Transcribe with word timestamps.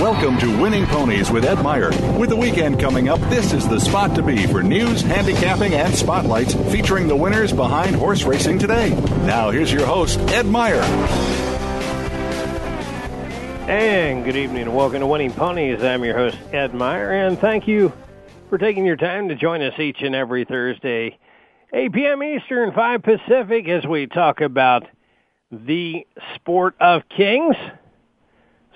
Welcome 0.00 0.38
to 0.38 0.58
Winning 0.58 0.86
Ponies 0.86 1.30
with 1.30 1.44
Ed 1.44 1.62
Meyer. 1.62 1.90
With 2.18 2.30
the 2.30 2.36
weekend 2.36 2.80
coming 2.80 3.10
up, 3.10 3.20
this 3.28 3.52
is 3.52 3.68
the 3.68 3.78
spot 3.78 4.14
to 4.14 4.22
be 4.22 4.46
for 4.46 4.62
news, 4.62 5.02
handicapping, 5.02 5.74
and 5.74 5.94
spotlights 5.94 6.54
featuring 6.72 7.06
the 7.06 7.14
winners 7.14 7.52
behind 7.52 7.94
horse 7.94 8.24
racing 8.24 8.58
today. 8.58 8.98
Now, 9.26 9.50
here's 9.50 9.70
your 9.70 9.84
host, 9.84 10.18
Ed 10.30 10.46
Meyer. 10.46 10.80
And 13.68 14.24
good 14.24 14.36
evening 14.36 14.62
and 14.62 14.74
welcome 14.74 15.00
to 15.00 15.06
Winning 15.06 15.34
Ponies. 15.34 15.84
I'm 15.84 16.02
your 16.02 16.16
host, 16.16 16.38
Ed 16.50 16.72
Meyer, 16.72 17.12
and 17.12 17.38
thank 17.38 17.68
you 17.68 17.92
for 18.48 18.56
taking 18.56 18.86
your 18.86 18.96
time 18.96 19.28
to 19.28 19.34
join 19.34 19.60
us 19.60 19.78
each 19.78 20.00
and 20.00 20.14
every 20.14 20.46
Thursday, 20.46 21.18
8 21.74 21.92
p.m. 21.92 22.22
Eastern, 22.22 22.72
5 22.72 23.02
Pacific, 23.02 23.68
as 23.68 23.86
we 23.86 24.06
talk 24.06 24.40
about 24.40 24.84
the 25.52 26.06
sport 26.36 26.74
of 26.80 27.02
kings. 27.14 27.54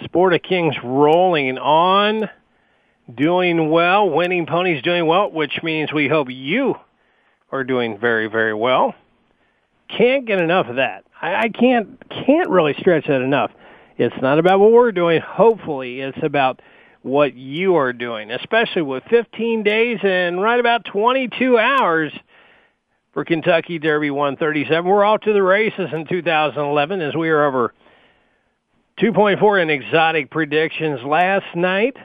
Sport 0.03 0.35
of 0.35 0.43
Kings 0.43 0.75
rolling 0.83 1.59
on, 1.59 2.29
doing 3.15 3.71
well, 3.71 4.11
winning 4.11 4.47
ponies 4.47 4.83
doing 4.83 5.07
well, 5.07 5.31
which 5.31 5.61
means 5.63 5.93
we 5.93 6.09
hope 6.09 6.29
you 6.31 6.75
are 7.53 7.65
doing 7.65 7.99
very, 7.99 8.27
very 8.27 8.55
well. 8.55 8.95
Can't 9.89 10.27
get 10.27 10.41
enough 10.41 10.67
of 10.67 10.77
that. 10.77 11.05
I, 11.21 11.35
I 11.35 11.49
can't 11.49 12.03
can't 12.11 12.49
really 12.49 12.75
stretch 12.79 13.07
that 13.07 13.21
enough. 13.21 13.53
It's 13.97 14.15
not 14.21 14.39
about 14.39 14.59
what 14.59 14.73
we're 14.73 14.93
doing. 14.93 15.21
Hopefully, 15.21 16.01
it's 16.01 16.19
about 16.23 16.61
what 17.03 17.35
you 17.35 17.77
are 17.77 17.93
doing, 17.93 18.31
especially 18.31 18.83
with 18.83 19.05
15 19.11 19.63
days 19.63 19.99
and 20.03 20.41
right 20.41 20.59
about 20.59 20.87
22 20.87 21.59
hours 21.59 22.13
for 23.13 23.25
Kentucky 23.25 23.79
Derby 23.79 24.11
137. 24.11 24.85
We're 24.85 25.05
off 25.05 25.21
to 25.21 25.33
the 25.33 25.43
races 25.43 25.91
in 25.93 26.07
2011 26.07 27.01
as 27.03 27.15
we 27.15 27.29
are 27.29 27.45
over 27.45 27.75
2.4 29.01 29.63
in 29.63 29.71
exotic 29.71 30.31
predictions 30.31 31.01
last 31.03 31.57
night. 31.57 31.97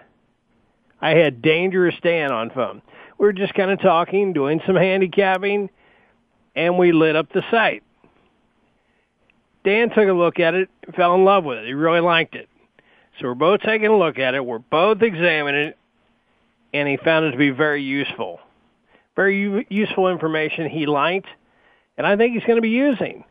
I 1.02 1.12
had 1.12 1.42
Dangerous 1.42 1.96
Dan 2.02 2.32
on 2.32 2.50
phone. 2.50 2.82
We 3.20 3.26
were 3.28 3.34
just 3.34 3.54
kind 3.54 3.70
of 3.70 3.80
talking, 3.80 4.34
doing 4.34 4.60
some 4.66 4.76
handicapping, 4.76 5.70
and 6.56 6.78
we 6.78 6.92
lit 6.92 7.16
up 7.16 7.32
the 7.32 7.44
site. 7.52 7.84
Dan 9.64 9.90
took 9.90 10.08
a 10.08 10.14
look 10.14 10.40
at 10.40 10.56
it, 10.56 10.70
fell 10.96 11.14
in 11.16 11.26
love 11.26 11.44
with 11.44 11.60
it. 11.60 11.66
He 11.66 11.74
really 11.74 12.00
liked 12.00 12.34
it. 12.34 12.50
So 13.20 13.28
we're 13.28 13.36
both 13.36 13.62
taking 13.62 13.88
a 13.88 13.98
look 13.98 14.18
at 14.18 14.34
it. 14.34 14.44
We're 14.44 14.60
both 14.60 15.02
examining 15.02 15.68
it, 15.68 15.78
and 16.74 16.88
he 16.88 16.98
found 16.98 17.26
it 17.26 17.32
to 17.32 17.38
be 17.38 17.52
very 17.52 17.84
useful. 17.84 18.40
Very 19.16 19.40
u- 19.40 19.66
useful 19.70 20.08
information 20.08 20.70
he 20.70 20.86
liked, 20.86 21.28
and 21.98 22.08
I 22.08 22.16
think 22.16 22.34
he's 22.34 22.46
going 22.46 22.56
to 22.56 22.62
be 22.62 22.70
using 22.70 23.26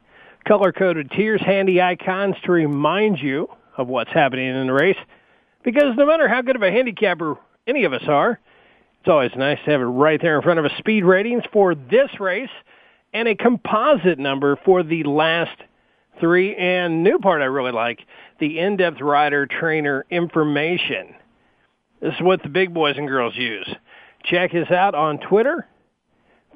color-coded 0.49 1.11
tiers, 1.11 1.43
handy 1.45 1.81
icons 1.81 2.35
to 2.45 2.51
remind 2.51 3.21
you 3.21 3.49
of 3.77 3.87
what's 3.87 4.11
happening 4.11 4.49
in 4.49 4.67
the 4.67 4.73
race. 4.73 4.97
Because 5.63 5.95
no 5.97 6.07
matter 6.07 6.27
how 6.27 6.41
good 6.41 6.57
of 6.57 6.63
a 6.63 6.71
handicapper 6.71 7.37
any 7.67 7.85
of 7.85 7.93
us 7.93 8.03
are, 8.09 8.41
it's 9.01 9.09
always 9.09 9.31
nice 9.37 9.59
to 9.65 9.71
have 9.71 9.83
it 9.83 9.85
right 9.85 10.21
there 10.21 10.37
in 10.37 10.43
front 10.43 10.59
of 10.59 10.65
us. 10.65 10.73
Speed 10.79 11.05
ratings 11.05 11.43
for 11.53 11.75
this 11.75 12.19
race 12.19 12.49
and 13.13 13.29
a 13.29 13.35
composite 13.35 14.19
number 14.19 14.59
for 14.65 14.83
the 14.83 15.05
last 15.05 15.57
three. 16.19 16.57
And 16.57 17.05
new 17.05 17.19
part 17.19 17.43
I 17.43 17.47
really 17.47 17.73
like, 17.73 18.01
the 18.41 18.59
in-depth 18.59 19.01
rider 19.01 19.47
trainer 19.47 20.07
information. 20.11 21.15
This 22.01 22.15
is 22.15 22.21
what 22.21 22.43
the 22.43 22.49
big 22.49 22.73
boys 22.73 22.97
and 22.97 23.07
girls 23.07 23.37
use. 23.37 23.69
Check 24.25 24.55
us 24.55 24.71
out 24.71 24.95
on 24.95 25.19
Twitter, 25.19 25.67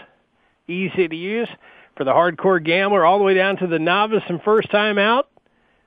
Easy 0.69 1.07
to 1.07 1.17
use 1.17 1.51
for 1.97 2.05
the 2.05 2.13
hardcore 2.13 2.65
gambler 2.65 3.05
all 3.05 3.19
the 3.19 3.25
way 3.25 3.35
down 3.35 3.59
to 3.59 3.67
the 3.67 3.79
novice 3.79 4.23
and 4.29 4.41
first 4.43 4.71
time 4.71 4.97
out. 4.97 5.29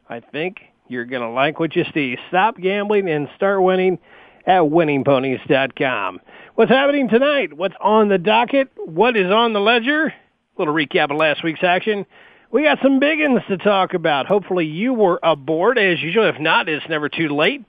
I 0.07 0.19
think 0.19 0.57
you're 0.88 1.06
going 1.06 1.23
to 1.23 1.29
like 1.29 1.59
what 1.59 1.75
you 1.75 1.85
see. 1.94 2.17
Stop 2.29 2.57
gambling 2.57 3.09
and 3.09 3.27
start 3.35 3.63
winning 3.63 3.97
at 4.45 4.61
winningponies.com. 4.61 6.22
What's 6.57 6.72
happening 6.72 7.07
tonight? 7.07 7.53
What's 7.53 7.75
on 7.79 8.07
the 8.07 8.18
docket? 8.18 8.69
What 8.78 9.16
is 9.16 9.31
on 9.31 9.53
the 9.53 9.59
ledger? 9.59 10.07
A 10.07 10.13
little 10.57 10.73
recap 10.73 11.12
of 11.12 11.18
last 11.18 11.44
week's 11.44 11.62
action. 11.62 12.03
We 12.51 12.63
got 12.63 12.79
some 12.81 13.00
big 13.00 13.19
ones 13.19 13.44
to 13.50 13.57
talk 13.57 13.94
about. 13.94 14.25
Hopefully 14.25 14.66
you 14.66 14.95
were 14.95 15.19
aboard 15.22 15.78
as 15.78 16.01
usual. 16.01 16.28
If 16.28 16.40
not, 16.40 16.68
it's 16.68 16.90
never 16.90 17.09
too 17.09 17.28
late. 17.28 17.63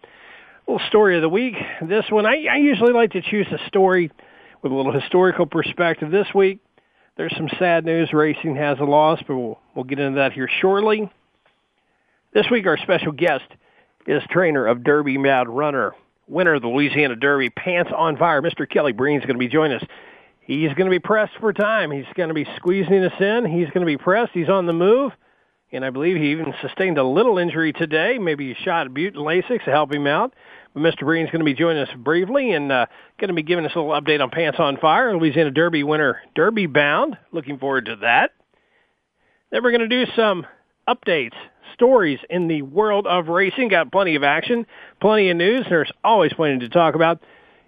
Little 0.67 0.81
story 0.89 1.17
of 1.17 1.21
the 1.21 1.29
week. 1.29 1.53
This 1.87 2.07
one, 2.09 2.25
I, 2.25 2.47
I 2.51 2.57
usually 2.57 2.95
like 2.95 3.11
to 3.11 3.21
choose 3.21 3.47
a 3.53 3.59
story 3.69 4.11
with 4.63 4.73
a 4.73 4.75
little 4.75 4.99
historical 4.99 5.45
perspective. 5.45 6.11
This 6.11 6.29
week, 6.35 6.61
there's 7.19 7.37
some 7.37 7.51
sad 7.59 7.85
news. 7.85 8.15
Racing 8.15 8.57
has 8.57 8.79
a 8.79 8.85
loss, 8.85 9.21
but 9.29 9.37
we'll, 9.37 9.59
we'll 9.75 9.85
get 9.85 9.99
into 9.99 10.17
that 10.17 10.33
here 10.33 10.49
shortly. 10.63 11.11
This 12.33 12.47
week, 12.51 12.67
our 12.67 12.79
special 12.79 13.13
guest 13.13 13.45
is 14.07 14.23
trainer 14.31 14.67
of 14.67 14.83
Derby 14.83 15.19
Mad 15.19 15.47
Runner, 15.47 15.93
winner 16.29 16.55
of 16.55 16.63
the 16.63 16.69
Louisiana 16.69 17.17
Derby, 17.17 17.51
Pants 17.51 17.91
on 17.97 18.17
Fire. 18.17 18.43
Mr. 18.43 18.69
Kelly 18.69 18.93
Breen 18.93 19.19
is 19.19 19.27
going 19.27 19.35
to 19.35 19.39
be 19.39 19.49
joining 19.49 19.79
us. 19.79 19.85
He's 20.41 20.73
going 20.75 20.87
to 20.87 20.91
be 20.91 20.99
pressed 20.99 21.35
for 21.41 21.53
time. 21.53 21.91
He's 21.91 22.07
going 22.15 22.29
to 22.29 22.35
be 22.35 22.47
squeezing 22.57 23.05
us 23.05 23.21
in. 23.21 23.45
He's 23.45 23.69
going 23.71 23.81
to 23.81 23.87
be 23.87 23.99
pressed. 23.99 24.33
He's 24.33 24.49
on 24.49 24.67
the 24.67 24.73
move. 24.73 25.13
And 25.71 25.85
I 25.85 25.91
believe 25.91 26.17
he 26.17 26.31
even 26.31 26.55
sustained 26.63 26.97
a 26.97 27.05
little 27.05 27.37
injury 27.37 27.75
today. 27.75 28.17
Maybe 28.19 28.49
he 28.49 28.65
shot 28.65 28.87
at 28.87 28.95
Bute 28.95 29.15
and 29.15 29.25
Lasix 29.25 29.65
to 29.67 29.71
help 29.71 29.93
him 29.93 30.07
out. 30.07 30.35
But 30.73 30.83
Mr. 30.83 31.01
Breen's 31.01 31.31
going 31.31 31.41
to 31.41 31.45
be 31.45 31.53
joining 31.53 31.83
us 31.83 31.95
briefly 31.99 32.53
and 32.53 32.73
uh, 32.73 32.87
going 33.21 33.29
to 33.29 33.35
be 33.35 33.43
giving 33.43 33.67
us 33.67 33.73
a 33.75 33.79
little 33.79 34.01
update 34.01 34.23
on 34.23 34.31
Pants 34.31 34.59
on 34.59 34.79
Fire, 34.79 35.15
Louisiana 35.15 35.51
Derby 35.51 35.83
winner, 35.83 36.23
Derby 36.35 36.67
bound. 36.67 37.19
Looking 37.33 37.59
forward 37.59 37.87
to 37.87 37.97
that. 37.97 38.31
Then 39.51 39.63
we're 39.63 39.77
going 39.77 39.89
to 39.89 40.05
do 40.05 40.11
some 40.17 40.47
updates, 40.89 41.35
stories 41.75 42.19
in 42.31 42.49
the 42.49 42.63
world 42.63 43.07
of 43.07 43.29
racing. 43.29 43.69
Got 43.69 43.93
plenty 43.93 44.15
of 44.15 44.25
action, 44.25 44.67
plenty 45.01 45.31
of 45.31 45.37
news. 45.37 45.67
There's 45.69 45.93
always 46.03 46.33
plenty 46.33 46.61
to 46.61 46.69
talk 46.69 46.95
about. 46.95 47.21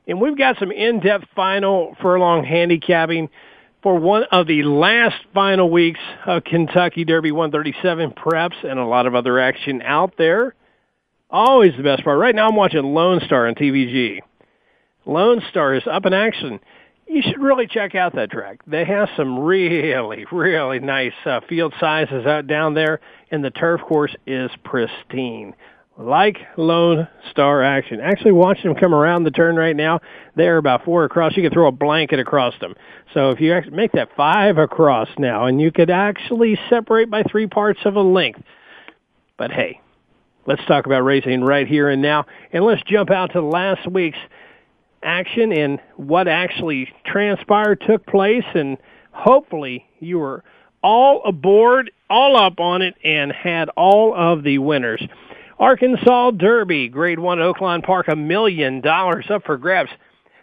And 0.07 0.21
we've 0.21 0.37
got 0.37 0.59
some 0.59 0.73
in-depth 0.73 1.27
final 1.37 1.97
furlong 2.01 2.45
handicapping 2.45 3.29
for 3.83 3.99
one 3.99 4.25
of 4.33 4.47
the 4.47 4.63
last 4.63 5.17
final 5.33 5.71
weeks 5.71 6.01
of 6.27 6.45
Kentucky 6.45 7.05
Derby 7.05 7.33
137 7.33 8.13
preps 8.13 8.65
and 8.65 8.79
a 8.79 8.85
lot 8.85 9.07
of 9.07 9.15
other 9.15 9.39
action 9.39 9.83
out 9.83 10.15
there. 10.19 10.55
Always 11.31 11.77
the 11.77 11.83
best 11.83 12.03
part. 12.03 12.19
Right 12.19 12.35
now 12.35 12.49
I'm 12.49 12.57
watching 12.57 12.83
Lone 12.83 13.21
Star 13.25 13.47
on 13.47 13.55
TVG. 13.55 14.21
Lone 15.07 15.43
Star 15.51 15.75
is 15.75 15.87
up 15.87 16.05
in 16.07 16.13
action. 16.13 16.61
You 17.11 17.23
should 17.23 17.43
really 17.43 17.67
check 17.67 17.97
out 17.97 18.15
that 18.15 18.31
track. 18.31 18.61
They 18.69 18.85
have 18.85 19.09
some 19.17 19.41
really, 19.41 20.25
really 20.31 20.79
nice 20.79 21.13
uh, 21.27 21.41
field 21.49 21.75
sizes 21.81 22.25
out 22.25 22.47
down 22.47 22.75
there, 22.75 23.01
and 23.33 23.43
the 23.43 23.51
turf 23.51 23.81
course 23.81 24.15
is 24.29 24.49
pristine 24.63 25.57
like 25.99 26.39
Lone 26.57 27.09
Star 27.33 27.65
action. 27.65 27.99
Actually, 27.99 28.31
watching 28.31 28.71
them 28.71 28.81
come 28.81 28.95
around 28.95 29.25
the 29.25 29.33
turn 29.33 29.57
right 29.57 29.75
now, 29.75 29.99
they're 30.37 30.57
about 30.57 30.85
four 30.85 31.03
across. 31.03 31.37
You 31.37 31.43
could 31.43 31.53
throw 31.53 31.67
a 31.67 31.73
blanket 31.73 32.21
across 32.21 32.55
them. 32.61 32.75
So 33.13 33.33
if 33.33 33.41
you 33.41 33.55
actually 33.55 33.77
make 33.77 33.91
that 33.93 34.15
five 34.17 34.57
across 34.57 35.09
now, 35.19 35.47
and 35.47 35.61
you 35.61 35.73
could 35.73 35.91
actually 35.91 36.57
separate 36.69 37.11
by 37.11 37.25
three 37.25 37.49
parts 37.49 37.81
of 37.87 37.97
a 37.97 38.03
length. 38.03 38.41
But 39.37 39.51
hey, 39.51 39.81
Let's 40.47 40.65
talk 40.67 40.87
about 40.87 41.05
racing 41.05 41.43
right 41.43 41.67
here 41.67 41.89
and 41.89 42.01
now. 42.01 42.27
And 42.53 42.65
let's 42.65 42.83
jump 42.83 43.11
out 43.11 43.33
to 43.33 43.43
last 43.43 43.87
week's 43.87 44.19
action 45.03 45.53
and 45.53 45.81
what 45.97 46.29
actually 46.29 46.93
transpired, 47.05 47.83
took 47.87 48.07
place, 48.07 48.45
and 48.55 48.79
hopefully 49.13 49.87
you 49.99 50.19
were 50.19 50.45
all 50.83 51.23
aboard, 51.25 51.91
all 52.09 52.37
up 52.37 52.61
on 52.61 52.83
it, 52.83 52.95
and 53.05 53.33
had 53.33 53.69
all 53.71 54.15
of 54.15 54.43
the 54.43 54.59
winners. 54.59 55.03
Arkansas 55.59 56.31
Derby, 56.33 56.89
Grade 56.89 57.19
1 57.19 57.39
at 57.39 57.45
Oaklawn 57.45 57.85
Park, 57.85 58.09
a 58.09 58.17
million 58.17 58.81
dollars 58.81 59.27
up 59.31 59.45
for 59.45 59.59
grabs. 59.59 59.91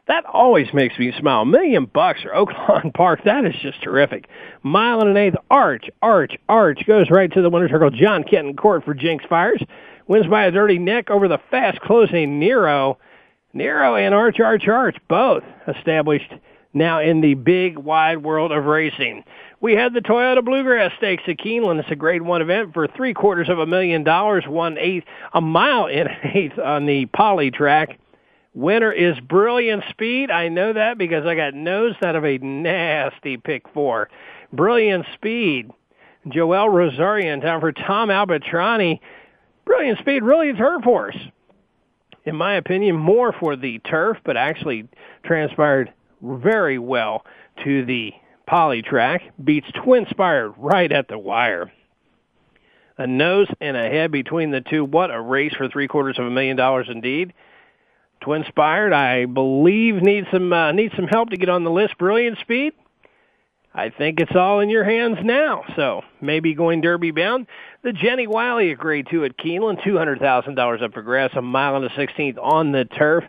That 0.07 0.25
always 0.25 0.67
makes 0.73 0.97
me 0.97 1.11
smile. 1.19 1.41
A 1.41 1.45
million 1.45 1.85
bucks 1.85 2.21
for 2.21 2.29
Oaklawn 2.29 2.93
Park. 2.95 3.21
That 3.25 3.43
is 3.45 3.55
just 3.61 3.81
terrific. 3.81 4.29
Mile 4.63 5.01
and 5.01 5.09
an 5.09 5.17
eighth. 5.17 5.35
Arch, 5.49 5.89
Arch, 6.01 6.37
Arch 6.47 6.85
goes 6.87 7.09
right 7.09 7.31
to 7.33 7.41
the 7.41 7.49
winner's 7.49 7.71
circle. 7.71 7.89
John 7.89 8.23
Kenton 8.23 8.55
Court 8.55 8.85
for 8.85 8.93
Jinks 8.93 9.25
Fires. 9.27 9.61
Wins 10.07 10.27
by 10.27 10.45
a 10.45 10.51
dirty 10.51 10.77
neck 10.77 11.09
over 11.09 11.27
the 11.27 11.39
fast 11.51 11.81
closing 11.81 12.39
Nehro. 12.39 12.97
Nehro 13.57 13.99
and 13.99 14.13
Arch, 14.13 14.39
Arch, 14.39 14.67
Arch, 14.67 14.97
both 15.09 15.43
established 15.67 16.31
now 16.73 16.99
in 16.99 17.21
the 17.21 17.33
big 17.33 17.77
wide 17.77 18.23
world 18.23 18.51
of 18.51 18.65
racing. 18.65 19.23
We 19.61 19.73
had 19.73 19.95
the 19.95 20.01
Toyota 20.01 20.45
Bluegrass 20.45 20.91
Stakes 20.97 21.23
at 21.27 21.37
Keeneland. 21.37 21.79
It's 21.79 21.89
a 21.89 21.95
grade 21.95 22.21
one 22.21 22.43
event 22.43 22.75
for 22.75 22.87
three 22.87 23.15
quarters 23.15 23.49
of 23.49 23.57
a 23.57 23.65
million 23.65 24.03
dollars, 24.03 24.43
one 24.47 24.77
eighth, 24.77 25.05
a 25.33 25.41
mile 25.41 25.87
and 25.87 26.07
an 26.07 26.17
eighth 26.35 26.59
on 26.59 26.85
the 26.85 27.07
poly 27.07 27.49
track. 27.49 27.97
Winner 28.53 28.91
is 28.91 29.19
Brilliant 29.21 29.83
Speed. 29.89 30.29
I 30.29 30.49
know 30.49 30.73
that 30.73 30.99
because 30.99 31.25
I 31.25 31.35
got 31.35 31.55
nosed 31.55 32.03
out 32.03 32.15
of 32.15 32.25
a 32.25 32.37
nasty 32.37 33.37
pick 33.37 33.63
four. 33.73 34.09
Brilliant 34.53 35.05
Speed. 35.15 35.71
Joel 36.27 36.69
Rosario 36.69 37.33
in 37.33 37.41
for 37.41 37.71
Tom 37.71 38.09
Albertrani. 38.09 38.99
Brilliant 39.65 39.99
Speed, 39.99 40.23
really 40.23 40.49
a 40.49 40.53
turf 40.53 40.83
horse. 40.83 41.17
In 42.27 42.35
my 42.35 42.55
opinion, 42.55 42.97
more 42.97 43.31
for 43.31 43.55
the 43.55 43.79
turf, 43.79 44.17
but 44.25 44.35
actually 44.35 44.89
transpired 45.23 45.93
very 46.21 46.77
well 46.77 47.23
to 47.63 47.85
the 47.85 48.11
poly 48.45 48.81
track. 48.81 49.21
Beats 49.41 49.71
Twinspired 49.71 50.53
right 50.57 50.91
at 50.91 51.07
the 51.07 51.17
wire. 51.17 51.71
A 52.97 53.07
nose 53.07 53.47
and 53.61 53.77
a 53.77 53.87
head 53.89 54.11
between 54.11 54.51
the 54.51 54.59
two. 54.59 54.83
What 54.83 55.09
a 55.09 55.21
race 55.21 55.53
for 55.55 55.69
three 55.69 55.87
quarters 55.87 56.19
of 56.19 56.25
a 56.25 56.29
million 56.29 56.57
dollars 56.57 56.87
indeed. 56.89 57.31
Twin 58.19 58.43
Twinspired, 58.43 58.91
I 58.91 59.23
believe, 59.23 60.01
needs 60.01 60.27
some 60.29 60.51
uh, 60.51 60.73
needs 60.73 60.93
some 60.97 61.07
help 61.07 61.29
to 61.29 61.37
get 61.37 61.47
on 61.47 61.63
the 61.63 61.71
list. 61.71 61.97
Brilliant 61.97 62.39
speed. 62.39 62.73
I 63.77 63.91
think 63.91 64.19
it's 64.19 64.35
all 64.35 64.59
in 64.59 64.69
your 64.69 64.83
hands 64.83 65.19
now. 65.23 65.63
So 65.75 66.01
maybe 66.19 66.55
going 66.55 66.81
Derby 66.81 67.11
bound. 67.11 67.45
The 67.83 67.93
Jenny 67.93 68.25
Wiley 68.25 68.71
agreed 68.71 69.07
to 69.11 69.23
at 69.23 69.37
Keeneland, 69.37 69.83
two 69.83 69.97
hundred 69.97 70.19
thousand 70.19 70.55
dollars 70.55 70.81
up 70.81 70.95
for 70.95 71.03
grass, 71.03 71.29
a 71.35 71.43
mile 71.43 71.75
and 71.75 71.85
a 71.85 71.95
sixteenth 71.95 72.39
on 72.41 72.71
the 72.71 72.85
turf. 72.85 73.23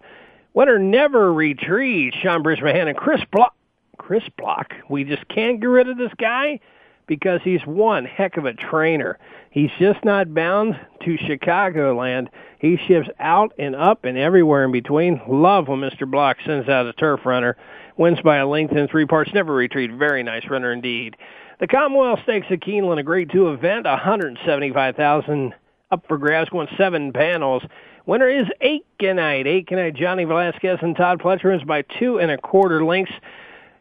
Winner 0.55 0.79
never 0.79 1.33
retreats. 1.33 2.17
Sean 2.23 2.43
Brisbane 2.43 2.89
and 2.89 2.97
Chris 2.97 3.21
Block. 3.31 3.55
Chris 3.99 4.25
Block. 4.39 4.73
We 4.89 5.05
just 5.05 5.29
can't 5.29 5.61
get 5.61 5.67
rid 5.67 5.89
of 5.91 5.99
this 5.99 6.13
guy 6.19 6.61
because 7.07 7.41
he's 7.45 7.61
one 7.67 8.07
heck 8.07 8.39
of 8.39 8.47
a 8.47 8.55
trainer. 8.55 9.19
He's 9.51 9.71
just 9.79 10.03
not 10.03 10.33
bound 10.33 10.81
to 11.05 11.17
Chicagoland. 11.19 12.29
He 12.59 12.79
shifts 12.87 13.11
out 13.21 13.53
and 13.59 13.77
up 13.77 14.05
and 14.05 14.17
everywhere 14.17 14.65
in 14.65 14.73
between. 14.73 15.21
Love 15.29 15.69
when 15.69 15.81
Mr. 15.81 16.11
Block 16.11 16.39
sends 16.47 16.69
out 16.69 16.87
a 16.87 16.93
turf 16.95 17.27
runner. 17.27 17.57
Wins 17.99 18.21
by 18.23 18.37
a 18.37 18.47
length 18.47 18.75
in 18.75 18.89
three 18.89 19.05
parts. 19.05 19.31
Never 19.35 19.53
retreat. 19.53 19.91
Very 19.93 20.23
nice 20.23 20.49
runner 20.49 20.73
indeed. 20.73 21.17
The 21.61 21.67
Commonwealth 21.67 22.21
Stakes 22.23 22.47
at 22.51 22.61
Keeneland, 22.61 23.01
a 23.01 23.03
grade 23.03 23.31
two 23.31 23.51
event, 23.53 23.85
175000 23.85 25.55
up 25.91 26.05
for 26.07 26.17
grabs, 26.19 26.49
going 26.51 26.69
seven 26.77 27.13
panels. 27.13 27.63
Winner 28.07 28.29
is 28.29 28.47
Aikenite. 28.63 29.47
Aikenite, 29.47 29.97
Johnny 29.97 30.25
Velazquez 30.25 30.79
and 30.81 30.97
Todd 30.97 31.21
Pletcher 31.21 31.55
is 31.55 31.63
by 31.65 31.83
two 31.99 32.19
and 32.21 32.31
a 32.31 32.39
quarter 32.39 32.85
lengths 32.85 33.13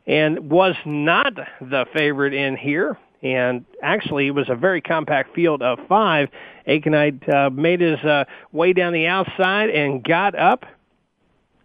and 0.08 0.50
was 0.50 0.76
not 0.86 1.34
the 1.62 1.86
favorite 1.94 2.34
in 2.34 2.58
here 2.58 2.98
and 3.24 3.66
actually 3.82 4.28
it 4.28 4.32
was 4.32 4.50
a 4.50 4.56
very 4.56 4.82
compact 4.82 5.34
field 5.34 5.62
of 5.62 5.80
five. 5.88 6.30
Aikenite 6.68 7.28
uh, 7.30 7.50
made 7.50 7.82
his 7.82 8.00
uh, 8.00 8.26
way 8.52 8.74
down 8.74 8.94
the 8.94 9.08
outside 9.08 9.70
and 9.70 10.04
got 10.04 10.36
up. 10.36 10.66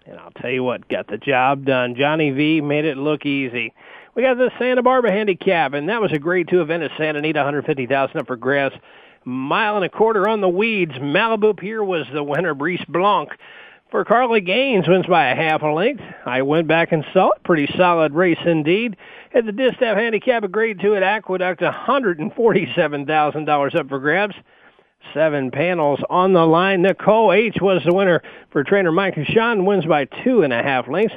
And 0.07 0.19
I'll 0.19 0.33
tell 0.33 0.51
you 0.51 0.65
what, 0.65 0.89
got 0.89 1.07
the 1.07 1.19
job 1.19 1.65
done. 1.65 1.95
Johnny 1.95 2.31
V 2.31 2.61
made 2.61 2.85
it 2.85 2.97
look 2.97 3.25
easy. 3.25 3.73
We 4.15 4.23
got 4.23 4.37
the 4.37 4.51
Santa 4.59 4.83
Barbara 4.83 5.13
handicap, 5.13 5.73
and 5.73 5.89
that 5.89 6.03
was 6.03 6.13
a 6.13 6.19
grade 6.19 6.49
two 6.49 6.61
event 6.61 6.83
at 6.83 6.91
Santa 6.99 7.21
Anita, 7.21 7.39
150,000 7.39 8.19
up 8.19 8.27
for 8.27 8.37
grass. 8.37 8.73
Mile 9.25 9.77
and 9.77 9.85
a 9.85 9.89
quarter 9.89 10.29
on 10.29 10.41
the 10.41 10.49
weeds. 10.49 10.93
Malibu 10.93 11.57
Pier 11.57 11.85
was 11.85 12.07
the 12.13 12.23
winner. 12.23 12.55
Brice 12.55 12.85
Blanc 12.89 13.31
for 13.93 14.05
Carly 14.05 14.41
Gaines 14.41 14.89
wins 14.89 15.07
by 15.07 15.29
a 15.29 15.37
half 15.37 15.63
a 15.63 15.69
length. 15.69 16.03
I 16.27 16.43
went 16.43 16.67
back 16.67 16.91
and 16.93 17.05
saw 17.13 17.31
it. 17.31 17.45
Pretty 17.45 17.73
solid 17.77 18.13
race 18.15 18.41
indeed. 18.45 18.97
At 19.35 19.47
the 19.47 19.53
Distaff 19.53 19.97
Handicap, 19.97 20.43
a 20.43 20.49
grade 20.49 20.81
two 20.81 20.97
at 20.97 21.03
Aqueduct, 21.03 21.61
$147,000 21.61 23.75
up 23.75 23.89
for 23.89 23.99
grabs. 24.01 24.35
Seven 25.15 25.51
panels 25.51 26.01
on 26.09 26.33
the 26.33 26.47
line. 26.47 26.83
Nicole 26.83 27.33
H 27.33 27.57
was 27.61 27.83
the 27.85 27.95
winner 27.95 28.23
for 28.51 28.65
trainer 28.65 28.93
Mike 28.93 29.19
Sean, 29.27 29.65
wins 29.65 29.85
by 29.85 30.07
two 30.25 30.43
and 30.43 30.53
a 30.53 30.63
half 30.63 30.89
lengths. 30.89 31.15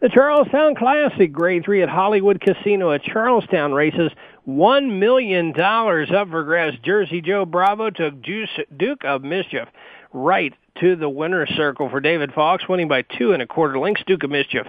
The 0.00 0.08
Charlestown 0.08 0.74
Classic, 0.74 1.32
grade 1.32 1.64
three 1.64 1.82
at 1.82 1.88
Hollywood 1.88 2.40
Casino 2.40 2.90
at 2.92 3.02
Charlestown 3.02 3.72
races 3.72 4.12
$1 4.46 4.98
million 4.98 5.58
up 5.58 6.28
for 6.30 6.44
grabs. 6.44 6.76
Jersey 6.84 7.20
Joe 7.20 7.46
Bravo 7.46 7.90
took 7.90 8.14
Duke 8.22 9.04
of 9.04 9.22
Mischief 9.22 9.68
right 10.12 10.52
to 10.80 10.96
the 10.96 11.08
winner's 11.08 11.48
circle 11.56 11.88
for 11.88 12.00
David 12.00 12.32
Fawkes, 12.34 12.68
winning 12.68 12.88
by 12.88 13.02
two 13.02 13.32
and 13.32 13.42
a 13.42 13.46
quarter 13.46 13.78
lengths. 13.78 14.02
Duke 14.06 14.24
of 14.24 14.30
Mischief. 14.30 14.66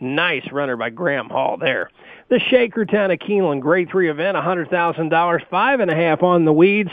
Nice 0.00 0.50
runner 0.50 0.76
by 0.76 0.90
Graham 0.90 1.28
Hall 1.28 1.56
there. 1.56 1.90
The 2.28 2.36
Shakertown 2.36 3.12
of 3.12 3.18
Keeneland 3.20 3.60
Grade 3.60 3.88
3 3.90 4.10
event, 4.10 4.36
$100,000, 4.36 5.48
five 5.48 5.80
and 5.80 5.90
a 5.90 5.94
half 5.94 6.22
on 6.22 6.44
the 6.44 6.52
weeds. 6.52 6.90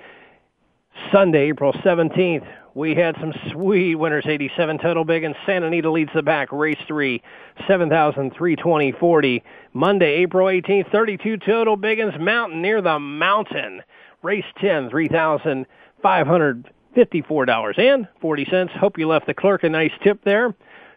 Sunday, 1.12 1.50
April 1.50 1.74
17th, 1.74 2.48
we 2.78 2.94
had 2.94 3.16
some 3.20 3.34
sweet 3.52 3.96
winners, 3.96 4.26
87 4.28 4.78
total 4.78 5.04
big, 5.04 5.24
and 5.24 5.34
Santa 5.48 5.66
Anita 5.66 5.90
leads 5.90 6.12
the 6.14 6.22
back. 6.22 6.52
Race 6.52 6.78
three, 6.88 7.24
7,320 7.68 8.92
40. 8.92 9.44
Monday, 9.74 10.18
April 10.18 10.46
18th, 10.46 10.92
32 10.92 11.38
total 11.38 11.76
biggins, 11.76 12.20
Mountaineer 12.20 12.80
the 12.82 13.00
mountain. 13.00 13.82
Race 14.22 14.46
10, 14.62 14.92
$3,554 14.92 17.80
and 17.80 18.08
40 18.22 18.46
cents. 18.46 18.72
Hope 18.80 19.00
you 19.00 19.08
left 19.08 19.26
the 19.26 19.34
clerk 19.34 19.64
a 19.64 19.70
nice 19.70 19.94
tip 20.04 20.24
there. 20.24 20.54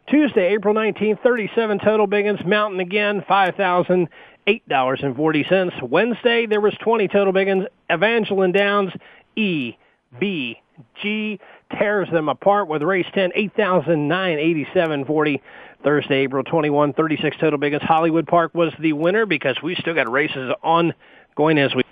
Tuesday, 0.06 0.52
April 0.52 0.75
19th, 0.75 1.22
37 1.22 1.78
total 1.78 2.06
biggins, 2.06 2.46
Mountain 2.46 2.80
again, 2.80 3.25
5000 3.26 4.06
$8.40. 4.46 5.88
Wednesday, 5.88 6.44
there 6.46 6.60
was 6.60 6.75
20 6.82 7.08
total 7.08 7.32
biggins, 7.32 7.66
Evangeline 7.88 8.52
Downs, 8.52 8.92
E, 9.37 9.78
B, 10.18 10.60
G, 11.02 11.38
tears 11.78 12.08
them 12.10 12.28
apart 12.28 12.68
with 12.68 12.82
race 12.82 13.06
10, 13.14 13.32
8,987.40. 13.36 15.40
Thursday, 15.82 16.16
April 16.16 16.44
21, 16.44 16.92
36 16.92 17.38
total 17.38 17.58
biggest. 17.58 17.82
Hollywood 17.82 18.26
Park 18.26 18.54
was 18.54 18.70
the 18.78 18.92
winner 18.92 19.24
because 19.24 19.56
we 19.62 19.74
still 19.76 19.94
got 19.94 20.10
races 20.10 20.52
on 20.62 20.92
going 21.36 21.56
as 21.58 21.74
we. 21.74 21.82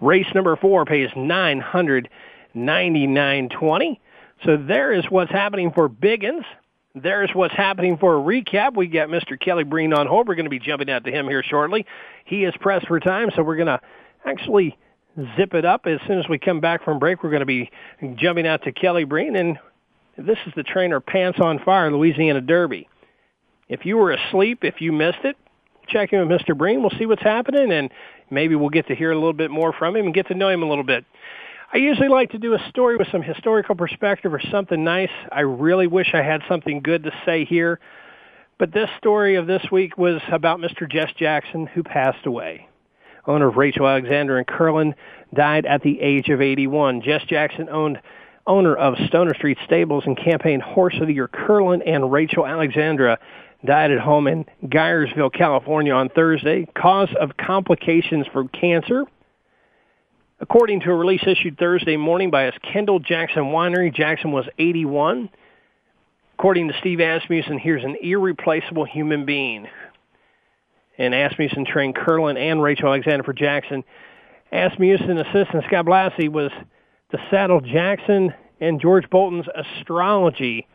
Race 0.00 0.28
number 0.34 0.54
four 0.56 0.84
pays 0.84 1.10
999.20. 1.10 3.98
So 4.44 4.56
there 4.56 4.92
is 4.92 5.04
what's 5.08 5.30
happening 5.30 5.70
for 5.72 5.88
Biggins. 5.88 6.42
There's 6.94 7.30
what's 7.32 7.54
happening 7.54 7.96
for 7.96 8.16
a 8.16 8.20
recap. 8.20 8.76
We 8.76 8.86
got 8.86 9.08
Mr. 9.08 9.40
Kelly 9.40 9.64
Breen 9.64 9.94
on 9.94 10.06
hold. 10.06 10.28
We're 10.28 10.34
going 10.34 10.44
to 10.44 10.50
be 10.50 10.58
jumping 10.58 10.90
out 10.90 11.04
to 11.04 11.10
him 11.10 11.26
here 11.26 11.42
shortly. 11.42 11.86
He 12.24 12.44
is 12.44 12.54
pressed 12.60 12.86
for 12.86 13.00
time, 13.00 13.30
so 13.34 13.42
we're 13.42 13.56
going 13.56 13.68
to 13.68 13.80
actually 14.26 14.76
zip 15.36 15.54
it 15.54 15.64
up. 15.64 15.86
As 15.86 16.00
soon 16.06 16.18
as 16.18 16.28
we 16.28 16.38
come 16.38 16.60
back 16.60 16.84
from 16.84 16.98
break, 16.98 17.22
we're 17.22 17.30
going 17.30 17.40
to 17.40 17.46
be 17.46 17.70
jumping 18.16 18.46
out 18.46 18.62
to 18.64 18.72
Kelly 18.72 19.04
Breen, 19.04 19.36
and 19.36 19.58
this 20.16 20.38
is 20.46 20.52
the 20.56 20.62
trainer 20.62 21.00
Pants 21.00 21.38
on 21.40 21.58
Fire 21.58 21.90
Louisiana 21.90 22.40
Derby. 22.40 22.88
If 23.68 23.86
you 23.86 23.96
were 23.96 24.12
asleep, 24.12 24.64
if 24.64 24.80
you 24.80 24.92
missed 24.92 25.24
it, 25.24 25.36
check 25.88 26.12
in 26.12 26.26
with 26.26 26.40
Mr. 26.40 26.56
Breen. 26.56 26.80
We'll 26.80 26.98
see 26.98 27.06
what's 27.06 27.22
happening, 27.22 27.72
and 27.72 27.90
maybe 28.30 28.54
we'll 28.54 28.70
get 28.70 28.88
to 28.88 28.94
hear 28.94 29.10
a 29.10 29.14
little 29.14 29.32
bit 29.32 29.50
more 29.50 29.72
from 29.72 29.96
him 29.96 30.06
and 30.06 30.14
get 30.14 30.28
to 30.28 30.34
know 30.34 30.48
him 30.48 30.62
a 30.62 30.68
little 30.68 30.84
bit. 30.84 31.04
I 31.72 31.78
usually 31.78 32.08
like 32.08 32.30
to 32.32 32.38
do 32.38 32.54
a 32.54 32.68
story 32.68 32.96
with 32.96 33.08
some 33.10 33.22
historical 33.22 33.74
perspective 33.74 34.34
or 34.34 34.40
something 34.50 34.84
nice. 34.84 35.10
I 35.30 35.40
really 35.40 35.86
wish 35.86 36.10
I 36.12 36.22
had 36.22 36.42
something 36.46 36.80
good 36.80 37.04
to 37.04 37.12
say 37.24 37.46
here. 37.46 37.80
But 38.58 38.72
this 38.72 38.90
story 38.98 39.36
of 39.36 39.46
this 39.46 39.62
week 39.72 39.96
was 39.96 40.20
about 40.30 40.60
Mr. 40.60 40.88
Jess 40.90 41.10
Jackson, 41.18 41.66
who 41.66 41.82
passed 41.82 42.26
away. 42.26 42.68
Owner 43.26 43.48
of 43.48 43.56
Rachel 43.56 43.86
Alexandra 43.86 44.38
and 44.38 44.46
Curlin 44.46 44.94
died 45.34 45.66
at 45.66 45.82
the 45.82 46.00
age 46.00 46.28
of 46.28 46.40
81. 46.40 47.02
Jess 47.02 47.22
Jackson 47.24 47.68
owned 47.68 48.00
owner 48.46 48.74
of 48.74 48.94
Stonestreet 48.94 49.64
Stables 49.64 50.04
and 50.06 50.16
campaign 50.16 50.60
horse 50.60 50.96
of 51.00 51.06
the 51.06 51.14
year 51.14 51.28
Curlin 51.28 51.82
and 51.82 52.10
Rachel 52.10 52.46
Alexandra 52.46 53.18
died 53.64 53.92
at 53.92 54.00
home 54.00 54.26
in 54.26 54.44
Geyserville, 54.64 55.32
California 55.32 55.92
on 55.92 56.08
Thursday. 56.08 56.66
Cause 56.74 57.10
of 57.20 57.36
complications 57.36 58.26
from 58.32 58.48
cancer. 58.48 59.04
According 60.40 60.80
to 60.80 60.90
a 60.90 60.94
release 60.94 61.22
issued 61.24 61.56
Thursday 61.56 61.96
morning 61.96 62.32
by 62.32 62.46
his 62.46 62.54
Kendall 62.72 62.98
Jackson 62.98 63.44
Winery, 63.44 63.94
Jackson 63.94 64.32
was 64.32 64.46
81. 64.58 65.30
According 66.36 66.66
to 66.66 66.74
Steve 66.80 66.98
Asmussen, 66.98 67.60
here's 67.60 67.84
an 67.84 67.96
irreplaceable 68.02 68.84
human 68.84 69.24
being. 69.24 69.68
And 70.98 71.14
Asmussen 71.14 71.64
trained 71.64 71.94
Curlin 71.94 72.36
and 72.36 72.62
Rachel 72.62 72.88
Alexandra 72.88 73.24
for 73.24 73.32
Jackson. 73.32 73.84
Asmussen 74.52 75.18
assistant 75.18 75.64
Scott 75.66 75.86
Blasi 75.86 76.28
was 76.28 76.50
to 77.10 77.18
saddle 77.30 77.60
Jackson 77.60 78.34
and 78.60 78.80
George 78.80 79.08
Bolton's 79.10 79.46
astrology 79.54 80.66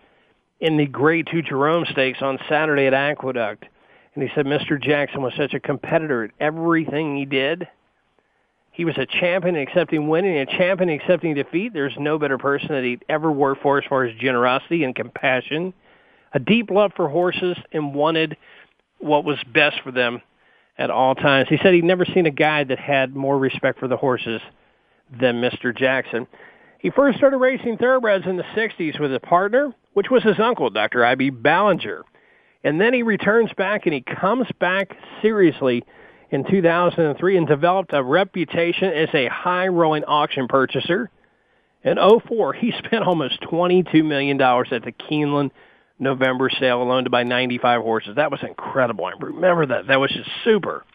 in 0.59 0.77
the 0.77 0.87
Grade 0.87 1.27
2 1.31 1.43
Jerome 1.43 1.85
Stakes 1.91 2.21
on 2.21 2.39
Saturday 2.49 2.87
at 2.87 2.93
Aqueduct. 2.93 3.65
And 4.15 4.23
he 4.23 4.29
said 4.33 4.45
Mr. 4.45 4.81
Jackson 4.81 5.21
was 5.21 5.33
such 5.37 5.53
a 5.53 5.59
competitor 5.59 6.23
at 6.23 6.31
everything 6.39 7.15
he 7.15 7.25
did 7.25 7.67
he 8.77 8.85
was 8.85 8.95
a 8.99 9.07
champion 9.07 9.55
accepting 9.55 10.07
winning, 10.07 10.37
a 10.37 10.45
champion 10.45 10.89
accepting 10.91 11.33
defeat. 11.33 11.73
There's 11.73 11.95
no 11.97 12.19
better 12.19 12.37
person 12.37 12.67
that 12.69 12.83
he'd 12.83 13.03
ever 13.09 13.31
worked 13.31 13.63
for 13.63 13.79
as 13.79 13.85
far 13.89 14.03
as 14.03 14.15
generosity 14.19 14.83
and 14.83 14.95
compassion, 14.95 15.73
a 16.33 16.37
deep 16.39 16.69
love 16.69 16.91
for 16.95 17.09
horses, 17.09 17.57
and 17.71 17.95
wanted 17.95 18.37
what 18.99 19.23
was 19.23 19.37
best 19.53 19.81
for 19.83 19.91
them 19.91 20.21
at 20.77 20.89
all 20.89 21.15
times. 21.15 21.49
He 21.49 21.57
said 21.57 21.73
he'd 21.73 21.83
never 21.83 22.05
seen 22.05 22.25
a 22.25 22.31
guy 22.31 22.63
that 22.63 22.79
had 22.79 23.15
more 23.15 23.37
respect 23.37 23.79
for 23.79 23.87
the 23.87 23.97
horses 23.97 24.41
than 25.19 25.41
Mr. 25.41 25.75
Jackson. 25.75 26.27
He 26.79 26.91
first 26.91 27.17
started 27.17 27.37
racing 27.37 27.77
thoroughbreds 27.77 28.25
in 28.27 28.37
the 28.37 28.43
60s 28.43 28.99
with 28.99 29.13
a 29.13 29.19
partner, 29.19 29.73
which 29.93 30.09
was 30.11 30.23
his 30.23 30.39
uncle, 30.39 30.69
Dr. 30.69 31.03
I.B. 31.03 31.31
Ballinger. 31.31 32.03
And 32.63 32.79
then 32.79 32.93
he 32.93 33.01
returns 33.01 33.51
back 33.57 33.85
and 33.85 33.93
he 33.93 34.01
comes 34.01 34.47
back 34.59 34.95
seriously 35.21 35.83
in 36.29 36.43
2003 36.49 37.37
and 37.37 37.47
developed 37.47 37.93
a 37.93 38.03
reputation 38.03 38.91
as 38.91 39.09
a 39.13 39.27
high-rolling 39.27 40.03
auction 40.03 40.47
purchaser. 40.47 41.09
In 41.83 41.97
04, 41.97 42.53
he 42.53 42.73
spent 42.85 43.05
almost 43.05 43.41
$22 43.41 44.05
million 44.05 44.39
at 44.41 44.83
the 44.83 44.91
Keeneland 44.91 45.51
November 45.99 46.49
sale 46.49 46.81
alone 46.81 47.05
to 47.05 47.09
buy 47.09 47.23
95 47.23 47.81
horses. 47.81 48.15
That 48.15 48.31
was 48.31 48.41
incredible. 48.43 49.05
I 49.05 49.13
remember 49.19 49.65
that. 49.67 49.87
That 49.87 49.99
was 49.99 50.11
just 50.11 50.29
super. 50.43 50.85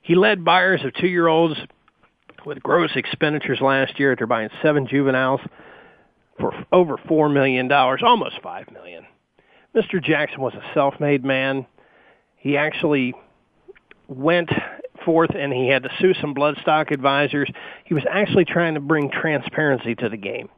He 0.00 0.14
led 0.14 0.44
buyers 0.44 0.80
of 0.84 0.94
two-year-olds 0.94 1.54
with 2.44 2.62
gross 2.62 2.90
expenditures 2.96 3.60
last 3.60 3.98
year 3.98 4.12
after 4.12 4.26
buying 4.26 4.48
seven 4.62 4.86
juveniles 4.88 5.40
for 6.40 6.52
over 6.72 6.96
$4 6.96 7.32
million, 7.32 7.70
almost 7.70 8.40
5 8.42 8.72
million. 8.72 9.06
Mr. 9.74 10.02
Jackson 10.02 10.40
was 10.40 10.54
a 10.54 10.74
self-made 10.74 11.24
man. 11.24 11.66
He 12.36 12.56
actually 12.56 13.14
went 14.08 14.50
forth 15.04 15.30
and 15.34 15.52
he 15.52 15.68
had 15.68 15.84
to 15.84 15.90
sue 16.00 16.14
some 16.20 16.34
bloodstock 16.34 16.90
advisors. 16.90 17.50
He 17.84 17.94
was 17.94 18.04
actually 18.10 18.44
trying 18.44 18.74
to 18.74 18.80
bring 18.80 19.10
transparency 19.10 19.94
to 19.96 20.08
the 20.08 20.16
game, 20.16 20.48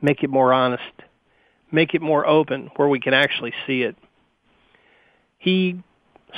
make 0.00 0.22
it 0.22 0.30
more 0.30 0.52
honest, 0.52 0.82
make 1.72 1.94
it 1.94 2.02
more 2.02 2.26
open 2.26 2.70
where 2.76 2.88
we 2.88 3.00
can 3.00 3.14
actually 3.14 3.52
see 3.66 3.82
it. 3.82 3.96
He 5.38 5.82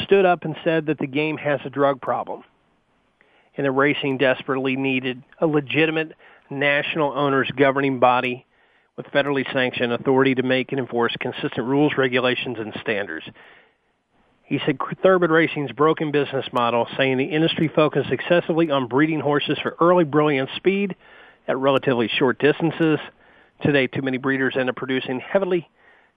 stood 0.04 0.24
up 0.24 0.44
and 0.44 0.56
said 0.64 0.86
that 0.86 0.98
the 0.98 1.06
game 1.06 1.36
has 1.36 1.60
a 1.64 1.70
drug 1.70 2.00
problem 2.00 2.44
and 3.56 3.66
the 3.66 3.70
racing 3.70 4.18
desperately 4.18 4.76
needed 4.76 5.22
a 5.40 5.46
legitimate 5.46 6.12
national 6.50 7.12
owners 7.12 7.50
governing 7.56 7.98
body 7.98 8.46
with 8.96 9.06
federally 9.06 9.50
sanctioned 9.52 9.92
authority 9.92 10.34
to 10.34 10.42
make 10.42 10.72
and 10.72 10.78
enforce 10.78 11.14
consistent 11.18 11.66
rules, 11.66 11.92
regulations, 11.96 12.58
and 12.58 12.72
standards. 12.80 13.26
He 14.44 14.60
said 14.64 14.78
Thoroughbred 15.02 15.30
Racing's 15.30 15.72
broken 15.72 16.12
business 16.12 16.46
model, 16.52 16.86
saying 16.96 17.16
the 17.16 17.24
industry 17.24 17.68
focused 17.68 18.10
excessively 18.10 18.70
on 18.70 18.88
breeding 18.88 19.20
horses 19.20 19.58
for 19.62 19.76
early 19.80 20.04
brilliant 20.04 20.50
speed 20.56 20.94
at 21.48 21.58
relatively 21.58 22.08
short 22.08 22.38
distances. 22.38 22.98
Today, 23.62 23.87
too 23.87 24.02
many 24.02 24.18
breeders 24.18 24.56
end 24.58 24.68
up 24.68 24.76
producing 24.76 25.20
heavily 25.20 25.68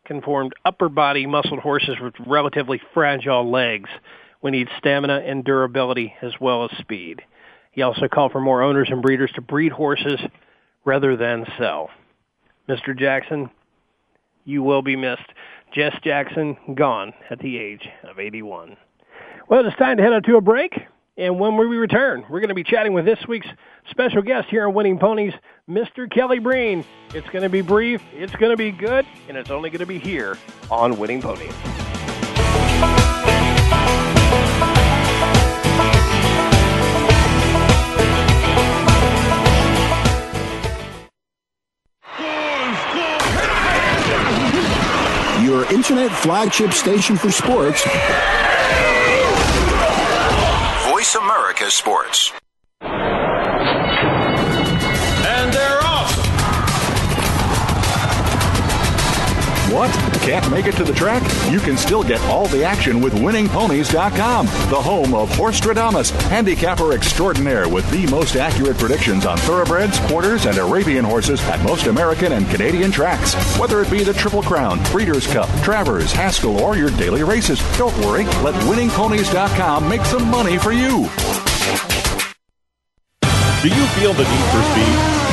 conformed 0.05 0.53
upper 0.65 0.89
body 0.89 1.25
muscled 1.25 1.59
horses 1.59 1.97
with 2.01 2.13
relatively 2.25 2.81
fragile 2.93 3.49
legs. 3.49 3.89
We 4.41 4.51
need 4.51 4.69
stamina 4.77 5.21
and 5.25 5.43
durability 5.43 6.13
as 6.21 6.33
well 6.39 6.65
as 6.65 6.77
speed. 6.77 7.21
He 7.71 7.81
also 7.81 8.07
called 8.07 8.31
for 8.31 8.41
more 8.41 8.63
owners 8.63 8.89
and 8.89 9.01
breeders 9.01 9.31
to 9.35 9.41
breed 9.41 9.71
horses 9.71 10.19
rather 10.85 11.15
than 11.15 11.45
sell. 11.59 11.89
Mr. 12.67 12.97
Jackson, 12.97 13.49
you 14.45 14.63
will 14.63 14.81
be 14.81 14.95
missed. 14.95 15.27
Jess 15.73 15.93
Jackson 16.03 16.57
gone 16.75 17.13
at 17.29 17.39
the 17.39 17.57
age 17.57 17.87
of 18.09 18.19
81. 18.19 18.77
Well, 19.49 19.65
it's 19.65 19.77
time 19.77 19.97
to 19.97 20.03
head 20.03 20.13
out 20.13 20.23
to 20.25 20.37
a 20.37 20.41
break. 20.41 20.73
And 21.17 21.39
when 21.39 21.57
we 21.57 21.65
return, 21.65 22.23
we're 22.29 22.39
going 22.39 22.49
to 22.49 22.55
be 22.55 22.63
chatting 22.63 22.93
with 22.93 23.05
this 23.05 23.17
week's 23.27 23.47
special 23.89 24.21
guest 24.21 24.49
here 24.49 24.67
on 24.67 24.75
Winning 24.75 24.99
Ponies, 24.99 25.33
Mr. 25.67 26.11
Kelly 26.11 26.37
Breen. 26.37 26.85
It's 27.11 27.27
going 27.29 27.41
to 27.41 27.49
be 27.49 27.61
brief, 27.61 28.03
it's 28.13 28.35
going 28.35 28.51
to 28.51 28.57
be 28.57 28.71
good, 28.71 29.03
and 29.27 29.35
it's 29.35 29.49
only 29.49 29.71
going 29.71 29.79
to 29.79 29.87
be 29.87 29.97
here 29.97 30.37
on 30.69 30.97
Winning 30.99 31.21
Ponies. 31.21 31.53
your 45.43 45.71
internet 45.73 46.11
flagship 46.11 46.73
station 46.73 47.15
for 47.15 47.31
sports. 47.31 47.81
Voice 51.07 51.15
America 51.15 51.71
Sports. 51.71 52.33
And 52.81 52.91
they're 55.53 55.79
off. 55.81 56.11
What? 59.71 60.16
Can't 60.27 60.51
make 60.51 60.65
it 60.65 60.75
to 60.75 60.83
the 60.83 60.91
track? 60.91 61.23
You 61.49 61.61
can 61.61 61.77
still 61.77 62.03
get 62.03 62.19
all 62.23 62.47
the 62.47 62.61
action 62.61 62.99
with 62.99 63.13
winningponies.com, 63.13 64.45
the 64.45 64.81
home 64.81 65.13
of 65.13 65.29
Horstradamus, 65.29 66.11
handicapper 66.23 66.91
extraordinaire 66.91 67.69
with 67.69 67.89
the 67.91 68.05
most 68.07 68.35
accurate 68.35 68.77
predictions 68.77 69.25
on 69.25 69.37
thoroughbreds, 69.37 69.99
quarters, 69.99 70.45
and 70.45 70.57
Arabian 70.57 71.05
horses 71.05 71.39
at 71.43 71.63
most 71.63 71.87
American 71.87 72.33
and 72.33 72.45
Canadian 72.49 72.91
tracks. 72.91 73.35
Whether 73.57 73.81
it 73.81 73.89
be 73.89 74.03
the 74.03 74.13
Triple 74.13 74.43
Crown, 74.43 74.83
Breeders' 74.91 75.27
Cup, 75.27 75.47
Travers, 75.63 76.11
Haskell, 76.11 76.59
or 76.59 76.75
your 76.75 76.89
daily 76.89 77.23
races, 77.23 77.61
don't 77.77 77.97
worry. 77.99 78.25
Let 78.43 78.55
winningponies.com 78.65 79.87
make 79.87 80.03
some 80.03 80.29
money 80.29 80.57
for 80.57 80.73
you. 80.73 81.07
Do 83.61 83.69
you 83.69 83.85
feel 83.95 84.11
the 84.11 84.23
need 84.23 84.45
for 84.51 84.61
speed? 84.73 85.16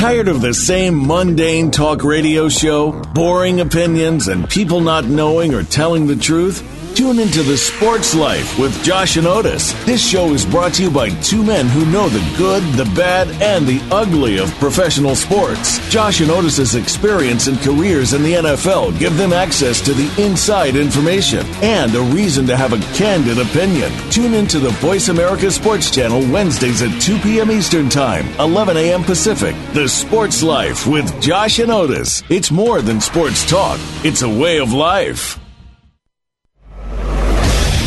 Tired 0.00 0.28
of 0.28 0.40
the 0.40 0.54
same 0.54 1.06
mundane 1.06 1.70
talk 1.70 2.04
radio 2.04 2.48
show, 2.48 2.90
boring 3.12 3.60
opinions, 3.60 4.28
and 4.28 4.48
people 4.48 4.80
not 4.80 5.04
knowing 5.04 5.52
or 5.52 5.62
telling 5.62 6.06
the 6.06 6.16
truth? 6.16 6.79
Tune 6.94 7.18
into 7.18 7.42
The 7.42 7.56
Sports 7.56 8.14
Life 8.14 8.58
with 8.58 8.84
Josh 8.84 9.16
and 9.16 9.26
Otis. 9.26 9.72
This 9.84 10.06
show 10.06 10.34
is 10.34 10.44
brought 10.44 10.74
to 10.74 10.82
you 10.82 10.90
by 10.90 11.08
two 11.20 11.42
men 11.42 11.66
who 11.66 11.86
know 11.86 12.10
the 12.10 12.34
good, 12.36 12.62
the 12.74 12.84
bad, 12.94 13.28
and 13.40 13.66
the 13.66 13.80
ugly 13.90 14.38
of 14.38 14.50
professional 14.56 15.16
sports. 15.16 15.78
Josh 15.88 16.20
and 16.20 16.30
Otis's 16.30 16.74
experience 16.74 17.46
and 17.46 17.58
careers 17.60 18.12
in 18.12 18.22
the 18.22 18.34
NFL 18.34 18.98
give 18.98 19.16
them 19.16 19.32
access 19.32 19.80
to 19.80 19.94
the 19.94 20.22
inside 20.22 20.76
information 20.76 21.46
and 21.62 21.94
a 21.94 22.02
reason 22.14 22.46
to 22.46 22.56
have 22.56 22.74
a 22.74 22.94
candid 22.94 23.38
opinion. 23.38 23.90
Tune 24.10 24.34
into 24.34 24.58
the 24.58 24.70
Voice 24.70 25.08
America 25.08 25.50
Sports 25.50 25.90
Channel 25.90 26.20
Wednesdays 26.30 26.82
at 26.82 27.00
2 27.00 27.18
p.m. 27.20 27.50
Eastern 27.50 27.88
Time, 27.88 28.28
11 28.38 28.76
a.m. 28.76 29.02
Pacific. 29.04 29.56
The 29.72 29.88
Sports 29.88 30.42
Life 30.42 30.86
with 30.86 31.18
Josh 31.22 31.60
and 31.60 31.70
Otis. 31.70 32.22
It's 32.28 32.50
more 32.50 32.82
than 32.82 33.00
sports 33.00 33.48
talk, 33.48 33.80
it's 34.04 34.20
a 34.20 34.28
way 34.28 34.58
of 34.58 34.72
life. 34.74 35.39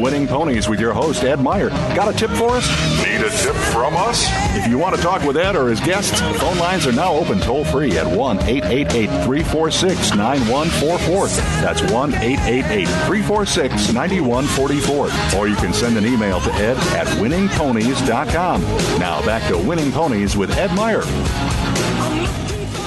Winning 0.00 0.26
Ponies 0.26 0.68
with 0.68 0.80
your 0.80 0.92
host, 0.92 1.24
Ed 1.24 1.40
Meyer. 1.40 1.68
Got 1.68 2.14
a 2.14 2.16
tip 2.16 2.30
for 2.30 2.50
us? 2.50 2.66
Need 3.04 3.20
a 3.20 3.30
tip 3.30 3.54
from 3.72 3.94
us? 3.96 4.26
If 4.56 4.66
you 4.66 4.78
want 4.78 4.96
to 4.96 5.02
talk 5.02 5.22
with 5.22 5.36
Ed 5.36 5.56
or 5.56 5.68
his 5.68 5.80
guests, 5.80 6.20
phone 6.40 6.58
lines 6.58 6.86
are 6.86 6.92
now 6.92 7.12
open 7.12 7.38
toll 7.40 7.64
free 7.64 7.98
at 7.98 8.06
1 8.06 8.38
888 8.40 9.06
346 9.24 10.14
9144. 10.14 11.26
That's 11.60 11.82
1 11.92 12.14
888 12.14 12.86
346 12.86 13.92
9144. 13.92 15.38
Or 15.38 15.48
you 15.48 15.56
can 15.56 15.72
send 15.72 15.96
an 15.96 16.06
email 16.06 16.40
to 16.40 16.52
ed 16.54 16.76
at 16.96 17.06
winningponies.com. 17.18 18.62
Now 18.98 19.24
back 19.26 19.46
to 19.50 19.58
Winning 19.58 19.92
Ponies 19.92 20.36
with 20.36 20.50
Ed 20.56 20.74
Meyer. 20.74 21.02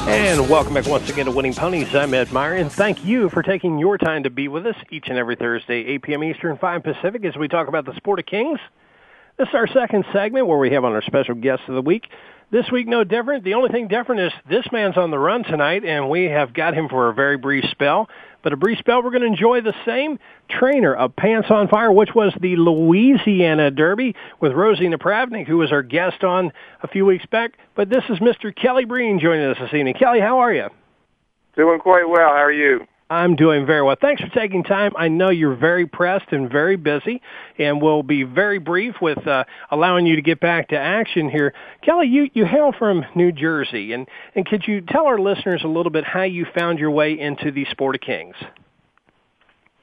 And 0.06 0.50
welcome 0.50 0.74
back 0.74 0.86
once 0.86 1.10
again 1.10 1.26
to 1.26 1.32
Winning 1.32 1.54
Ponies. 1.54 1.96
I'm 1.96 2.14
Ed 2.14 2.32
Meyer, 2.34 2.56
and 2.56 2.70
thank 2.70 3.06
you 3.06 3.30
for 3.30 3.42
taking 3.42 3.80
your 3.80 3.98
time 3.98 4.24
to 4.24 4.30
be 4.30 4.50
with 4.50 4.68
us 4.68 4.76
each 4.92 5.08
and 5.08 5.18
every 5.18 5.38
Thursday, 5.38 5.86
8 5.86 6.02
p.m. 6.02 6.24
Eastern, 6.26 6.58
5 6.58 6.84
Pacific, 6.84 7.24
as 7.24 7.38
we 7.38 7.48
talk 7.48 7.70
about 7.70 7.86
the 7.86 7.96
sport 7.96 8.20
of 8.20 8.26
kings. 8.26 8.60
This 9.38 9.48
is 9.48 9.54
our 9.54 9.66
second 9.66 10.04
segment 10.12 10.48
where 10.48 10.58
we 10.58 10.72
have 10.72 10.84
on 10.84 10.92
our 10.92 11.02
special 11.02 11.36
guest 11.36 11.64
of 11.70 11.76
the 11.76 11.82
week. 11.82 12.10
This 12.54 12.70
week, 12.72 12.88
no 12.88 13.04
different. 13.04 13.44
The 13.44 13.56
only 13.56 13.70
thing 13.70 13.88
different 13.88 14.22
is 14.22 14.32
this 14.48 14.72
man's 14.72 14.96
on 14.96 15.10
the 15.10 15.18
run 15.18 15.44
tonight, 15.44 15.84
and 15.84 16.08
we 16.08 16.26
have 16.26 16.54
got 16.54 16.76
him 16.76 16.88
for 16.88 17.10
a 17.10 17.14
very 17.14 17.36
brief 17.36 17.66
spell. 17.72 18.08
But 18.44 18.54
a 18.54 18.58
brief 18.58 18.78
spell, 18.78 19.02
we're 19.02 19.10
going 19.10 19.24
to 19.24 19.28
enjoy 19.28 19.62
the 19.62 19.74
same 19.88 20.20
trainer 20.52 20.94
of 20.94 21.16
Pants 21.16 21.50
on 21.50 21.68
Fire, 21.68 21.92
which 21.92 22.14
was 22.14 22.32
the 22.40 22.56
Louisiana 22.56 23.72
Derby 23.72 24.16
with 24.40 24.52
Rosie 24.52 24.88
Napravnik, 24.88 25.48
who 25.48 25.58
was 25.58 25.72
our 25.72 25.82
guest 25.82 26.24
on 26.24 26.52
a 26.84 26.88
few 26.88 27.08
weeks 27.08 27.26
back. 27.26 27.58
But 27.74 27.90
this 27.90 28.04
is 28.08 28.20
Mr. 28.20 28.56
Kelly 28.56 28.86
Breen 28.86 29.20
joining 29.20 29.50
us 29.50 29.58
this 29.60 29.74
evening. 29.74 29.96
Kelly, 29.96 30.20
how 30.20 30.38
are 30.38 30.54
you? 30.54 30.68
Doing 31.56 31.80
quite 31.80 32.08
well. 32.08 32.30
How 32.30 32.44
are 32.44 32.52
you? 32.52 32.82
I'm 33.14 33.36
doing 33.36 33.68
very 33.68 33.84
well. 33.84 33.96
Thanks 34.00 34.24
for 34.24 34.30
taking 34.30 34.64
time. 34.64 34.92
I 34.98 35.08
know 35.08 35.30
you're 35.30 35.56
very 35.56 35.86
pressed 35.86 36.32
and 36.32 36.50
very 36.52 36.78
busy, 36.78 37.22
and 37.60 37.80
we'll 37.80 38.02
be 38.02 38.24
very 38.24 38.58
brief 38.58 38.96
with 39.02 39.28
uh, 39.28 39.44
allowing 39.70 40.08
you 40.08 40.16
to 40.16 40.22
get 40.24 40.40
back 40.40 40.70
to 40.70 40.78
action 40.78 41.30
here. 41.30 41.54
Kelly, 41.84 42.08
you, 42.08 42.30
you 42.34 42.46
hail 42.46 42.72
from 42.78 43.06
New 43.16 43.32
Jersey, 43.32 43.94
and, 43.94 44.08
and 44.34 44.48
could 44.48 44.64
you 44.68 44.82
tell 44.82 45.06
our 45.06 45.20
listeners 45.20 45.62
a 45.64 45.68
little 45.68 45.92
bit 45.92 46.06
how 46.06 46.24
you 46.24 46.48
found 46.58 46.80
your 46.80 46.90
way 46.90 47.18
into 47.20 47.52
the 47.52 47.66
Sport 47.66 47.94
of 47.94 48.02
Kings? 48.02 48.36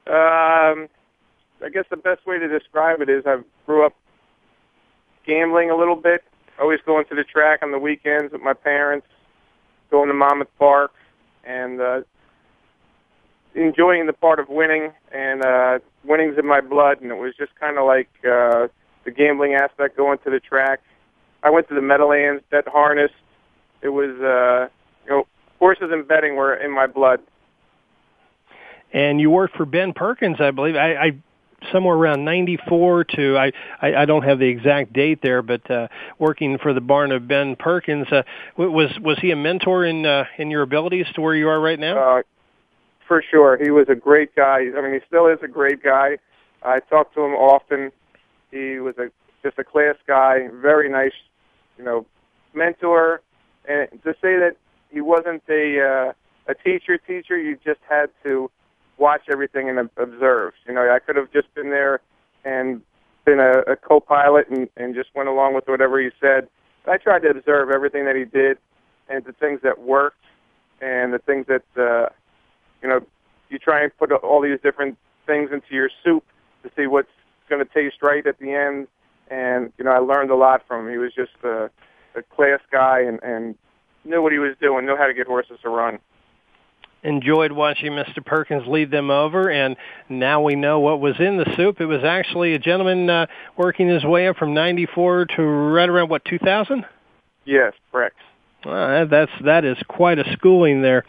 Um, 0.07 0.89
I 1.63 1.69
guess 1.71 1.85
the 1.89 1.97
best 1.97 2.27
way 2.27 2.37
to 2.37 2.49
describe 2.49 2.99
it 2.99 3.09
is 3.09 3.23
I 3.25 3.37
grew 3.65 3.85
up 3.85 3.95
gambling 5.25 5.69
a 5.69 5.77
little 5.77 5.95
bit, 5.95 6.21
always 6.59 6.79
going 6.85 7.05
to 7.05 7.15
the 7.15 7.23
track 7.23 7.63
on 7.63 7.71
the 7.71 7.79
weekends 7.79 8.33
with 8.33 8.41
my 8.41 8.53
parents, 8.53 9.07
going 9.89 10.09
to 10.09 10.13
Monmouth 10.13 10.49
Park, 10.59 10.91
and 11.45 11.79
uh, 11.79 12.01
enjoying 13.55 14.05
the 14.05 14.13
part 14.13 14.39
of 14.39 14.49
winning, 14.49 14.91
and 15.11 15.43
uh, 15.43 15.79
winning's 16.03 16.37
in 16.37 16.45
my 16.45 16.61
blood, 16.61 17.01
and 17.01 17.11
it 17.11 17.15
was 17.15 17.33
just 17.37 17.51
kind 17.59 17.77
of 17.77 17.85
like 17.85 18.09
uh, 18.23 18.67
the 19.05 19.11
gambling 19.11 19.55
aspect 19.55 19.97
going 19.97 20.17
to 20.19 20.29
the 20.29 20.39
track. 20.39 20.81
I 21.43 21.49
went 21.49 21.67
to 21.69 21.75
the 21.75 21.81
Meadowlands, 21.81 22.43
bet 22.51 22.67
harness. 22.67 23.11
It 23.81 23.89
was, 23.89 24.11
uh, 24.21 24.69
you 25.05 25.09
know, 25.09 25.27
horses 25.59 25.89
and 25.91 26.07
betting 26.07 26.35
were 26.35 26.53
in 26.53 26.71
my 26.71 26.87
blood. 26.87 27.19
And 28.93 29.19
you 29.19 29.29
worked 29.31 29.55
for 29.55 29.65
Ben 29.65 29.93
Perkins, 29.93 30.37
I 30.39 30.51
believe. 30.51 30.75
I, 30.75 30.95
I 30.95 31.11
somewhere 31.71 31.95
around 31.95 32.25
94 32.25 33.03
to 33.03 33.37
I, 33.37 33.51
I 33.79 33.95
I 34.01 34.05
don't 34.05 34.23
have 34.23 34.39
the 34.39 34.47
exact 34.47 34.93
date 34.93 35.19
there 35.21 35.43
but 35.43 35.69
uh 35.69 35.89
working 36.17 36.57
for 36.57 36.73
the 36.73 36.81
barn 36.81 37.11
of 37.11 37.27
Ben 37.27 37.55
Perkins 37.55 38.07
uh 38.11 38.23
was 38.57 38.91
was 38.99 39.19
he 39.19 39.29
a 39.29 39.35
mentor 39.35 39.85
in 39.85 40.03
uh 40.03 40.25
in 40.39 40.49
your 40.49 40.63
abilities 40.63 41.05
to 41.13 41.21
where 41.21 41.35
you 41.35 41.47
are 41.49 41.59
right 41.59 41.79
now 41.79 42.17
Uh, 42.17 42.21
for 43.11 43.21
sure. 43.29 43.61
He 43.61 43.71
was 43.71 43.87
a 43.89 43.95
great 43.95 44.33
guy. 44.37 44.59
I 44.73 44.81
mean, 44.81 44.93
he 44.93 44.99
still 45.05 45.27
is 45.27 45.39
a 45.43 45.47
great 45.49 45.83
guy. 45.83 46.17
I 46.63 46.79
talk 46.79 47.13
to 47.15 47.19
him 47.19 47.33
often. 47.33 47.91
He 48.51 48.79
was 48.79 48.95
a 48.97 49.11
just 49.43 49.59
a 49.59 49.65
class 49.65 49.95
guy, 50.07 50.47
very 50.61 50.89
nice, 50.89 51.11
you 51.77 51.83
know, 51.83 52.05
mentor. 52.53 53.21
And 53.67 53.89
to 54.03 54.13
say 54.21 54.39
that 54.39 54.55
he 54.91 55.01
wasn't 55.01 55.43
a 55.49 55.81
uh, 55.81 56.13
a 56.49 56.55
teacher, 56.55 56.97
teacher, 56.97 57.37
you 57.37 57.57
just 57.65 57.81
had 57.89 58.05
to 58.23 58.49
watch 58.97 59.23
everything 59.29 59.67
and 59.67 59.89
observe. 59.97 60.53
You 60.65 60.73
know, 60.73 60.89
I 60.89 60.99
could 60.99 61.17
have 61.17 61.33
just 61.33 61.53
been 61.53 61.69
there 61.69 61.99
and 62.45 62.81
been 63.25 63.41
a, 63.41 63.73
a 63.73 63.75
co-pilot 63.75 64.47
and, 64.49 64.69
and 64.77 64.95
just 64.95 65.09
went 65.13 65.27
along 65.27 65.53
with 65.53 65.65
whatever 65.67 65.99
he 65.99 66.11
said. 66.21 66.47
I 66.87 66.95
tried 66.95 67.23
to 67.23 67.29
observe 67.31 67.71
everything 67.71 68.05
that 68.05 68.15
he 68.15 68.23
did 68.23 68.57
and 69.09 69.25
the 69.25 69.33
things 69.33 69.59
that 69.63 69.81
worked 69.81 70.23
and 70.79 71.11
the 71.11 71.19
things 71.19 71.45
that 71.47 71.63
uh, 71.75 72.07
you 72.81 72.89
know, 72.89 73.01
you 73.49 73.59
try 73.59 73.83
and 73.83 73.95
put 73.97 74.11
all 74.11 74.41
these 74.41 74.59
different 74.63 74.97
things 75.25 75.49
into 75.51 75.73
your 75.73 75.89
soup 76.03 76.23
to 76.63 76.71
see 76.75 76.87
what's 76.87 77.09
going 77.49 77.63
to 77.65 77.73
taste 77.73 77.97
right 78.01 78.25
at 78.25 78.39
the 78.39 78.51
end. 78.53 78.87
And 79.29 79.71
you 79.77 79.85
know, 79.85 79.91
I 79.91 79.99
learned 79.99 80.31
a 80.31 80.35
lot 80.35 80.63
from 80.67 80.85
him. 80.87 80.91
He 80.91 80.97
was 80.97 81.13
just 81.13 81.31
a, 81.43 81.69
a 82.15 82.21
class 82.35 82.59
guy 82.71 83.01
and, 83.01 83.19
and 83.23 83.55
knew 84.03 84.21
what 84.21 84.31
he 84.31 84.39
was 84.39 84.55
doing, 84.61 84.85
knew 84.85 84.97
how 84.97 85.07
to 85.07 85.13
get 85.13 85.27
horses 85.27 85.57
to 85.63 85.69
run. 85.69 85.99
enjoyed 87.03 87.51
watching 87.51 87.91
Mr. 87.91 88.25
Perkins 88.25 88.67
lead 88.67 88.91
them 88.91 89.09
over, 89.09 89.49
and 89.49 89.75
now 90.09 90.41
we 90.41 90.55
know 90.55 90.79
what 90.79 90.99
was 90.99 91.15
in 91.19 91.37
the 91.37 91.51
soup. 91.55 91.81
It 91.81 91.85
was 91.85 92.03
actually 92.03 92.53
a 92.53 92.59
gentleman 92.59 93.09
uh, 93.09 93.27
working 93.57 93.87
his 93.87 94.03
way 94.03 94.27
up 94.27 94.37
from 94.37 94.53
94 94.53 95.25
to 95.37 95.41
right 95.41 95.89
around, 95.89 96.09
what, 96.09 96.25
2000? 96.25 96.85
Yes, 97.45 97.73
correct. 97.91 98.17
Well, 98.65 99.07
that's 99.07 99.31
that 99.43 99.65
is 99.65 99.77
quite 99.87 100.19
a 100.19 100.33
schooling 100.33 100.83
there. 100.83 101.03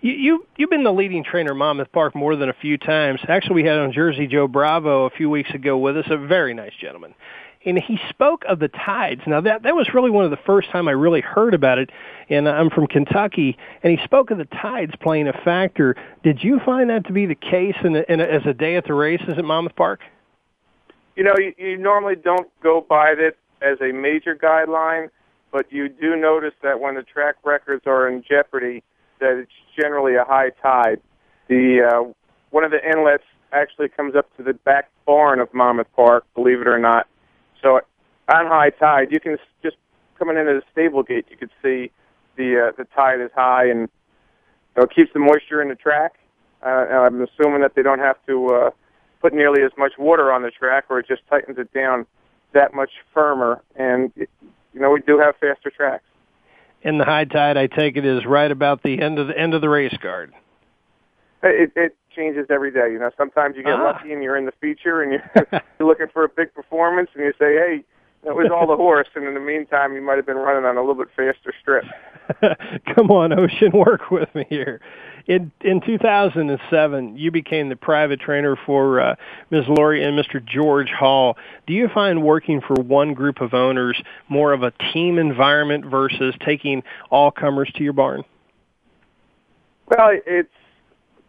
You, 0.00 0.12
you 0.12 0.46
you've 0.56 0.70
been 0.70 0.84
the 0.84 0.92
leading 0.92 1.24
trainer 1.24 1.54
Monmouth 1.54 1.90
Park 1.90 2.14
more 2.14 2.36
than 2.36 2.48
a 2.48 2.52
few 2.52 2.78
times. 2.78 3.20
Actually, 3.26 3.62
we 3.62 3.68
had 3.68 3.78
on 3.78 3.92
Jersey 3.92 4.28
Joe 4.28 4.46
Bravo 4.46 5.06
a 5.06 5.10
few 5.10 5.28
weeks 5.28 5.50
ago 5.50 5.76
with 5.76 5.96
us, 5.96 6.06
a 6.08 6.16
very 6.16 6.54
nice 6.54 6.72
gentleman, 6.80 7.14
and 7.64 7.76
he 7.76 7.98
spoke 8.08 8.44
of 8.48 8.60
the 8.60 8.68
tides. 8.68 9.22
Now 9.26 9.40
that 9.40 9.64
that 9.64 9.74
was 9.74 9.92
really 9.92 10.10
one 10.10 10.24
of 10.24 10.30
the 10.30 10.38
first 10.46 10.70
time 10.70 10.86
I 10.86 10.92
really 10.92 11.20
heard 11.20 11.52
about 11.52 11.78
it, 11.78 11.90
and 12.28 12.48
I'm 12.48 12.70
from 12.70 12.86
Kentucky, 12.86 13.58
and 13.82 13.96
he 13.96 14.04
spoke 14.04 14.30
of 14.30 14.38
the 14.38 14.44
tides 14.44 14.92
playing 15.00 15.26
a 15.26 15.32
factor. 15.32 15.96
Did 16.22 16.44
you 16.44 16.60
find 16.64 16.90
that 16.90 17.06
to 17.06 17.12
be 17.12 17.26
the 17.26 17.34
case 17.34 17.76
in, 17.82 17.96
a, 17.96 18.04
in 18.08 18.20
as 18.20 18.46
a 18.46 18.54
day 18.54 18.76
at 18.76 18.84
the 18.84 18.94
races 18.94 19.36
at 19.36 19.44
Monmouth 19.44 19.74
Park? 19.74 20.00
You 21.16 21.24
know, 21.24 21.34
you, 21.36 21.52
you 21.58 21.76
normally 21.76 22.14
don't 22.14 22.48
go 22.62 22.86
by 22.88 23.14
it 23.18 23.36
as 23.60 23.78
a 23.80 23.92
major 23.92 24.36
guideline, 24.36 25.08
but 25.50 25.72
you 25.72 25.88
do 25.88 26.14
notice 26.14 26.54
that 26.62 26.78
when 26.78 26.94
the 26.94 27.02
track 27.02 27.34
records 27.44 27.82
are 27.86 28.06
in 28.08 28.22
jeopardy, 28.22 28.84
that 29.20 29.38
it's 29.38 29.52
generally 29.78 30.14
a 30.16 30.24
high 30.24 30.50
tide. 30.62 31.00
The 31.48 31.88
uh, 31.90 32.12
one 32.50 32.64
of 32.64 32.70
the 32.70 32.80
inlets 32.84 33.24
actually 33.52 33.88
comes 33.88 34.14
up 34.14 34.34
to 34.36 34.42
the 34.42 34.52
back 34.52 34.90
barn 35.06 35.40
of 35.40 35.52
Monmouth 35.54 35.88
Park, 35.94 36.24
believe 36.34 36.60
it 36.60 36.68
or 36.68 36.78
not. 36.78 37.06
So 37.62 37.80
on 38.28 38.46
high 38.46 38.70
tide, 38.70 39.08
you 39.10 39.20
can 39.20 39.38
just 39.62 39.76
coming 40.18 40.36
into 40.36 40.52
the 40.52 40.62
stable 40.72 41.02
gate, 41.02 41.26
you 41.30 41.36
can 41.36 41.50
see 41.62 41.90
the 42.36 42.68
uh, 42.68 42.72
the 42.76 42.84
tide 42.94 43.20
is 43.20 43.30
high 43.34 43.66
and 43.68 43.80
you 43.80 44.76
know, 44.76 44.82
it 44.84 44.94
keeps 44.94 45.12
the 45.12 45.18
moisture 45.18 45.62
in 45.62 45.68
the 45.68 45.74
track. 45.74 46.14
Uh, 46.64 46.68
I'm 46.68 47.22
assuming 47.22 47.60
that 47.62 47.74
they 47.74 47.82
don't 47.82 48.00
have 48.00 48.16
to 48.26 48.46
uh, 48.48 48.70
put 49.20 49.32
nearly 49.32 49.62
as 49.62 49.70
much 49.78 49.92
water 49.98 50.32
on 50.32 50.42
the 50.42 50.50
track, 50.50 50.86
or 50.88 50.98
it 50.98 51.06
just 51.06 51.22
tightens 51.28 51.58
it 51.58 51.72
down 51.72 52.06
that 52.52 52.74
much 52.74 52.90
firmer. 53.14 53.62
And 53.76 54.12
it, 54.16 54.28
you 54.72 54.80
know, 54.80 54.90
we 54.90 55.00
do 55.00 55.18
have 55.18 55.36
faster 55.36 55.70
tracks. 55.70 56.04
And 56.84 57.00
the 57.00 57.04
high 57.04 57.24
tide, 57.24 57.56
I 57.56 57.66
take 57.66 57.96
it, 57.96 58.04
is 58.04 58.24
right 58.24 58.50
about 58.50 58.82
the 58.82 59.00
end 59.00 59.18
of 59.18 59.26
the 59.26 59.36
end 59.38 59.52
of 59.54 59.60
the 59.60 59.68
race 59.68 59.96
guard. 60.00 60.32
It, 61.42 61.72
it 61.76 61.96
changes 62.14 62.46
every 62.50 62.70
day. 62.70 62.90
You 62.92 62.98
know, 62.98 63.10
sometimes 63.16 63.56
you 63.56 63.62
get 63.62 63.74
Ah. 63.74 63.84
lucky 63.84 64.12
and 64.12 64.22
you're 64.22 64.36
in 64.36 64.44
the 64.46 64.52
feature 64.60 65.02
and 65.02 65.12
you're, 65.12 65.46
you're 65.78 65.88
looking 65.88 66.06
for 66.12 66.24
a 66.24 66.28
big 66.28 66.52
performance, 66.54 67.10
and 67.14 67.24
you 67.24 67.32
say, 67.38 67.54
"Hey, 67.54 67.84
that 68.24 68.34
was 68.34 68.50
all 68.52 68.66
the 68.66 68.76
horse," 68.76 69.08
and 69.14 69.26
in 69.26 69.34
the 69.34 69.40
meantime, 69.40 69.94
you 69.94 70.02
might 70.02 70.16
have 70.16 70.26
been 70.26 70.36
running 70.36 70.64
on 70.64 70.76
a 70.76 70.80
little 70.80 70.94
bit 70.94 71.08
faster 71.16 71.52
strip. 71.60 71.84
Come 72.94 73.10
on, 73.10 73.32
Ocean, 73.32 73.72
work 73.72 74.10
with 74.10 74.32
me 74.34 74.44
here. 74.48 74.80
In 75.26 75.52
in 75.60 75.80
2007, 75.80 77.16
you 77.16 77.30
became 77.30 77.68
the 77.68 77.76
private 77.76 78.20
trainer 78.20 78.56
for 78.66 79.00
uh, 79.00 79.14
Ms. 79.50 79.64
Lori 79.68 80.02
and 80.02 80.18
Mr. 80.18 80.44
George 80.44 80.90
Hall. 80.90 81.36
Do 81.66 81.74
you 81.74 81.88
find 81.88 82.22
working 82.22 82.60
for 82.60 82.74
one 82.74 83.14
group 83.14 83.40
of 83.40 83.54
owners 83.54 84.00
more 84.28 84.52
of 84.52 84.62
a 84.62 84.72
team 84.92 85.18
environment 85.18 85.84
versus 85.84 86.34
taking 86.44 86.82
all 87.10 87.30
comers 87.30 87.70
to 87.76 87.84
your 87.84 87.92
barn? 87.92 88.24
Well, 89.86 90.10
it's 90.26 90.48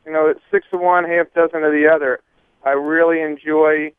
you 0.05 0.11
know 0.11 0.27
it's 0.27 0.41
six 0.51 0.65
of 0.71 0.81
one, 0.81 1.05
half 1.05 1.27
dozen 1.33 1.63
of 1.63 1.71
the 1.71 1.87
other. 1.93 2.19
I 2.63 2.71
really 2.71 3.21
enjoy 3.21 3.93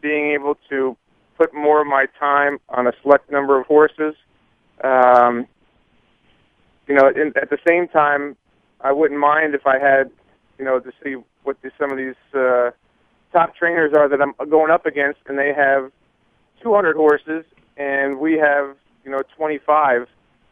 being 0.00 0.32
able 0.32 0.56
to 0.68 0.96
put 1.40 1.54
more 1.54 1.80
of 1.80 1.86
my 1.86 2.04
time 2.18 2.58
on 2.68 2.86
a 2.86 2.92
select 3.02 3.32
number 3.32 3.58
of 3.58 3.66
horses. 3.66 4.14
Um, 4.84 5.46
you 6.86 6.94
know, 6.94 7.08
in, 7.08 7.32
at 7.40 7.48
the 7.48 7.56
same 7.66 7.88
time, 7.88 8.36
I 8.82 8.92
wouldn't 8.92 9.18
mind 9.18 9.54
if 9.54 9.66
I 9.66 9.78
had, 9.78 10.10
you 10.58 10.66
know, 10.66 10.78
to 10.80 10.92
see 11.02 11.16
what 11.44 11.56
the, 11.62 11.70
some 11.78 11.90
of 11.90 11.96
these 11.96 12.20
uh, 12.34 12.70
top 13.32 13.56
trainers 13.56 13.92
are 13.96 14.06
that 14.08 14.20
I'm 14.20 14.34
going 14.50 14.70
up 14.70 14.84
against, 14.84 15.20
and 15.28 15.38
they 15.38 15.54
have 15.56 15.90
200 16.62 16.94
horses, 16.94 17.44
and 17.78 18.18
we 18.18 18.34
have, 18.34 18.76
you 19.04 19.10
know, 19.10 19.22
25. 19.34 20.06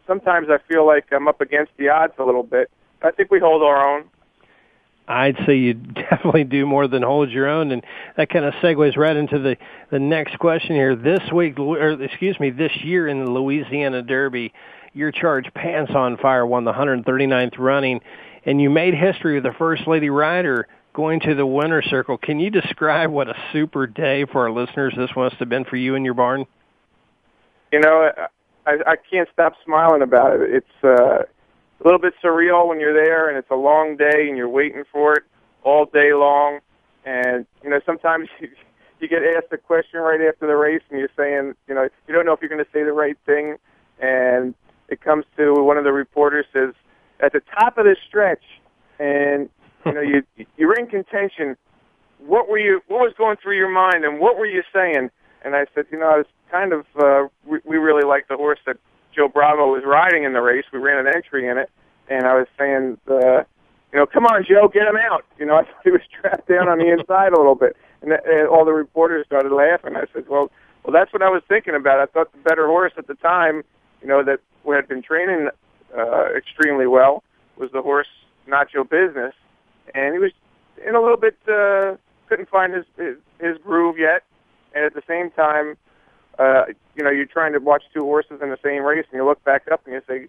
Sometimes 0.07 0.49
I 0.49 0.57
feel 0.73 0.87
like 0.87 1.05
I'm 1.13 1.29
up 1.29 1.43
against 1.43 1.73
the 1.77 1.91
odds 1.91 2.15
a 2.19 2.25
little 2.25 2.43
bit. 2.43 2.71
I 3.03 3.11
think 3.11 3.31
we 3.31 3.41
hold 3.41 3.63
our 3.63 3.95
own. 3.95 4.05
I'd 5.09 5.37
say 5.47 5.57
you 5.57 5.75
definitely 6.11 6.45
do 6.45 6.67
more 6.67 6.87
than 6.87 7.03
hold 7.03 7.31
your 7.31 7.49
own, 7.49 7.73
and 7.73 7.83
that 8.17 8.29
kind 8.29 8.45
of 8.45 8.55
segues 8.55 8.97
right 8.97 9.17
into 9.17 9.39
the 9.39 9.57
the 9.91 9.99
next 9.99 10.39
question 10.39 10.77
here. 10.77 10.95
This 10.95 11.33
week, 11.33 11.59
or 11.59 11.93
excuse 12.03 12.39
me, 12.39 12.51
this 12.51 12.73
year 12.85 13.09
in 13.09 13.25
the 13.25 13.31
Louisiana 13.31 14.03
Derby, 14.03 14.53
your 14.93 15.11
charge 15.11 15.53
Pants 15.55 15.93
on 15.95 16.19
Fire 16.19 16.47
won 16.47 16.65
the 16.65 16.73
139th 16.73 17.59
running, 17.59 18.01
and 18.45 18.61
you 18.61 18.69
made 18.69 18.95
history 18.95 19.35
with 19.35 19.45
the 19.45 19.57
first 19.59 19.87
lady 19.87 20.11
rider 20.11 20.69
going 20.93 21.21
to 21.21 21.35
the 21.35 21.47
winner's 21.47 21.87
circle. 21.87 22.19
Can 22.19 22.41
you 22.41 22.51
describe 22.51 23.11
what 23.11 23.29
a 23.29 23.35
super 23.53 23.87
day 23.87 24.25
for 24.25 24.43
our 24.43 24.51
listeners 24.51 24.95
this 24.97 25.11
must 25.17 25.37
have 25.37 25.49
been 25.49 25.65
for 25.65 25.77
you 25.77 25.95
and 25.95 26.05
your 26.05 26.15
barn? 26.15 26.45
You 27.73 27.81
know, 27.81 28.11
I, 28.67 28.73
I 28.87 28.97
can't 29.11 29.29
stop 29.33 29.55
smiling 29.65 30.03
about 30.03 30.41
it. 30.41 30.51
It's 30.51 30.85
uh, 30.85 31.23
a 31.81 31.85
little 31.85 32.01
bit 32.01 32.15
surreal 32.23 32.69
when 32.69 32.81
you're 32.81 32.95
there, 32.95 33.29
and 33.29 33.39
it's 33.39 33.51
a 33.51 33.57
long 33.57 33.97
day, 33.97 34.29
and 34.29 34.37
you're 34.37 34.49
waiting 34.49 34.85
for 34.93 35.15
it 35.15 35.25
all 35.63 35.87
day 35.87 36.13
long. 36.13 36.61
And 37.05 37.47
you 37.63 37.71
know, 37.71 37.81
sometimes 37.87 38.29
you, 38.41 38.49
you 39.01 39.09
get 39.09 39.23
asked 39.23 39.53
a 39.53 39.59
question 39.59 40.01
right 40.01 40.21
after 40.21 40.47
the 40.47 40.57
race, 40.57 40.83
and 40.91 40.99
you're 40.99 41.11
saying, 41.17 41.55
you 41.69 41.75
know, 41.75 41.89
you 42.07 42.15
don't 42.15 42.27
know 42.27 42.33
if 42.33 42.41
you're 42.41 42.49
going 42.49 42.65
to 42.65 42.71
say 42.73 42.83
the 42.83 42.93
right 42.93 43.17
thing, 43.27 43.57
and 44.01 44.55
it 44.89 45.01
comes 45.01 45.25
to 45.37 45.55
one 45.55 45.77
of 45.77 45.85
the 45.85 45.93
reporters 45.93 46.47
says 46.53 46.75
at 47.21 47.33
the 47.33 47.41
top 47.59 47.79
of 47.79 47.85
the 47.85 47.97
stretch, 48.09 48.43
and 48.99 49.49
you 49.87 49.93
know, 49.93 50.01
you 50.01 50.23
you're 50.57 50.75
in 50.75 50.87
contention. 50.87 51.57
What 52.19 52.49
were 52.49 52.59
you? 52.59 52.81
What 52.89 53.01
was 53.01 53.15
going 53.17 53.37
through 53.43 53.57
your 53.57 53.71
mind, 53.71 54.05
and 54.05 54.19
what 54.19 54.37
were 54.37 54.47
you 54.47 54.63
saying? 54.73 55.11
And 55.45 55.55
I 55.55 55.67
said, 55.75 55.87
you 55.93 55.99
know, 55.99 56.11
I 56.11 56.17
was 56.19 56.27
kind 56.51 56.73
of. 56.73 56.85
Uh, 57.01 57.29
we, 57.47 57.59
we 57.65 57.77
really 57.77 58.05
liked 58.05 58.29
the 58.29 58.37
horse 58.37 58.59
that 58.67 58.77
Joe 59.19 59.27
Bravo 59.29 59.67
was 59.73 59.83
riding 59.85 60.23
in 60.23 60.33
the 60.33 60.41
race. 60.41 60.65
We 60.73 60.79
ran 60.79 61.05
an 61.05 61.13
entry 61.13 61.49
in 61.49 61.59
it, 61.59 61.71
and 62.09 62.25
I 62.25 62.35
was 62.35 62.47
saying, 62.57 62.99
uh, 63.11 63.43
you 63.93 63.99
know, 63.99 64.07
come 64.07 64.27
on, 64.27 64.47
Joe, 64.49 64.71
get 64.73 64.87
him 64.87 64.97
out. 64.97 65.25
You 65.39 65.47
know, 65.47 65.57
I 65.59 65.65
thought 65.65 65.83
he 65.83 65.91
was 65.91 66.03
trapped 66.21 66.49
down 66.49 66.69
on 66.69 66.79
the 66.79 66.89
inside 66.99 67.33
a 67.33 67.37
little 67.37 67.57
bit, 67.57 67.77
and, 68.01 68.11
th- 68.11 68.23
and 68.25 68.49
all 68.49 68.65
the 68.65 68.73
reporters 68.73 69.27
started 69.27 69.53
laughing. 69.53 69.97
I 69.97 70.05
said, 70.13 70.29
well, 70.29 70.51
well, 70.85 70.93
that's 70.93 71.13
what 71.13 71.23
I 71.23 71.29
was 71.31 71.43
thinking 71.49 71.75
about. 71.75 71.99
I 71.99 72.07
thought 72.07 72.31
the 72.31 72.39
better 72.39 72.67
horse 72.67 72.93
at 72.97 73.09
the 73.09 73.15
time, 73.15 73.63
you 74.01 74.07
know, 74.07 74.23
that 74.23 74.39
we 74.65 74.77
had 74.77 74.87
been 74.87 75.03
training 75.03 75.49
uh, 75.97 76.35
extremely 76.37 76.87
well 76.87 77.25
was 77.57 77.71
the 77.73 77.83
horse 77.83 78.07
Nacho 78.49 78.89
Business, 78.89 79.35
and 79.95 80.15
he 80.15 80.21
was 80.21 80.31
in 80.87 80.95
a 80.95 81.01
little 81.01 81.17
bit 81.17 81.37
uh, 81.49 81.97
couldn't 82.29 82.49
find 82.49 82.73
his, 82.73 82.85
his 82.97 83.17
his 83.41 83.59
groove 83.65 83.99
yet, 83.99 84.23
and 84.75 84.85
at 84.85 84.95
the 84.95 85.03
same 85.09 85.31
time, 85.31 85.77
uh, 86.39 86.65
you 86.95 87.05
know, 87.05 87.11
you're 87.11 87.27
trying 87.27 87.53
to 87.53 87.59
watch 87.59 87.83
two 87.93 88.03
horses 88.03 88.41
in 88.43 88.51
the 88.51 88.59
same 88.63 88.83
race, 88.83 89.07
and 89.11 89.19
you 89.19 89.25
look 89.25 89.43
back 89.45 89.67
up 89.71 89.83
and 89.87 89.95
you 89.95 90.03
say, 90.07 90.29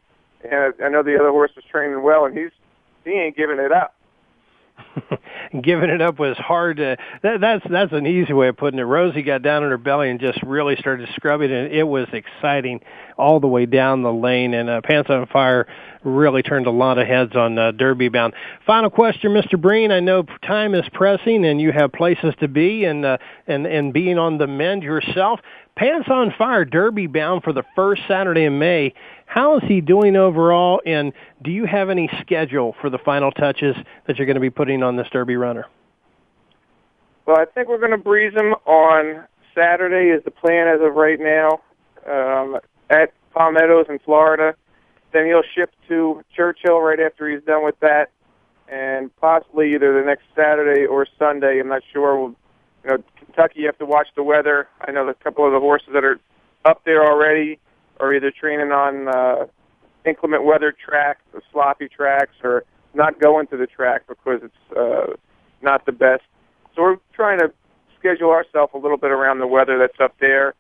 and 0.50 0.74
I 0.84 0.90
know 0.90 1.04
the 1.04 1.20
other 1.20 1.32
horse 1.32 1.52
was 1.56 1.66
training 1.66 2.02
well, 2.02 2.26
and 2.26 2.38
he's 2.38 2.52
he 3.04 3.12
ain't 3.12 3.36
giving 3.36 3.60
it 3.60 3.72
up. 3.72 3.96
giving 5.62 5.90
it 5.90 6.02
up 6.02 6.20
was 6.20 6.38
hard 6.38 6.78
to 6.78 6.98
that, 7.22 7.42
that's 7.42 7.66
that's 7.70 7.92
an 7.92 8.06
easy 8.06 8.34
way 8.34 8.48
of 8.48 8.58
putting 8.58 8.80
it. 8.80 8.84
Rosie 8.84 9.22
got 9.22 9.42
down 9.42 9.64
on 9.64 9.70
her 9.70 9.78
belly 9.78 10.10
and 10.10 10.20
just 10.20 10.42
really 10.44 10.76
started 10.78 11.10
scrubbing 11.16 11.52
and 11.52 11.72
it 11.72 11.84
was 11.84 12.08
exciting 12.14 12.82
all 13.18 13.40
the 13.40 13.48
way 13.48 13.66
down 13.66 14.04
the 14.04 14.14
lane 14.14 14.54
and 14.54 14.70
uh, 14.70 14.82
pants 14.82 15.10
on 15.10 15.26
fire 15.28 15.68
really 16.04 16.42
turned 16.42 16.66
a 16.66 16.72
lot 16.72 16.98
of 16.98 17.08
heads 17.08 17.36
on 17.36 17.58
uh, 17.58 17.72
derby 17.72 18.10
bound. 18.10 18.34
Final 18.66 18.90
question 18.90 19.34
mr 19.34 19.60
breen. 19.60 19.92
I 19.92 20.00
know 20.00 20.24
time 20.46 20.74
is 20.74 20.86
pressing 20.94 21.46
and 21.46 21.60
you 21.60 21.72
have 21.72 21.92
places 21.92 22.34
to 22.40 22.48
be 22.48 22.86
and 22.86 23.06
uh, 23.06 23.18
and 23.48 23.66
and 23.66 23.94
being 23.94 24.18
on 24.18 24.38
the 24.38 24.48
mend 24.48 24.84
yourself 24.84 25.40
Pants 25.80 26.10
on 26.12 26.34
Fire 26.38 26.66
Derby 26.66 27.08
bound 27.08 27.42
for 27.42 27.54
the 27.54 27.64
first 27.74 28.02
Saturday 28.06 28.44
in 28.44 28.60
May. 28.60 28.94
How 29.26 29.56
is 29.56 29.64
he 29.66 29.80
doing 29.80 30.18
overall, 30.18 30.82
and 30.86 31.14
do 31.42 31.52
you 31.52 31.64
have 31.64 31.90
any 31.90 32.10
schedule 32.20 32.76
for 32.82 32.90
the 32.90 32.98
final 32.98 33.32
touches 33.32 33.78
that 34.06 34.18
you're 34.18 34.26
going 34.26 34.36
to 34.36 34.42
be 34.42 34.50
putting 34.50 34.84
on 34.84 34.98
this 34.98 35.08
Derby 35.10 35.38
runner? 35.38 35.68
Well, 37.26 37.38
I 37.40 37.46
think 37.46 37.70
we're 37.70 37.80
going 37.80 37.92
to 37.92 37.98
breeze 37.98 38.34
him 38.34 38.56
on 38.66 39.26
Saturday 39.56 40.10
is 40.10 40.22
the 40.26 40.32
plan 40.32 40.68
as 40.68 40.82
of 40.82 40.96
right 40.96 41.18
now 41.18 41.62
um, 42.06 42.60
at 42.90 43.14
Palm 43.34 43.54
Meadows 43.54 43.86
in 43.88 44.00
Florida. 44.00 44.56
Then 45.14 45.28
he'll 45.28 45.44
ship 45.56 45.72
to 45.88 46.22
Churchill 46.36 46.82
right 46.82 47.00
after 47.00 47.30
he's 47.30 47.44
done 47.44 47.64
with 47.64 47.80
that, 47.80 48.12
and 48.68 49.16
possibly 49.16 49.76
either 49.76 49.98
the 49.98 50.06
next 50.06 50.24
Saturday 50.36 50.86
or 50.86 51.08
Sunday. 51.18 51.62
I'm 51.62 51.70
not 51.70 51.84
sure. 51.94 52.20
We'll 52.20 52.36
you 52.84 52.90
know, 52.90 53.04
Kentucky, 53.18 53.62
you 53.62 53.66
have 53.66 53.78
to 53.80 53.86
watch 53.86 54.08
the 54.16 54.24
weather. 54.24 54.68
I 54.82 54.92
know 54.92 55.08
a 55.08 55.14
couple 55.14 55.46
of 55.46 55.54
the 55.54 55.60
horses 55.60 55.90
that 55.94 56.04
are 56.04 56.20
up 56.66 56.82
there 56.86 57.06
already 57.06 57.60
are 58.00 58.14
either 58.14 58.32
training 58.32 58.72
on 58.72 59.08
uh, 59.08 59.46
inclement 60.06 60.46
weather 60.46 60.74
tracks, 60.74 61.22
or 61.34 61.42
sloppy 61.52 61.88
tracks, 61.88 62.34
or 62.44 62.64
not 62.94 63.20
going 63.20 63.48
to 63.48 63.58
the 63.58 63.68
track 63.68 64.04
because 64.08 64.42
it's 64.44 64.78
uh, 64.78 65.14
not 65.62 65.86
the 65.86 65.92
best. 65.92 66.24
So 66.76 66.82
we're 66.82 66.98
trying 67.14 67.40
to 67.40 67.52
schedule 67.98 68.30
ourselves 68.30 68.72
a 68.74 68.78
little 68.78 68.98
bit 68.98 69.12
around 69.12 69.40
the 69.40 69.48
weather 69.48 69.78
that's 69.78 70.00
up 70.00 70.16
there. 70.20 70.54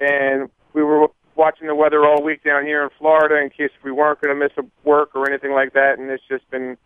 And 0.00 0.48
we 0.72 0.82
were 0.82 1.08
watching 1.36 1.66
the 1.66 1.74
weather 1.74 2.04
all 2.04 2.22
week 2.22 2.44
down 2.44 2.64
here 2.64 2.84
in 2.84 2.90
Florida 2.98 3.42
in 3.42 3.50
case 3.50 3.70
we 3.82 3.90
weren't 3.90 4.20
going 4.20 4.34
to 4.34 4.42
miss 4.42 4.52
a 4.56 4.88
work 4.88 5.10
or 5.14 5.28
anything 5.28 5.52
like 5.52 5.72
that. 5.72 5.98
And 5.98 6.10
it's 6.10 6.22
just 6.28 6.48
been 6.50 6.76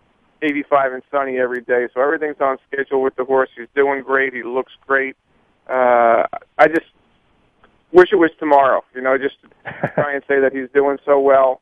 85 0.43 0.93
and 0.93 1.03
sunny 1.11 1.39
every 1.39 1.61
day. 1.61 1.89
So 1.95 2.01
everything's 2.01 2.41
on 2.41 2.59
schedule 2.71 3.03
with 3.03 3.17
the 3.17 3.25
horse. 3.25 3.51
He's 3.57 3.69
doing 3.75 4.03
great. 4.03 4.33
He 4.33 4.43
looks 4.43 4.73
great. 4.87 5.17
Uh, 5.69 6.25
I 6.59 6.69
just 6.69 6.87
wish 7.93 8.09
it 8.13 8.17
was 8.17 8.31
tomorrow. 8.39 8.83
You 8.95 9.03
know, 9.03 9.19
just 9.19 9.37
try 9.95 10.15
and 10.15 10.23
say 10.29 10.41
that 10.41 10.53
he's 10.53 10.69
doing 10.73 10.99
so 11.05 11.19
well. 11.19 11.61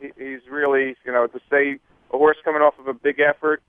He, 0.00 0.10
he's 0.16 0.40
really, 0.50 0.96
you 1.04 1.12
know, 1.12 1.26
to 1.26 1.40
say 1.50 1.78
a 2.12 2.18
horse 2.18 2.36
coming 2.44 2.62
off 2.62 2.78
of 2.78 2.88
a 2.88 2.94
big 2.94 3.20
effort 3.20 3.62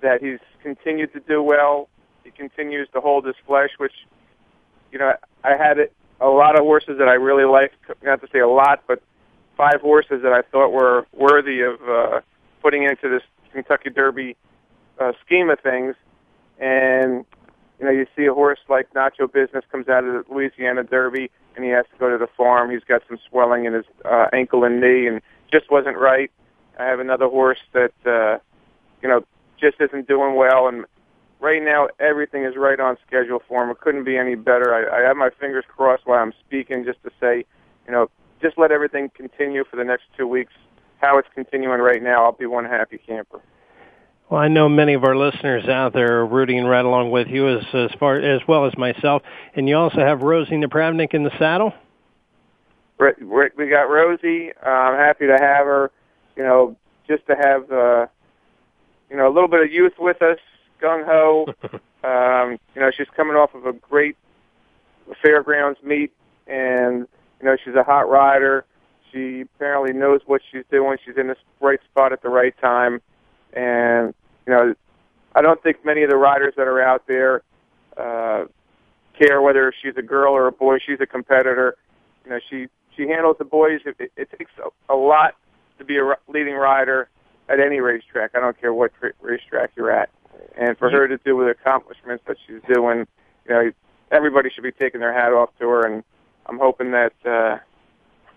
that 0.00 0.22
he's 0.22 0.38
continued 0.62 1.12
to 1.12 1.20
do 1.20 1.42
well. 1.42 1.88
He 2.24 2.30
continues 2.30 2.88
to 2.94 3.00
hold 3.00 3.26
his 3.26 3.36
flesh, 3.46 3.70
which, 3.78 3.92
you 4.92 4.98
know, 4.98 5.12
I 5.44 5.56
had 5.56 5.78
it, 5.78 5.92
a 6.20 6.28
lot 6.28 6.58
of 6.58 6.64
horses 6.64 6.96
that 6.98 7.08
I 7.08 7.14
really 7.14 7.44
liked. 7.44 7.74
Not 8.02 8.20
to 8.20 8.28
say 8.32 8.40
a 8.40 8.48
lot, 8.48 8.82
but 8.86 9.02
five 9.56 9.80
horses 9.80 10.22
that 10.22 10.32
I 10.32 10.42
thought 10.50 10.70
were 10.70 11.06
worthy 11.12 11.60
of 11.60 11.80
uh, 11.88 12.20
putting 12.62 12.84
into 12.84 13.08
this 13.08 13.22
Kentucky 13.52 13.90
Derby 13.90 14.36
uh, 15.00 15.12
scheme 15.24 15.50
of 15.50 15.60
things, 15.60 15.94
and 16.58 17.24
you 17.78 17.84
know 17.84 17.90
you 17.90 18.06
see 18.16 18.26
a 18.26 18.34
horse 18.34 18.58
like 18.68 18.92
Nacho 18.92 19.32
Business 19.32 19.64
comes 19.70 19.88
out 19.88 20.04
of 20.04 20.12
the 20.26 20.32
Louisiana 20.32 20.84
Derby, 20.84 21.30
and 21.56 21.64
he 21.64 21.70
has 21.70 21.84
to 21.92 21.98
go 21.98 22.10
to 22.10 22.18
the 22.18 22.28
farm. 22.36 22.70
He's 22.70 22.84
got 22.84 23.02
some 23.08 23.18
swelling 23.28 23.64
in 23.64 23.74
his 23.74 23.84
uh, 24.04 24.26
ankle 24.32 24.64
and 24.64 24.80
knee, 24.80 25.06
and 25.06 25.20
just 25.52 25.70
wasn't 25.70 25.98
right. 25.98 26.30
I 26.78 26.84
have 26.84 27.00
another 27.00 27.28
horse 27.28 27.58
that 27.72 27.92
uh, 28.06 28.38
you 29.02 29.08
know 29.08 29.24
just 29.60 29.76
isn't 29.80 30.08
doing 30.08 30.36
well, 30.36 30.68
and 30.68 30.84
right 31.40 31.62
now 31.62 31.88
everything 32.00 32.44
is 32.44 32.54
right 32.56 32.78
on 32.78 32.96
schedule 33.06 33.42
for 33.48 33.64
him. 33.64 33.70
It 33.70 33.80
couldn't 33.80 34.04
be 34.04 34.16
any 34.16 34.34
better. 34.34 34.74
I, 34.74 35.00
I 35.02 35.06
have 35.06 35.16
my 35.16 35.30
fingers 35.40 35.64
crossed 35.68 36.06
while 36.06 36.22
I'm 36.22 36.32
speaking, 36.46 36.84
just 36.84 37.02
to 37.04 37.10
say, 37.20 37.44
you 37.86 37.92
know, 37.92 38.08
just 38.40 38.58
let 38.58 38.70
everything 38.70 39.10
continue 39.14 39.64
for 39.68 39.76
the 39.76 39.84
next 39.84 40.04
two 40.16 40.26
weeks 40.26 40.52
how 41.00 41.18
it's 41.18 41.28
continuing 41.34 41.80
right 41.80 42.02
now, 42.02 42.24
I'll 42.24 42.32
be 42.32 42.46
one 42.46 42.64
happy 42.64 42.98
camper. 42.98 43.40
Well, 44.28 44.40
I 44.40 44.48
know 44.48 44.68
many 44.68 44.92
of 44.92 45.04
our 45.04 45.16
listeners 45.16 45.66
out 45.68 45.94
there 45.94 46.18
are 46.18 46.26
rooting 46.26 46.64
right 46.64 46.84
along 46.84 47.10
with 47.10 47.28
you 47.28 47.48
as 47.48 47.64
as 47.72 47.90
far 47.98 48.18
as 48.18 48.42
well 48.46 48.66
as 48.66 48.76
myself, 48.76 49.22
and 49.54 49.66
you 49.68 49.76
also 49.76 50.00
have 50.00 50.20
Rosie 50.20 50.56
Napravnik 50.56 51.14
in 51.14 51.24
the 51.24 51.30
saddle. 51.38 51.72
We 52.98 53.68
got 53.68 53.88
Rosie. 53.88 54.50
Uh, 54.64 54.68
I'm 54.68 54.98
happy 54.98 55.26
to 55.28 55.36
have 55.40 55.64
her. 55.64 55.90
You 56.36 56.42
know, 56.42 56.76
just 57.06 57.26
to 57.28 57.36
have 57.36 57.72
uh, 57.72 58.06
you 59.08 59.16
know 59.16 59.28
a 59.28 59.32
little 59.32 59.48
bit 59.48 59.62
of 59.62 59.72
youth 59.72 59.94
with 59.98 60.20
us, 60.20 60.38
gung 60.82 61.06
ho. 61.06 61.46
um, 62.04 62.58
you 62.74 62.82
know, 62.82 62.90
she's 62.94 63.08
coming 63.16 63.34
off 63.34 63.54
of 63.54 63.64
a 63.64 63.72
great 63.72 64.16
fairgrounds 65.22 65.78
meet, 65.82 66.12
and 66.46 67.06
you 67.40 67.46
know 67.46 67.56
she's 67.64 67.74
a 67.76 67.82
hot 67.82 68.10
rider 68.10 68.66
She 69.12 69.42
apparently 69.42 69.92
knows 69.92 70.20
what 70.26 70.42
she's 70.50 70.64
doing. 70.70 70.98
She's 71.04 71.16
in 71.16 71.28
the 71.28 71.36
right 71.60 71.80
spot 71.90 72.12
at 72.12 72.22
the 72.22 72.28
right 72.28 72.54
time, 72.60 73.00
and 73.52 74.14
you 74.46 74.52
know, 74.52 74.74
I 75.34 75.42
don't 75.42 75.62
think 75.62 75.84
many 75.84 76.02
of 76.02 76.10
the 76.10 76.16
riders 76.16 76.54
that 76.56 76.66
are 76.66 76.80
out 76.80 77.06
there 77.06 77.42
uh, 77.96 78.44
care 79.18 79.42
whether 79.42 79.72
she's 79.82 79.94
a 79.96 80.02
girl 80.02 80.32
or 80.32 80.46
a 80.46 80.52
boy. 80.52 80.78
She's 80.84 81.00
a 81.00 81.06
competitor. 81.06 81.76
You 82.24 82.30
know, 82.32 82.40
she 82.50 82.68
she 82.96 83.08
handles 83.08 83.36
the 83.38 83.44
boys. 83.44 83.80
It, 83.86 84.12
it, 84.16 84.30
takes 84.36 84.50
a, 84.58 84.92
a 84.92 84.96
lot 84.96 85.36
to 85.78 85.84
be 85.84 85.98
a 85.98 86.14
leading 86.28 86.54
rider 86.54 87.08
at 87.48 87.60
any 87.60 87.80
racetrack. 87.80 88.32
I 88.34 88.40
don't 88.40 88.60
care 88.60 88.74
what 88.74 88.92
racetrack 89.20 89.70
you're 89.76 89.90
at. 89.90 90.10
And 90.56 90.76
for 90.76 90.90
her 90.90 91.08
to 91.08 91.16
do 91.18 91.38
the 91.38 91.50
accomplishments 91.50 92.24
that 92.26 92.36
she's 92.46 92.60
doing, 92.72 93.06
you 93.48 93.54
know, 93.54 93.70
everybody 94.10 94.50
should 94.50 94.64
be 94.64 94.72
taking 94.72 95.00
their 95.00 95.12
hat 95.12 95.32
off 95.32 95.50
to 95.60 95.68
her. 95.68 95.86
And 95.86 96.02
I'm 96.46 96.58
hoping 96.58 96.90
that, 96.92 97.12
uh, 97.24 97.58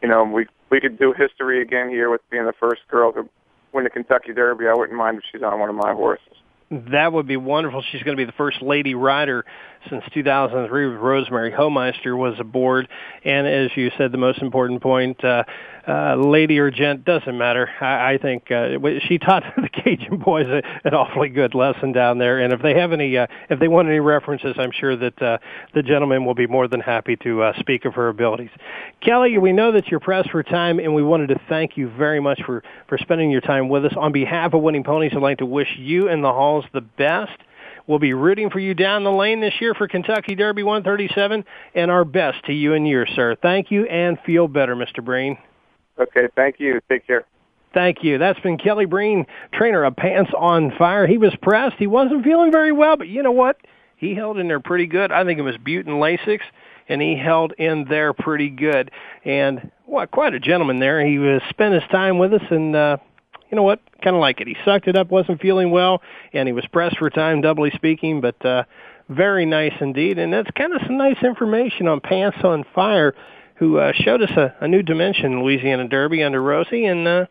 you 0.02 0.08
know, 0.08 0.24
we 0.24 0.46
we 0.72 0.80
could 0.80 0.98
do 0.98 1.14
history 1.14 1.62
again 1.62 1.90
here 1.90 2.10
with 2.10 2.22
being 2.32 2.46
the 2.46 2.54
first 2.54 2.82
girl 2.90 3.12
to 3.12 3.30
win 3.74 3.84
the 3.84 3.90
Kentucky 3.90 4.34
Derby. 4.34 4.68
I 4.68 4.74
wouldn't 4.74 4.98
mind 4.98 5.18
if 5.18 5.24
she's 5.32 5.44
on 5.44 5.60
one 5.60 5.70
of 5.70 5.76
my 5.76 5.94
horses. 5.94 6.26
That 6.72 7.12
would 7.12 7.28
be 7.28 7.36
wonderful. 7.36 7.84
She's 7.92 8.02
going 8.02 8.16
to 8.16 8.22
be 8.22 8.26
the 8.26 8.38
first 8.38 8.62
lady 8.62 8.96
rider 8.96 9.44
since 9.90 10.06
2003 10.14 10.88
with 10.88 10.98
Rosemary 10.98 11.52
Homeister 11.52 12.18
was 12.18 12.40
aboard. 12.40 12.88
And 13.26 13.46
as 13.46 13.72
you 13.76 13.92
said, 13.98 14.14
the 14.14 14.18
most 14.18 14.42
important 14.42 14.82
point, 14.82 15.22
uh, 15.22 15.44
uh, 15.88 16.16
lady 16.16 16.60
or 16.60 16.70
gent, 16.72 17.06
doesn't 17.06 17.38
matter. 17.38 17.70
I, 17.80 18.14
I 18.14 18.18
think 18.18 18.52
uh, 18.52 18.78
she 19.08 19.18
taught 19.18 19.44
the 19.58 19.70
Cajun 19.70 20.18
boys 20.18 20.48
a, 20.48 20.62
an 20.88 20.94
awfully 20.94 21.30
good 21.30 21.56
lesson 21.56 21.92
down 21.92 22.18
there. 22.18 22.40
And 22.40 22.54
if 22.54 22.62
they 22.62 22.76
have 22.76 22.92
any, 22.92 23.18
uh, 23.18 23.28
if 23.50 23.60
they 23.60 23.68
want 23.68 23.88
any 23.88 24.00
references, 24.00 24.56
I'm 24.58 24.72
sure 24.72 24.96
that 24.96 25.22
uh, 25.22 25.38
the 25.74 25.84
gentleman 25.84 26.26
will 26.26 26.36
be 26.36 26.48
more 26.48 26.68
than 26.68 26.80
happy 26.80 27.16
to 27.18 27.44
uh, 27.44 27.60
speak 27.60 27.86
of 27.86 27.96
her 27.96 28.10
abilities. 28.10 28.52
Kelly, 29.02 29.38
we 29.38 29.52
know 29.54 29.72
that 29.72 29.88
you're 29.88 30.00
pressed 30.00 30.32
for 30.32 30.44
time, 30.44 30.80
and 30.80 30.94
we 30.94 31.04
wanted 31.04 31.28
to 31.28 31.42
thank 31.50 31.78
you 31.78 31.90
very 31.90 32.20
much 32.20 32.42
for 32.46 32.64
for 32.88 32.98
spending 32.98 33.32
your 33.32 33.42
time 33.42 33.70
with 33.70 33.86
us. 33.86 33.94
On 33.98 34.12
behalf 34.12 34.54
of 34.54 34.62
Winning 34.62 34.84
Ponies, 34.84 35.12
I'd 35.16 35.22
like 35.22 35.40
to 35.40 35.46
wish 35.46 35.68
you 35.78 36.10
and 36.10 36.24
the 36.24 36.32
Halls 36.32 36.66
the 36.74 36.82
best. 36.82 37.38
We'll 37.88 38.00
be 38.00 38.14
rooting 38.14 38.50
for 38.50 38.60
you 38.60 38.74
down 38.74 39.04
the 39.04 39.12
lane 39.12 39.42
this 39.42 39.56
year 39.60 39.74
for 39.74 39.88
Kentucky 39.88 40.36
Derby 40.36 40.64
137, 40.64 41.44
and 41.74 41.92
our 41.92 42.06
best 42.06 42.46
to 42.46 42.54
you 42.54 42.74
and 42.74 42.88
yours, 42.88 43.10
sir. 43.16 43.36
Thank 43.42 43.72
you, 43.72 43.86
and 43.86 44.18
feel 44.26 44.48
better, 44.48 44.76
Mr. 44.76 45.04
Breen. 45.04 45.38
Okay, 46.02 46.28
thank 46.36 46.60
you. 46.60 46.82
Take 46.90 47.06
care. 47.06 47.26
Thank 47.74 48.04
you. 48.04 48.18
That's 48.18 48.40
been 48.40 48.58
Kelly 48.58 48.86
Breen, 48.86 49.26
trainer 49.54 49.84
of 49.84 49.96
Pants 49.96 50.32
on 50.38 50.72
Fire. 50.78 51.08
He 51.08 51.18
was 51.18 51.34
pressed. 51.42 51.78
He 51.78 51.88
wasn't 51.88 52.24
feeling 52.24 52.52
very 52.52 52.72
well, 52.72 52.98
but 52.98 53.08
you 53.08 53.24
know 53.24 53.32
what? 53.32 53.58
He 53.96 54.16
held 54.16 54.40
in 54.40 54.48
there 54.48 54.60
pretty 54.60 54.88
good. 54.88 55.12
I 55.12 55.24
think 55.24 55.40
it 55.40 55.44
was 55.44 55.58
Bute 55.58 55.86
and 55.86 55.96
Lasix, 55.96 56.40
and 56.90 57.02
he 57.02 57.16
held 57.16 57.54
in 57.54 57.86
there 57.88 58.14
pretty 58.14 58.50
good. 58.50 58.92
And 59.24 59.72
what, 59.86 60.12
quite 60.12 60.34
a 60.34 60.40
gentleman 60.40 60.80
there. 60.80 61.06
He 61.06 61.20
was 61.20 61.42
spent 61.50 61.76
his 61.76 61.84
time 61.92 62.18
with 62.18 62.34
us, 62.34 62.42
and 62.50 62.76
uh, 62.76 62.98
you 63.50 63.56
know 63.56 63.64
what? 63.64 63.80
Kind 64.04 64.16
of 64.16 64.22
like 64.22 64.42
it. 64.42 64.48
He 64.48 64.58
sucked 64.66 64.88
it 64.88 64.98
up, 64.98 65.12
wasn't 65.12 65.40
feeling 65.40 65.72
well, 65.72 66.02
and 66.34 66.48
he 66.48 66.54
was 66.54 66.66
pressed 66.68 66.98
for 66.98 67.10
time, 67.10 67.42
doubly 67.42 67.72
speaking, 67.76 68.22
but 68.22 68.44
uh, 68.46 68.64
very 69.08 69.46
nice 69.46 69.74
indeed. 69.80 70.18
And 70.18 70.34
that's 70.34 70.50
kind 70.58 70.74
of 70.74 70.82
some 70.86 70.98
nice 70.98 71.22
information 71.24 71.88
on 71.88 72.00
Pants 72.02 72.40
on 72.44 72.66
Fire, 72.74 73.14
who 73.62 73.78
uh, 73.78 73.92
showed 73.94 74.24
us 74.24 74.32
a, 74.32 74.56
a 74.60 74.68
new 74.68 74.82
dimension 74.82 75.34
in 75.34 75.44
Louisiana 75.44 75.88
Derby 75.88 76.24
under 76.24 76.42
Rosie, 76.42 76.84
and 76.86 77.08
uh, 77.08 77.26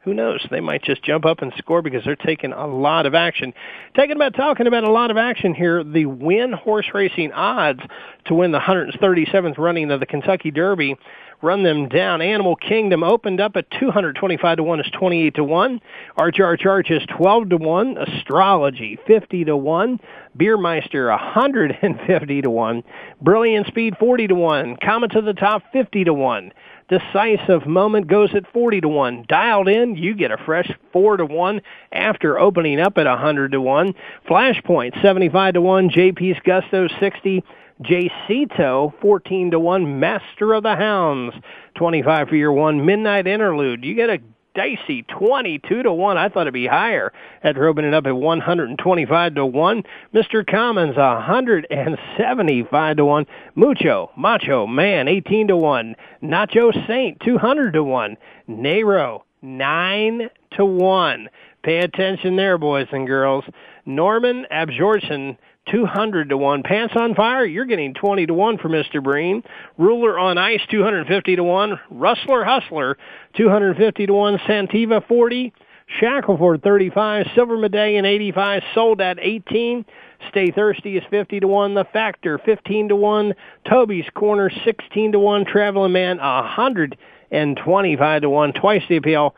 who 0.00 0.14
knows? 0.14 0.44
They 0.50 0.58
might 0.58 0.82
just 0.82 1.04
jump 1.04 1.24
up 1.24 1.42
and 1.42 1.52
score 1.58 1.80
because 1.80 2.02
they're 2.04 2.16
taking 2.16 2.52
a 2.52 2.66
lot 2.66 3.06
of 3.06 3.14
action. 3.14 3.54
Taking 3.94 4.16
about 4.16 4.34
talking 4.34 4.66
about 4.66 4.82
a 4.82 4.90
lot 4.90 5.12
of 5.12 5.16
action 5.16 5.54
here. 5.54 5.84
The 5.84 6.06
Win 6.06 6.52
Horse 6.52 6.86
Racing 6.92 7.30
odds 7.30 7.78
to 8.24 8.34
win 8.34 8.50
the 8.50 8.58
137th 8.58 9.58
running 9.58 9.92
of 9.92 10.00
the 10.00 10.06
Kentucky 10.06 10.50
Derby 10.50 10.96
run 11.40 11.62
them 11.62 11.88
down. 11.88 12.20
Animal 12.20 12.56
Kingdom 12.56 13.02
opened 13.02 13.40
up 13.40 13.56
at 13.56 13.70
225 13.78 14.56
to 14.56 14.62
1 14.62 14.80
is 14.80 14.86
28 14.92 15.34
to 15.36 15.44
1. 15.44 15.80
Arch 16.16 16.40
Arch 16.40 16.66
Arch 16.66 16.90
is 16.90 17.02
12 17.16 17.50
to 17.50 17.56
1. 17.58 17.98
Astrology 17.98 18.98
50 19.06 19.44
to 19.44 19.56
1. 19.56 20.00
Beermeister 20.36 21.10
150 21.10 22.42
to 22.42 22.50
1. 22.50 22.82
Brilliant 23.20 23.66
Speed 23.66 23.96
40 23.98 24.28
to 24.28 24.34
1. 24.34 24.76
Comet 24.76 25.12
to 25.12 25.22
the 25.22 25.32
Top 25.32 25.62
50 25.72 26.04
to 26.04 26.14
1. 26.14 26.52
Decisive 26.88 27.66
Moment 27.66 28.06
goes 28.06 28.34
at 28.34 28.50
40 28.52 28.82
to 28.82 28.88
1. 28.88 29.24
Dialed 29.28 29.68
in, 29.68 29.96
you 29.96 30.14
get 30.14 30.30
a 30.30 30.38
fresh 30.38 30.70
4 30.92 31.16
to 31.16 31.26
1 31.26 31.60
after 31.92 32.38
opening 32.38 32.80
up 32.80 32.96
at 32.98 33.06
100 33.06 33.52
to 33.52 33.60
1. 33.60 33.94
Flashpoint 34.28 35.00
75 35.02 35.54
to 35.54 35.60
1. 35.60 35.90
JP's 35.90 36.40
Gusto 36.44 36.88
60 37.00 37.42
Jaycito, 37.82 38.98
14 39.00 39.50
to 39.50 39.60
1. 39.60 40.00
Master 40.00 40.54
of 40.54 40.62
the 40.62 40.76
Hounds, 40.76 41.34
25 41.74 42.28
for 42.28 42.36
your 42.36 42.52
one. 42.52 42.86
Midnight 42.86 43.26
Interlude. 43.26 43.84
You 43.84 43.94
get 43.94 44.10
a 44.10 44.18
dicey 44.56 45.02
22 45.02 45.84
to 45.84 45.92
1. 45.92 46.18
I 46.18 46.28
thought 46.28 46.42
it'd 46.42 46.54
be 46.54 46.66
higher 46.66 47.12
after 47.44 47.68
opening 47.68 47.94
up 47.94 48.06
at 48.06 48.16
125 48.16 49.34
to 49.34 49.46
1. 49.46 49.82
Mr. 50.14 50.44
Commons 50.44 50.96
175 50.96 52.96
to 52.96 53.04
1. 53.04 53.26
Mucho 53.54 54.10
Macho 54.16 54.66
Man 54.66 55.06
18 55.06 55.48
to 55.48 55.56
1. 55.56 55.94
Nacho 56.22 56.86
Saint 56.88 57.20
200 57.20 57.74
to 57.74 57.84
1. 57.84 58.16
Nehro 58.48 59.22
9 59.42 60.30
to 60.52 60.64
1. 60.64 61.28
Pay 61.62 61.78
attention 61.78 62.36
there 62.36 62.58
boys 62.58 62.88
and 62.92 63.06
girls. 63.06 63.44
Norman 63.84 64.46
Asbjornson 64.50 65.36
200 65.70 66.28
to 66.28 66.36
1. 66.36 66.62
Pants 66.62 66.94
on 66.96 67.14
Fire, 67.14 67.44
you're 67.44 67.64
getting 67.64 67.94
20 67.94 68.26
to 68.26 68.34
1 68.34 68.58
for 68.58 68.68
Mr. 68.68 69.02
Breen. 69.02 69.42
Ruler 69.78 70.18
on 70.18 70.38
Ice, 70.38 70.60
250 70.70 71.36
to 71.36 71.42
1. 71.42 71.80
Rustler 71.90 72.44
Hustler, 72.44 72.98
250 73.36 74.06
to 74.06 74.12
1. 74.12 74.38
Santiva, 74.38 75.06
40. 75.06 75.52
Shackleford, 76.00 76.62
35. 76.62 77.26
Silver 77.34 77.56
Medallion, 77.56 78.04
85. 78.04 78.62
Soldat 78.74 79.18
18. 79.20 79.84
Stay 80.28 80.50
Thirsty 80.50 80.96
is 80.96 81.04
50 81.10 81.40
to 81.40 81.48
1. 81.48 81.74
The 81.74 81.84
Factor, 81.92 82.38
15 82.38 82.88
to 82.88 82.96
1. 82.96 83.34
Toby's 83.68 84.06
Corner, 84.14 84.50
16 84.64 85.12
to 85.12 85.18
1. 85.18 85.44
Traveling 85.46 85.92
Man, 85.92 86.18
125 86.18 88.22
to 88.22 88.30
1. 88.30 88.52
Twice 88.52 88.82
the 88.88 88.96
appeal. 88.96 89.34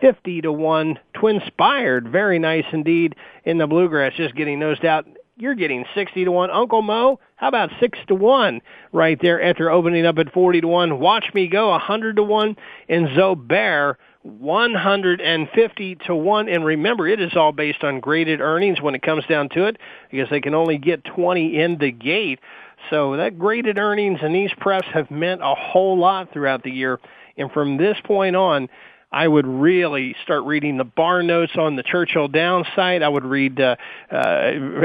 50 0.00 0.42
to 0.42 0.52
1. 0.52 0.98
Twinspired, 1.14 2.10
very 2.10 2.38
nice 2.38 2.66
indeed 2.72 3.14
in 3.44 3.58
the 3.58 3.66
Bluegrass, 3.66 4.12
just 4.14 4.34
getting 4.34 4.58
nosed 4.58 4.84
out 4.84 5.06
you're 5.36 5.54
getting 5.54 5.84
60 5.94 6.24
to 6.24 6.32
1. 6.32 6.50
Uncle 6.50 6.82
Mo, 6.82 7.20
how 7.36 7.48
about 7.48 7.70
6 7.78 7.98
to 8.08 8.14
1 8.14 8.62
right 8.92 9.18
there 9.20 9.42
after 9.42 9.70
opening 9.70 10.06
up 10.06 10.18
at 10.18 10.32
40 10.32 10.62
to 10.62 10.68
1. 10.68 10.98
Watch 10.98 11.26
Me 11.34 11.46
Go, 11.46 11.70
100 11.70 12.16
to 12.16 12.22
1. 12.22 12.56
And 12.88 13.08
Zobear, 13.08 13.96
150 14.22 15.94
to 16.06 16.14
1. 16.14 16.48
And 16.48 16.64
remember, 16.64 17.06
it 17.06 17.20
is 17.20 17.36
all 17.36 17.52
based 17.52 17.84
on 17.84 18.00
graded 18.00 18.40
earnings 18.40 18.80
when 18.80 18.94
it 18.94 19.02
comes 19.02 19.26
down 19.26 19.50
to 19.50 19.66
it 19.66 19.76
because 20.10 20.30
they 20.30 20.40
can 20.40 20.54
only 20.54 20.78
get 20.78 21.04
20 21.04 21.60
in 21.60 21.76
the 21.78 21.92
gate. 21.92 22.40
So 22.88 23.16
that 23.16 23.38
graded 23.38 23.78
earnings 23.78 24.20
and 24.22 24.34
these 24.34 24.52
prefs 24.58 24.86
have 24.94 25.10
meant 25.10 25.42
a 25.42 25.54
whole 25.54 25.98
lot 25.98 26.32
throughout 26.32 26.62
the 26.62 26.70
year. 26.70 26.98
And 27.36 27.52
from 27.52 27.76
this 27.76 27.98
point 28.04 28.36
on, 28.36 28.70
I 29.12 29.28
would 29.28 29.46
really 29.46 30.16
start 30.24 30.44
reading 30.44 30.78
the 30.78 30.84
barn 30.84 31.28
notes 31.28 31.52
on 31.56 31.76
the 31.76 31.82
Churchill 31.84 32.28
Downs 32.28 32.66
site. 32.74 33.02
I 33.02 33.08
would 33.08 33.24
read 33.24 33.60
uh, 33.60 33.76
uh, 34.10 34.16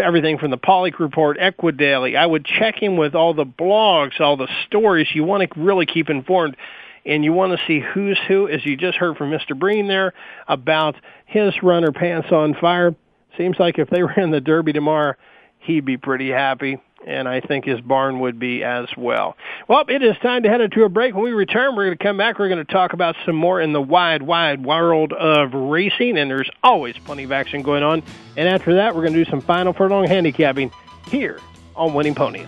everything 0.01 0.38
from 0.38 0.51
the 0.51 0.57
Paulick 0.57 0.99
Report, 0.99 1.38
Equidaily. 1.39 2.15
I 2.15 2.25
would 2.25 2.45
check 2.45 2.84
in 2.84 2.97
with 2.97 3.15
all 3.15 3.34
the 3.34 3.45
blogs, 3.45 4.21
all 4.21 4.38
the 4.38 4.47
stories. 4.67 5.07
You 5.13 5.23
want 5.23 5.51
to 5.51 5.60
really 5.60 5.88
keep 5.88 6.10
informed 6.10 6.55
and 7.03 7.23
you 7.23 7.34
want 7.34 7.57
to 7.57 7.65
see 7.65 7.79
who's 7.79 8.19
who, 8.27 8.47
as 8.47 8.63
you 8.63 8.77
just 8.77 8.97
heard 8.97 9.17
from 9.17 9.31
Mr. 9.31 9.57
Breen 9.57 9.88
there 9.88 10.13
about 10.47 10.95
his 11.25 11.53
runner 11.63 11.91
pants 11.91 12.27
on 12.31 12.53
fire. 12.53 12.95
Seems 13.38 13.57
like 13.57 13.79
if 13.79 13.89
they 13.89 14.03
ran 14.03 14.29
the 14.29 14.41
Derby 14.41 14.71
tomorrow, 14.71 15.15
he'd 15.60 15.86
be 15.86 15.97
pretty 15.97 16.29
happy 16.29 16.77
and 17.05 17.27
I 17.27 17.41
think 17.41 17.65
his 17.65 17.81
barn 17.81 18.19
would 18.19 18.39
be 18.39 18.63
as 18.63 18.87
well. 18.97 19.35
Well, 19.67 19.85
it 19.87 20.03
is 20.03 20.17
time 20.17 20.43
to 20.43 20.49
head 20.49 20.61
into 20.61 20.83
a 20.83 20.89
break. 20.89 21.15
When 21.15 21.23
we 21.23 21.31
return, 21.31 21.75
we're 21.75 21.85
going 21.85 21.97
to 21.97 22.03
come 22.03 22.17
back. 22.17 22.39
We're 22.39 22.49
going 22.49 22.65
to 22.65 22.71
talk 22.71 22.93
about 22.93 23.15
some 23.25 23.35
more 23.35 23.61
in 23.61 23.73
the 23.73 23.81
wide, 23.81 24.21
wide 24.21 24.63
world 24.63 25.13
of 25.13 25.53
racing, 25.53 26.17
and 26.17 26.29
there's 26.29 26.49
always 26.63 26.97
plenty 26.99 27.23
of 27.23 27.31
action 27.31 27.61
going 27.61 27.83
on. 27.83 28.03
And 28.37 28.47
after 28.47 28.75
that, 28.75 28.95
we're 28.95 29.01
going 29.01 29.13
to 29.13 29.23
do 29.23 29.29
some 29.29 29.41
final 29.41 29.73
furlong 29.73 30.05
handicapping 30.05 30.71
here 31.09 31.39
on 31.75 31.93
Winning 31.93 32.15
Ponies. 32.15 32.47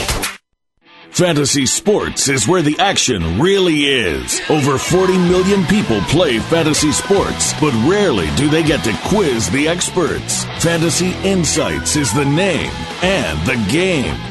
Fantasy 1.11 1.65
sports 1.65 2.29
is 2.29 2.47
where 2.47 2.61
the 2.61 2.79
action 2.79 3.37
really 3.39 3.83
is. 3.83 4.39
Over 4.49 4.77
40 4.77 5.17
million 5.17 5.65
people 5.65 5.99
play 6.03 6.39
fantasy 6.39 6.93
sports, 6.93 7.53
but 7.59 7.73
rarely 7.85 8.29
do 8.37 8.49
they 8.49 8.63
get 8.63 8.81
to 8.85 8.97
quiz 9.09 9.49
the 9.49 9.67
experts. 9.67 10.45
Fantasy 10.63 11.11
Insights 11.27 11.97
is 11.97 12.13
the 12.13 12.25
name 12.25 12.71
and 13.03 13.37
the 13.45 13.71
game. 13.71 14.30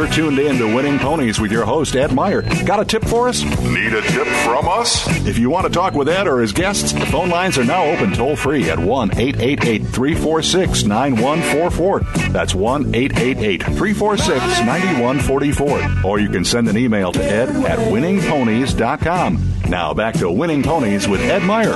You're 0.00 0.08
tuned 0.08 0.38
in 0.38 0.56
to 0.56 0.74
Winning 0.74 0.98
Ponies 0.98 1.38
with 1.38 1.52
your 1.52 1.66
host, 1.66 1.94
Ed 1.94 2.14
Meyer. 2.14 2.40
Got 2.64 2.80
a 2.80 2.86
tip 2.86 3.04
for 3.04 3.28
us? 3.28 3.42
Need 3.42 3.92
a 3.92 4.00
tip 4.00 4.26
from 4.46 4.66
us? 4.66 5.06
If 5.26 5.36
you 5.36 5.50
want 5.50 5.66
to 5.66 5.72
talk 5.72 5.92
with 5.92 6.08
Ed 6.08 6.26
or 6.26 6.40
his 6.40 6.52
guests, 6.52 6.92
the 6.92 7.04
phone 7.04 7.28
lines 7.28 7.58
are 7.58 7.64
now 7.64 7.84
open 7.84 8.14
toll 8.14 8.34
free 8.34 8.70
at 8.70 8.78
1 8.78 9.10
888 9.10 9.82
346 9.88 10.84
9144. 10.84 12.00
That's 12.32 12.54
1 12.54 12.94
888 12.94 13.62
346 13.62 14.60
9144. 14.60 16.08
Or 16.10 16.18
you 16.18 16.30
can 16.30 16.46
send 16.46 16.68
an 16.68 16.78
email 16.78 17.12
to 17.12 17.22
ed 17.22 17.50
at 17.50 17.78
winningponies.com. 17.78 19.52
Now 19.68 19.92
back 19.92 20.14
to 20.14 20.30
Winning 20.30 20.62
Ponies 20.62 21.08
with 21.08 21.20
Ed 21.20 21.42
Meyer. 21.42 21.74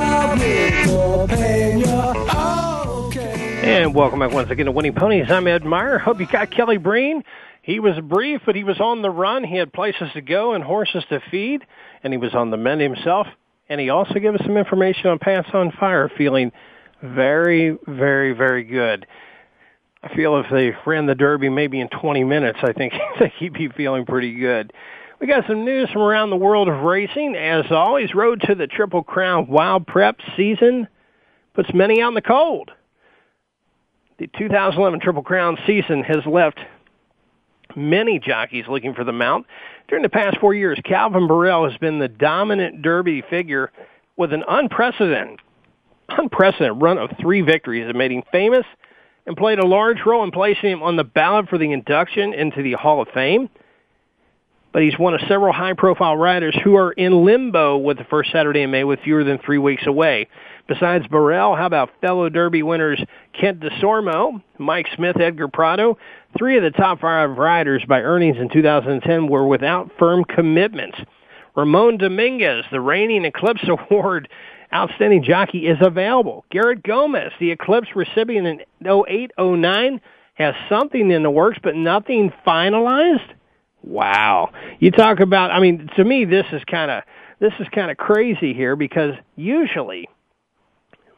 And 3.65 3.95
welcome 3.95 4.21
back 4.21 4.33
once 4.33 4.49
again 4.49 4.65
to 4.65 4.73
Winning 4.73 4.95
Ponies. 4.95 5.31
I'm 5.31 5.47
Ed 5.47 5.65
Meyer. 5.65 5.99
Hope 5.99 6.21
you 6.21 6.27
got 6.27 6.51
Kelly 6.51 6.79
Breen. 6.79 7.23
He 7.65 7.81
was 7.81 7.99
brief, 7.99 8.43
but 8.45 8.57
he 8.57 8.63
was 8.63 8.79
on 8.79 9.01
the 9.01 9.09
run. 9.09 9.43
He 9.43 9.57
had 9.57 9.73
places 9.73 10.11
to 10.13 10.21
go 10.21 10.53
and 10.53 10.63
horses 10.63 11.03
to 11.09 11.19
feed, 11.31 11.65
and 12.03 12.13
he 12.13 12.19
was 12.19 12.35
on 12.35 12.51
the 12.51 12.59
mend 12.59 12.83
himself. 12.83 13.27
And 13.71 13.81
he 13.81 13.89
also 13.89 14.19
gave 14.21 14.35
us 14.35 14.43
some 14.45 14.59
information 14.59 15.07
on 15.07 15.19
Pants 15.19 15.49
on 15.55 15.73
Fire, 15.73 16.11
feeling 16.15 16.53
very, 17.03 17.79
very, 17.87 18.35
very 18.35 18.65
good. 18.65 19.07
I 20.03 20.15
feel 20.15 20.37
if 20.41 20.47
they 20.53 20.73
ran 20.85 21.07
the 21.07 21.15
Derby 21.15 21.49
maybe 21.49 21.81
in 21.81 21.89
20 21.89 22.23
minutes, 22.25 22.59
I 22.63 22.75
think, 22.75 22.93
he'd 23.39 23.55
be 23.55 23.71
feeling 23.71 24.05
pretty 24.05 24.35
good. 24.35 24.71
We 25.19 25.27
got 25.27 25.47
some 25.47 25.65
news 25.65 25.89
from 25.91 26.03
around 26.03 26.29
the 26.29 26.37
world 26.37 26.69
of 26.69 26.83
racing. 26.83 27.35
As 27.35 27.65
always, 27.71 28.15
road 28.15 28.43
to 28.43 28.55
the 28.55 28.67
Triple 28.67 29.03
Crown 29.03 29.47
Wild 29.47 29.87
Prep 29.87 30.19
season 30.37 30.87
puts 31.55 31.73
many 31.73 32.03
out 32.03 32.09
in 32.09 32.15
the 32.15 32.21
cold. 32.21 32.73
The 34.19 34.27
2011 34.39 35.01
Triple 35.01 35.23
Crown 35.23 35.57
season 35.67 36.05
has 36.05 36.27
left 36.27 36.59
many 37.77 38.19
jockeys 38.19 38.65
looking 38.69 38.95
for 38.95 39.05
the 39.05 39.13
mount. 39.13 39.47
During 39.89 40.03
the 40.03 40.09
past 40.09 40.39
four 40.41 40.55
years, 40.55 40.79
Calvin 40.85 41.27
Borel 41.27 41.69
has 41.69 41.79
been 41.79 41.99
the 41.99 42.09
dominant 42.09 42.83
Derby 42.83 43.23
figure 43.29 43.71
with 44.17 44.33
an 44.33 44.45
unprecedented, 44.49 45.41
unprecedented 46.09 46.81
run 46.83 46.99
of 46.99 47.11
three 47.21 47.41
victories 47.43 47.87
that 47.87 47.97
made 47.97 48.13
him 48.13 48.23
famous 48.33 48.65
and 49.27 49.37
played 49.37 49.59
a 49.59 49.67
large 49.67 49.99
role 50.07 50.23
in 50.25 50.31
placing 50.31 50.71
him 50.71 50.83
on 50.83 50.97
the 50.97 51.05
ballot 51.05 51.49
for 51.49 51.59
the 51.59 51.73
induction 51.73 52.35
into 52.35 52.63
the 52.63 52.73
Hall 52.73 53.03
of 53.03 53.09
Fame. 53.09 53.49
But 54.73 54.83
he's 54.83 54.99
one 54.99 55.15
of 55.15 55.21
several 55.29 55.53
high-profile 55.53 56.17
riders 56.17 56.57
who 56.65 56.77
are 56.77 56.93
in 56.93 57.25
limbo 57.25 57.77
with 57.77 57.97
the 57.97 58.05
first 58.05 58.33
Saturday 58.33 58.63
in 58.63 58.71
May 58.71 58.85
with 58.85 59.01
fewer 59.01 59.23
than 59.23 59.39
three 59.39 59.59
weeks 59.59 59.87
away. 59.87 60.29
Besides 60.67 61.07
Borel, 61.09 61.57
how 61.57 61.67
about 61.67 61.91
fellow 62.01 62.31
Derby 62.31 62.63
winners 62.63 63.03
Kent 63.39 63.61
Desormeaux, 63.61 64.43
Mike 64.57 64.87
Smith, 64.97 65.21
Edgar 65.21 65.49
Prado? 65.49 65.99
Three 66.39 66.57
of 66.57 66.63
the 66.63 66.71
top 66.71 67.01
five 67.01 67.37
riders 67.37 67.85
by 67.87 68.01
earnings 68.01 68.39
in 68.39 68.49
2010 68.49 69.29
were 69.29 69.47
without 69.47 69.91
firm 69.99 70.25
commitments. 70.25 70.97
Ramon 71.55 71.99
Dominguez, 71.99 72.65
the 72.73 72.81
reigning 72.81 73.27
Eclipse 73.27 73.69
Award 73.69 74.29
outstanding 74.75 75.23
jockey, 75.23 75.67
is 75.67 75.77
available. 75.83 76.47
Garrett 76.51 76.83
Gomez, 76.83 77.33
the 77.39 77.51
Eclipse 77.51 77.89
recipient 77.95 78.47
in 78.47 78.61
0809, 78.87 80.01
has 80.35 80.55
something 80.71 81.11
in 81.11 81.23
the 81.23 81.31
works, 81.31 81.59
but 81.63 81.77
nothing 81.77 82.33
finalized. 82.47 83.35
Wow. 83.83 84.51
You 84.81 84.91
talk 84.91 85.21
about, 85.21 85.51
I 85.51 85.61
mean, 85.61 85.91
to 85.97 86.05
me, 86.05 86.25
this 86.25 86.47
is 86.53 86.63
kind 86.65 86.91
of, 86.91 87.03
this 87.39 87.53
is 87.61 87.69
kind 87.75 87.91
of 87.91 87.99
crazy 87.99 88.55
here 88.55 88.77
because 88.77 89.13
usually 89.37 90.09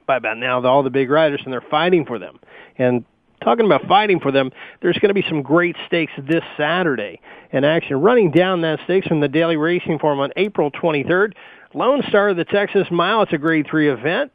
by 0.06 0.16
about 0.16 0.38
now 0.38 0.64
all 0.64 0.82
the 0.82 0.90
big 0.90 1.10
riders 1.10 1.40
and 1.44 1.52
they're 1.52 1.60
fighting 1.60 2.06
for 2.06 2.18
them. 2.18 2.38
And 2.78 3.04
talking 3.42 3.66
about 3.66 3.86
fighting 3.86 4.20
for 4.20 4.32
them, 4.32 4.50
there's 4.80 4.98
going 4.98 5.08
to 5.08 5.14
be 5.14 5.26
some 5.28 5.42
great 5.42 5.76
stakes 5.86 6.12
this 6.18 6.42
Saturday 6.56 7.20
in 7.52 7.64
action. 7.64 8.00
Running 8.00 8.30
down 8.30 8.62
that 8.62 8.80
stakes 8.84 9.06
from 9.06 9.20
the 9.20 9.28
Daily 9.28 9.56
Racing 9.56 9.98
Form 9.98 10.20
on 10.20 10.30
April 10.36 10.70
23rd, 10.70 11.32
Lone 11.74 12.02
Star 12.08 12.30
of 12.30 12.36
the 12.36 12.44
Texas 12.44 12.86
Mile. 12.90 13.22
It's 13.22 13.32
a 13.32 13.38
Grade 13.38 13.66
3 13.68 13.90
event. 13.90 14.32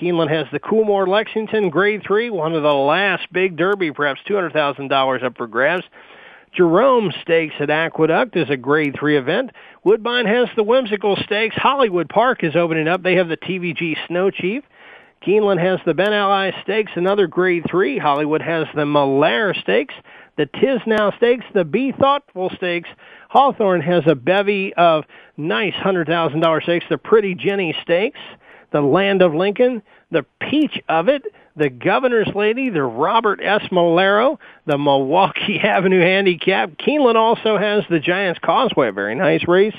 Keeneland 0.00 0.30
has 0.30 0.46
the 0.52 0.60
Coolmore 0.60 1.08
Lexington 1.08 1.70
Grade 1.70 2.02
3, 2.06 2.28
one 2.28 2.54
of 2.54 2.62
the 2.62 2.74
last 2.74 3.32
big 3.32 3.56
Derby 3.56 3.90
preps, 3.90 4.18
$200,000 4.28 5.22
up 5.22 5.36
for 5.38 5.46
grabs. 5.46 5.84
Jerome 6.54 7.12
Stakes 7.22 7.54
at 7.60 7.70
Aqueduct 7.70 8.36
is 8.36 8.48
a 8.50 8.56
Grade 8.56 8.96
3 8.98 9.16
event. 9.16 9.50
Woodbine 9.84 10.26
has 10.26 10.48
the 10.56 10.62
Whimsical 10.62 11.16
Stakes. 11.16 11.54
Hollywood 11.56 12.08
Park 12.08 12.44
is 12.44 12.56
opening 12.56 12.88
up. 12.88 13.02
They 13.02 13.16
have 13.16 13.28
the 13.28 13.36
TVG 13.36 13.96
Snow 14.06 14.30
Chief. 14.30 14.62
Keeneland 15.24 15.60
has 15.60 15.80
the 15.84 15.94
Ben 15.94 16.12
Ali 16.12 16.52
Stakes, 16.62 16.92
another 16.94 17.26
Grade 17.26 17.64
3. 17.68 17.98
Hollywood 17.98 18.42
has 18.42 18.66
the 18.74 18.84
Melair 18.84 19.58
Stakes, 19.60 19.94
the 20.36 20.46
Tiznow 20.46 21.16
Stakes, 21.16 21.44
the 21.54 21.64
Be 21.64 21.92
Thoughtful 21.92 22.50
Stakes. 22.56 22.88
Hawthorne 23.28 23.80
has 23.80 24.04
a 24.06 24.14
bevy 24.14 24.72
of 24.74 25.04
nice 25.36 25.74
$100,000 25.74 26.62
stakes, 26.62 26.86
the 26.88 26.98
Pretty 26.98 27.34
Jenny 27.34 27.74
Stakes, 27.82 28.20
the 28.72 28.80
Land 28.80 29.22
of 29.22 29.34
Lincoln, 29.34 29.82
the 30.10 30.24
Peach 30.40 30.80
of 30.88 31.08
It, 31.08 31.22
the 31.56 31.70
Governor's 31.70 32.30
Lady, 32.34 32.70
the 32.70 32.82
Robert 32.82 33.40
S. 33.42 33.62
Molaro, 33.72 34.38
the 34.66 34.78
Milwaukee 34.78 35.58
Avenue 35.62 36.00
Handicap. 36.00 36.72
Keeneland 36.72 37.16
also 37.16 37.56
has 37.58 37.84
the 37.88 37.98
Giants 37.98 38.38
Causeway, 38.44 38.88
a 38.88 38.92
very 38.92 39.14
nice 39.14 39.48
race, 39.48 39.74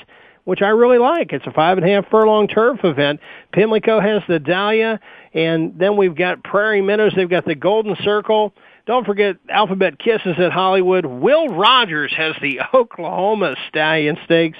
which 0.48 0.62
I 0.62 0.68
really 0.68 0.96
like. 0.96 1.34
It's 1.34 1.46
a 1.46 1.52
five 1.52 1.76
and 1.76 1.86
a 1.86 1.92
half 1.92 2.08
furlong 2.10 2.48
turf 2.48 2.80
event. 2.82 3.20
Pimlico 3.52 4.00
has 4.00 4.22
the 4.26 4.38
Dahlia, 4.38 4.98
and 5.34 5.78
then 5.78 5.98
we've 5.98 6.14
got 6.14 6.42
Prairie 6.42 6.80
Meadows. 6.80 7.12
They've 7.14 7.28
got 7.28 7.44
the 7.44 7.54
Golden 7.54 7.94
Circle. 8.02 8.54
Don't 8.86 9.04
forget 9.04 9.36
Alphabet 9.50 9.98
Kisses 9.98 10.36
at 10.38 10.50
Hollywood. 10.50 11.04
Will 11.04 11.48
Rogers 11.48 12.14
has 12.16 12.34
the 12.40 12.60
Oklahoma 12.74 13.56
Stallion 13.68 14.16
Stakes. 14.24 14.56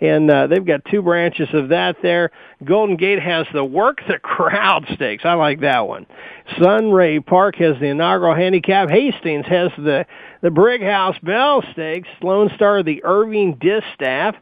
and 0.00 0.30
uh, 0.30 0.46
they've 0.46 0.64
got 0.64 0.84
two 0.84 1.02
branches 1.02 1.48
of 1.52 1.70
that 1.70 1.96
there. 2.02 2.30
Golden 2.64 2.96
Gate 2.96 3.20
has 3.20 3.44
the 3.52 3.64
Work 3.64 3.98
the 4.06 4.18
Crowd 4.22 4.86
Stakes. 4.94 5.24
I 5.24 5.32
like 5.32 5.62
that 5.62 5.88
one. 5.88 6.06
Sunray 6.62 7.18
Park 7.18 7.56
has 7.56 7.80
the 7.80 7.86
inaugural 7.86 8.36
handicap. 8.36 8.90
Hastings 8.90 9.46
has 9.46 9.72
the 9.76 10.06
the 10.40 10.50
Brighouse 10.50 11.18
Belle 11.20 11.64
Stakes. 11.72 12.08
Lone 12.22 12.48
Star 12.54 12.84
the 12.84 13.02
Irving 13.02 13.54
Distaff. 13.60 14.36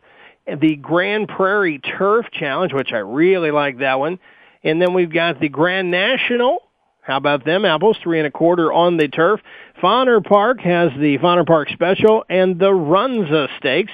The 0.59 0.77
Grand 0.77 1.29
Prairie 1.29 1.79
Turf 1.79 2.27
Challenge, 2.33 2.73
which 2.73 2.93
I 2.93 2.99
really 2.99 3.51
like 3.51 3.79
that 3.79 3.99
one. 3.99 4.19
And 4.63 4.81
then 4.81 4.95
we've 4.95 5.13
got 5.13 5.41
the 5.41 5.49
Grand 5.49 5.91
National. 5.91 6.59
How 7.03 7.17
about 7.17 7.45
them 7.45 7.65
apples? 7.65 7.97
Three 8.03 8.19
and 8.19 8.27
a 8.27 8.31
quarter 8.31 8.73
on 8.73 8.97
the 8.97 9.09
turf. 9.09 9.41
Fonner 9.83 10.25
Park 10.25 10.61
has 10.61 10.91
the 10.99 11.19
Fonner 11.19 11.47
Park 11.47 11.69
Special 11.71 12.25
and 12.29 12.59
the 12.59 12.71
Runza 12.71 13.49
Stakes. 13.59 13.93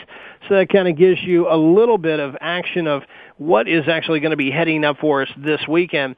So 0.48 0.56
that 0.56 0.68
kind 0.68 0.88
of 0.88 0.96
gives 0.96 1.22
you 1.22 1.48
a 1.48 1.56
little 1.56 1.98
bit 1.98 2.20
of 2.20 2.36
action 2.40 2.86
of 2.86 3.02
what 3.38 3.68
is 3.68 3.88
actually 3.88 4.20
going 4.20 4.30
to 4.30 4.36
be 4.36 4.50
heading 4.50 4.84
up 4.84 4.98
for 4.98 5.22
us 5.22 5.28
this 5.36 5.60
weekend. 5.68 6.16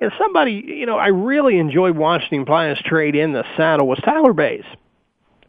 And 0.00 0.12
somebody, 0.18 0.62
you 0.66 0.86
know, 0.86 0.98
I 0.98 1.08
really 1.08 1.58
enjoyed 1.58 1.96
watching 1.96 2.44
Pliance 2.44 2.80
trade 2.84 3.14
in 3.14 3.32
the 3.32 3.44
saddle 3.56 3.86
was 3.86 3.98
Tyler 4.04 4.32
Baze. 4.32 4.64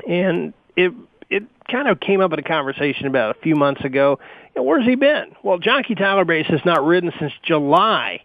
And 0.07 0.53
it 0.76 0.93
it 1.34 1.43
kind 1.69 1.88
of 1.88 1.99
came 1.99 2.21
up 2.21 2.31
in 2.34 2.39
a 2.39 2.43
conversation 2.43 3.07
about 3.07 3.36
a 3.36 3.39
few 3.41 3.55
months 3.55 3.84
ago. 3.84 4.19
You 4.55 4.61
know, 4.61 4.63
where's 4.63 4.86
he 4.86 4.95
been? 4.95 5.36
Well, 5.41 5.57
Jockey 5.57 5.95
Tyler 5.95 6.25
Baze 6.25 6.45
has 6.47 6.63
not 6.63 6.86
ridden 6.86 7.11
since 7.19 7.34
July 7.41 8.21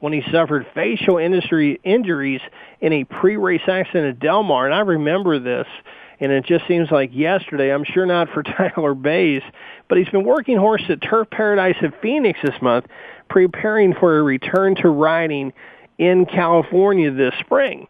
when 0.00 0.12
he 0.12 0.22
suffered 0.30 0.66
facial 0.74 1.18
industry 1.18 1.80
injuries 1.84 2.40
in 2.80 2.92
a 2.92 3.04
pre-race 3.04 3.62
accident 3.68 4.06
at 4.06 4.20
Del 4.20 4.42
Mar. 4.42 4.66
And 4.66 4.74
I 4.74 4.80
remember 4.80 5.38
this, 5.38 5.66
and 6.20 6.32
it 6.32 6.44
just 6.46 6.66
seems 6.66 6.90
like 6.90 7.10
yesterday. 7.12 7.72
I'm 7.72 7.84
sure 7.84 8.06
not 8.06 8.28
for 8.30 8.42
Tyler 8.44 8.94
Baze, 8.94 9.42
but 9.88 9.98
he's 9.98 10.08
been 10.08 10.24
working 10.24 10.56
horse 10.56 10.82
at 10.88 11.00
Turf 11.00 11.30
Paradise 11.30 11.76
at 11.82 12.00
Phoenix 12.00 12.40
this 12.42 12.60
month, 12.60 12.86
preparing 13.28 13.94
for 13.94 14.18
a 14.18 14.22
return 14.22 14.74
to 14.76 14.88
riding 14.88 15.52
in 15.98 16.26
California 16.26 17.10
this 17.10 17.34
spring. 17.40 17.86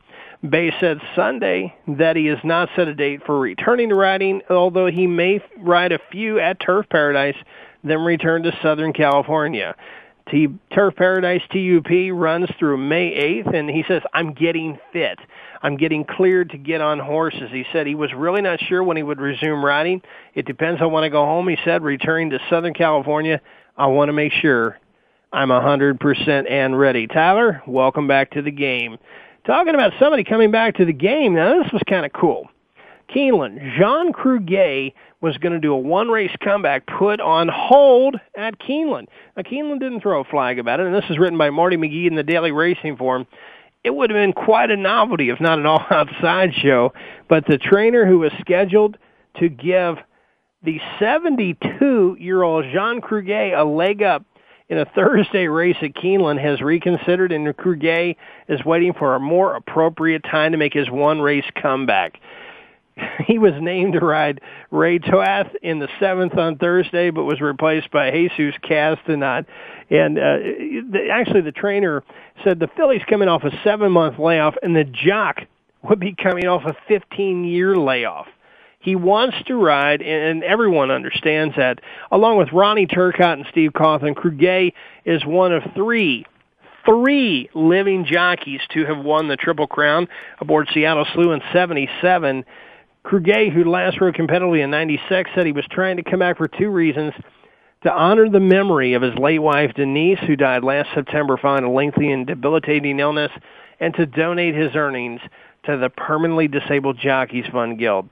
Baze 0.48 0.72
said 0.78 1.00
Sunday 1.16 1.74
that 1.86 2.14
he 2.14 2.26
has 2.26 2.38
not 2.44 2.68
set 2.76 2.86
a 2.86 2.94
date 2.94 3.22
for 3.26 3.40
returning 3.40 3.88
to 3.88 3.96
riding, 3.96 4.42
although 4.48 4.86
he 4.86 5.06
may 5.06 5.42
ride 5.58 5.90
a 5.90 5.98
few 6.12 6.38
at 6.38 6.60
Turf 6.60 6.86
Paradise, 6.90 7.36
then 7.82 8.00
return 8.00 8.44
to 8.44 8.56
Southern 8.62 8.92
California. 8.92 9.74
T- 10.30 10.48
Turf 10.72 10.94
Paradise 10.94 11.42
TUP 11.50 11.90
runs 12.12 12.48
through 12.58 12.76
May 12.76 13.42
8th, 13.42 13.54
and 13.54 13.68
he 13.68 13.82
says, 13.88 14.02
I'm 14.12 14.32
getting 14.32 14.78
fit. 14.92 15.18
I'm 15.62 15.76
getting 15.76 16.04
cleared 16.04 16.50
to 16.50 16.58
get 16.58 16.80
on 16.80 17.00
horses. 17.00 17.50
He 17.50 17.64
said 17.72 17.86
he 17.86 17.96
was 17.96 18.12
really 18.14 18.42
not 18.42 18.60
sure 18.60 18.82
when 18.84 18.96
he 18.96 19.02
would 19.02 19.20
resume 19.20 19.64
riding. 19.64 20.02
It 20.34 20.46
depends 20.46 20.80
on 20.80 20.92
when 20.92 21.02
I 21.02 21.08
go 21.08 21.24
home. 21.24 21.48
He 21.48 21.58
said, 21.64 21.82
returning 21.82 22.30
to 22.30 22.38
Southern 22.48 22.74
California, 22.74 23.40
I 23.76 23.86
want 23.86 24.08
to 24.08 24.12
make 24.12 24.32
sure 24.32 24.78
I'm 25.32 25.48
100% 25.48 26.50
and 26.50 26.78
ready. 26.78 27.06
Tyler, 27.06 27.62
welcome 27.66 28.06
back 28.06 28.30
to 28.32 28.42
the 28.42 28.52
game. 28.52 28.98
Talking 29.48 29.74
about 29.74 29.94
somebody 29.98 30.24
coming 30.24 30.50
back 30.50 30.74
to 30.74 30.84
the 30.84 30.92
game, 30.92 31.32
now 31.32 31.62
this 31.62 31.72
was 31.72 31.80
kind 31.88 32.04
of 32.04 32.12
cool. 32.12 32.50
Keeneland, 33.08 33.78
Jean 33.78 34.12
Cruguet 34.12 34.92
was 35.22 35.38
going 35.38 35.54
to 35.54 35.58
do 35.58 35.72
a 35.72 35.78
one 35.78 36.08
race 36.08 36.36
comeback 36.44 36.86
put 36.86 37.18
on 37.18 37.48
hold 37.48 38.16
at 38.36 38.58
Keeneland. 38.58 39.06
Now, 39.34 39.44
Keeneland 39.44 39.80
didn't 39.80 40.02
throw 40.02 40.20
a 40.20 40.24
flag 40.24 40.58
about 40.58 40.80
it, 40.80 40.86
and 40.86 40.94
this 40.94 41.08
is 41.08 41.18
written 41.18 41.38
by 41.38 41.48
Marty 41.48 41.78
McGee 41.78 42.06
in 42.06 42.14
the 42.14 42.22
Daily 42.22 42.52
Racing 42.52 42.98
Form. 42.98 43.26
It 43.82 43.94
would 43.94 44.10
have 44.10 44.18
been 44.18 44.34
quite 44.34 44.70
a 44.70 44.76
novelty, 44.76 45.30
if 45.30 45.40
not 45.40 45.58
an 45.58 45.64
all 45.64 45.82
out 45.90 46.08
sideshow. 46.20 46.92
But 47.26 47.46
the 47.46 47.56
trainer 47.56 48.04
who 48.04 48.18
was 48.18 48.32
scheduled 48.40 48.98
to 49.40 49.48
give 49.48 49.96
the 50.62 50.78
72 50.98 52.18
year 52.20 52.42
old 52.42 52.66
Jean 52.70 53.00
Cruguet 53.00 53.54
a 53.54 53.64
leg 53.64 54.02
up 54.02 54.26
in 54.68 54.78
a 54.78 54.84
Thursday 54.84 55.48
race 55.48 55.76
at 55.82 55.94
Keeneland 55.94 56.40
has 56.40 56.60
reconsidered, 56.60 57.32
and 57.32 57.56
Cruguet 57.56 58.16
is 58.48 58.64
waiting 58.64 58.92
for 58.92 59.14
a 59.14 59.20
more 59.20 59.54
appropriate 59.54 60.22
time 60.24 60.52
to 60.52 60.58
make 60.58 60.74
his 60.74 60.90
one 60.90 61.20
race 61.20 61.46
comeback. 61.60 62.20
he 63.26 63.38
was 63.38 63.52
named 63.60 63.94
to 63.94 64.00
ride 64.00 64.40
Ray 64.70 64.98
Toath 64.98 65.48
in 65.62 65.78
the 65.78 65.88
seventh 66.00 66.36
on 66.36 66.58
Thursday, 66.58 67.10
but 67.10 67.24
was 67.24 67.40
replaced 67.40 67.90
by 67.90 68.10
Jesus 68.10 68.54
Castanon. 68.62 69.46
And 69.90 70.18
uh, 70.18 70.36
the, 70.92 71.08
actually, 71.10 71.42
the 71.42 71.52
trainer 71.52 72.02
said 72.44 72.60
the 72.60 72.68
filly's 72.76 73.02
coming 73.08 73.28
off 73.28 73.44
a 73.44 73.50
seven-month 73.64 74.18
layoff, 74.18 74.54
and 74.62 74.76
the 74.76 74.84
jock 74.84 75.40
would 75.82 76.00
be 76.00 76.14
coming 76.14 76.46
off 76.46 76.62
a 76.64 76.76
15-year 76.92 77.76
layoff. 77.76 78.26
He 78.88 78.96
wants 78.96 79.36
to 79.48 79.62
ride, 79.62 80.00
and 80.00 80.42
everyone 80.42 80.90
understands 80.90 81.54
that. 81.58 81.80
Along 82.10 82.38
with 82.38 82.54
Ronnie 82.54 82.86
Turcotte 82.86 83.34
and 83.34 83.44
Steve 83.50 83.72
Cauthen, 83.74 84.16
Cruguet 84.16 84.72
is 85.04 85.26
one 85.26 85.52
of 85.52 85.62
three 85.74 86.24
three 86.86 87.50
living 87.52 88.06
jockeys 88.06 88.62
to 88.70 88.86
have 88.86 88.96
won 88.96 89.28
the 89.28 89.36
Triple 89.36 89.66
Crown 89.66 90.08
aboard 90.40 90.70
Seattle 90.72 91.06
Slew 91.12 91.32
in 91.32 91.42
77 91.52 92.46
Cruguet, 93.02 93.52
who 93.52 93.64
last 93.64 94.00
rode 94.00 94.14
competitively 94.14 94.64
in 94.64 94.70
96, 94.70 95.32
said 95.34 95.44
he 95.44 95.52
was 95.52 95.66
trying 95.70 95.98
to 95.98 96.02
come 96.02 96.20
back 96.20 96.38
for 96.38 96.48
two 96.48 96.70
reasons. 96.70 97.12
To 97.82 97.92
honor 97.92 98.30
the 98.30 98.40
memory 98.40 98.94
of 98.94 99.02
his 99.02 99.14
late 99.16 99.40
wife, 99.40 99.74
Denise, 99.74 100.20
who 100.26 100.34
died 100.34 100.64
last 100.64 100.88
September 100.94 101.36
following 101.36 101.64
a 101.64 101.70
lengthy 101.70 102.10
and 102.10 102.26
debilitating 102.26 103.00
illness, 103.00 103.32
and 103.80 103.92
to 103.96 104.06
donate 104.06 104.54
his 104.54 104.74
earnings 104.74 105.20
to 105.64 105.76
the 105.76 105.90
Permanently 105.90 106.48
Disabled 106.48 106.98
Jockeys 106.98 107.44
Fund 107.52 107.78
Guild. 107.78 108.08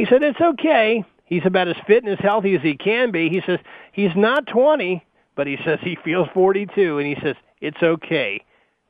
He 0.00 0.06
said, 0.06 0.22
it's 0.22 0.40
okay. 0.40 1.04
He's 1.26 1.44
about 1.44 1.68
as 1.68 1.76
fit 1.86 2.04
and 2.04 2.10
as 2.10 2.18
healthy 2.20 2.54
as 2.54 2.62
he 2.62 2.74
can 2.74 3.10
be. 3.10 3.28
He 3.28 3.42
says, 3.44 3.58
he's 3.92 4.16
not 4.16 4.46
20, 4.46 5.04
but 5.36 5.46
he 5.46 5.58
says 5.62 5.78
he 5.82 5.98
feels 6.02 6.26
42, 6.32 6.96
and 6.96 7.06
he 7.06 7.22
says, 7.22 7.36
it's 7.60 7.82
okay. 7.82 8.42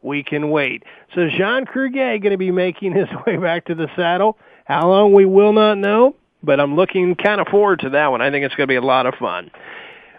We 0.02 0.22
can 0.22 0.50
wait. 0.50 0.84
So 1.12 1.28
Jean 1.28 1.66
Cruguet 1.66 2.22
going 2.22 2.30
to 2.30 2.38
be 2.38 2.52
making 2.52 2.92
his 2.92 3.08
way 3.26 3.38
back 3.38 3.64
to 3.64 3.74
the 3.74 3.88
saddle. 3.96 4.38
How 4.66 4.88
long 4.88 5.12
we 5.12 5.24
will 5.24 5.52
not 5.52 5.78
know, 5.78 6.14
but 6.44 6.61
I'm 6.61 6.76
looking 6.76 7.16
kind 7.16 7.40
of 7.40 7.48
forward 7.48 7.80
to 7.80 7.90
that 7.90 8.12
one. 8.12 8.22
I 8.22 8.30
think 8.30 8.44
it's 8.44 8.54
going 8.54 8.68
to 8.68 8.72
be 8.72 8.76
a 8.76 8.80
lot 8.80 9.06
of 9.06 9.14
fun. 9.16 9.50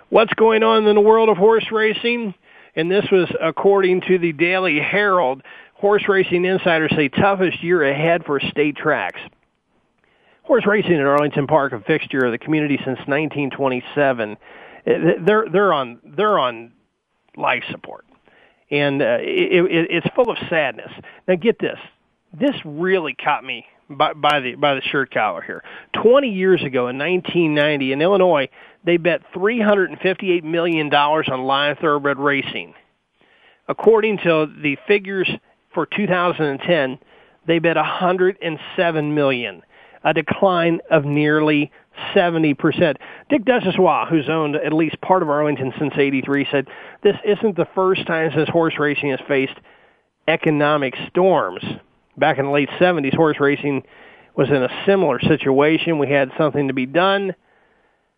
What's 0.09 0.33
going 0.33 0.61
on 0.61 0.85
in 0.85 0.95
the 0.95 0.99
world 0.99 1.29
of 1.29 1.37
horse 1.37 1.71
racing? 1.71 2.33
And 2.75 2.91
this 2.91 3.05
was 3.09 3.33
according 3.41 4.01
to 4.09 4.19
the 4.19 4.33
Daily 4.33 4.77
Herald. 4.77 5.41
Horse 5.75 6.03
racing 6.09 6.43
insiders 6.43 6.91
say 6.97 7.07
toughest 7.07 7.63
year 7.63 7.81
ahead 7.81 8.25
for 8.25 8.41
state 8.41 8.75
tracks. 8.75 9.21
Horse 10.51 10.67
racing 10.67 10.95
at 10.95 11.05
Arlington 11.05 11.47
Park, 11.47 11.71
a 11.71 11.79
fixture 11.79 12.25
of 12.25 12.33
the 12.33 12.37
community 12.37 12.75
since 12.75 12.99
1927. 13.07 14.35
They're 14.85 15.45
they're 15.49 15.71
on 15.71 15.99
they're 16.03 16.37
on 16.37 16.73
life 17.37 17.63
support, 17.71 18.03
and 18.69 19.01
uh, 19.01 19.19
it, 19.21 19.71
it, 19.71 19.87
it's 19.89 20.07
full 20.13 20.29
of 20.29 20.37
sadness. 20.49 20.91
Now 21.25 21.35
get 21.35 21.57
this, 21.57 21.79
this 22.37 22.51
really 22.65 23.13
caught 23.13 23.45
me 23.45 23.65
by, 23.89 24.11
by 24.11 24.41
the 24.41 24.55
by 24.55 24.75
the 24.75 24.81
shirt 24.81 25.13
collar 25.13 25.41
here. 25.41 25.63
20 26.03 26.27
years 26.27 26.61
ago 26.61 26.89
in 26.89 26.97
1990 26.97 27.93
in 27.93 28.01
Illinois, 28.01 28.49
they 28.83 28.97
bet 28.97 29.21
358 29.33 30.43
million 30.43 30.89
dollars 30.89 31.29
on 31.31 31.43
live 31.43 31.77
thoroughbred 31.77 32.19
racing. 32.19 32.73
According 33.69 34.17
to 34.25 34.47
the 34.61 34.75
figures 34.85 35.29
for 35.73 35.85
2010, 35.85 36.99
they 37.47 37.59
bet 37.59 37.77
107 37.77 39.15
million, 39.15 39.63
a 40.03 40.13
decline 40.13 40.79
of 40.89 41.05
nearly 41.05 41.71
70%. 42.15 42.97
Dick 43.29 43.45
Duchossois, 43.45 44.09
who's 44.09 44.29
owned 44.29 44.55
at 44.55 44.73
least 44.73 44.99
part 45.01 45.21
of 45.21 45.29
Arlington 45.29 45.73
since 45.77 45.93
83, 45.95 46.47
said 46.51 46.67
this 47.03 47.17
isn't 47.25 47.55
the 47.55 47.67
first 47.75 48.07
time 48.07 48.31
since 48.33 48.49
horse 48.49 48.75
racing 48.79 49.11
has 49.11 49.19
faced 49.27 49.57
economic 50.27 50.95
storms 51.09 51.63
back 52.17 52.37
in 52.37 52.45
the 52.45 52.51
late 52.51 52.69
70s, 52.79 53.15
horse 53.15 53.39
racing 53.39 53.83
was 54.35 54.49
in 54.49 54.63
a 54.63 54.83
similar 54.85 55.19
situation. 55.19 55.99
We 55.99 56.09
had 56.09 56.31
something 56.37 56.67
to 56.67 56.73
be 56.73 56.85
done, 56.85 57.35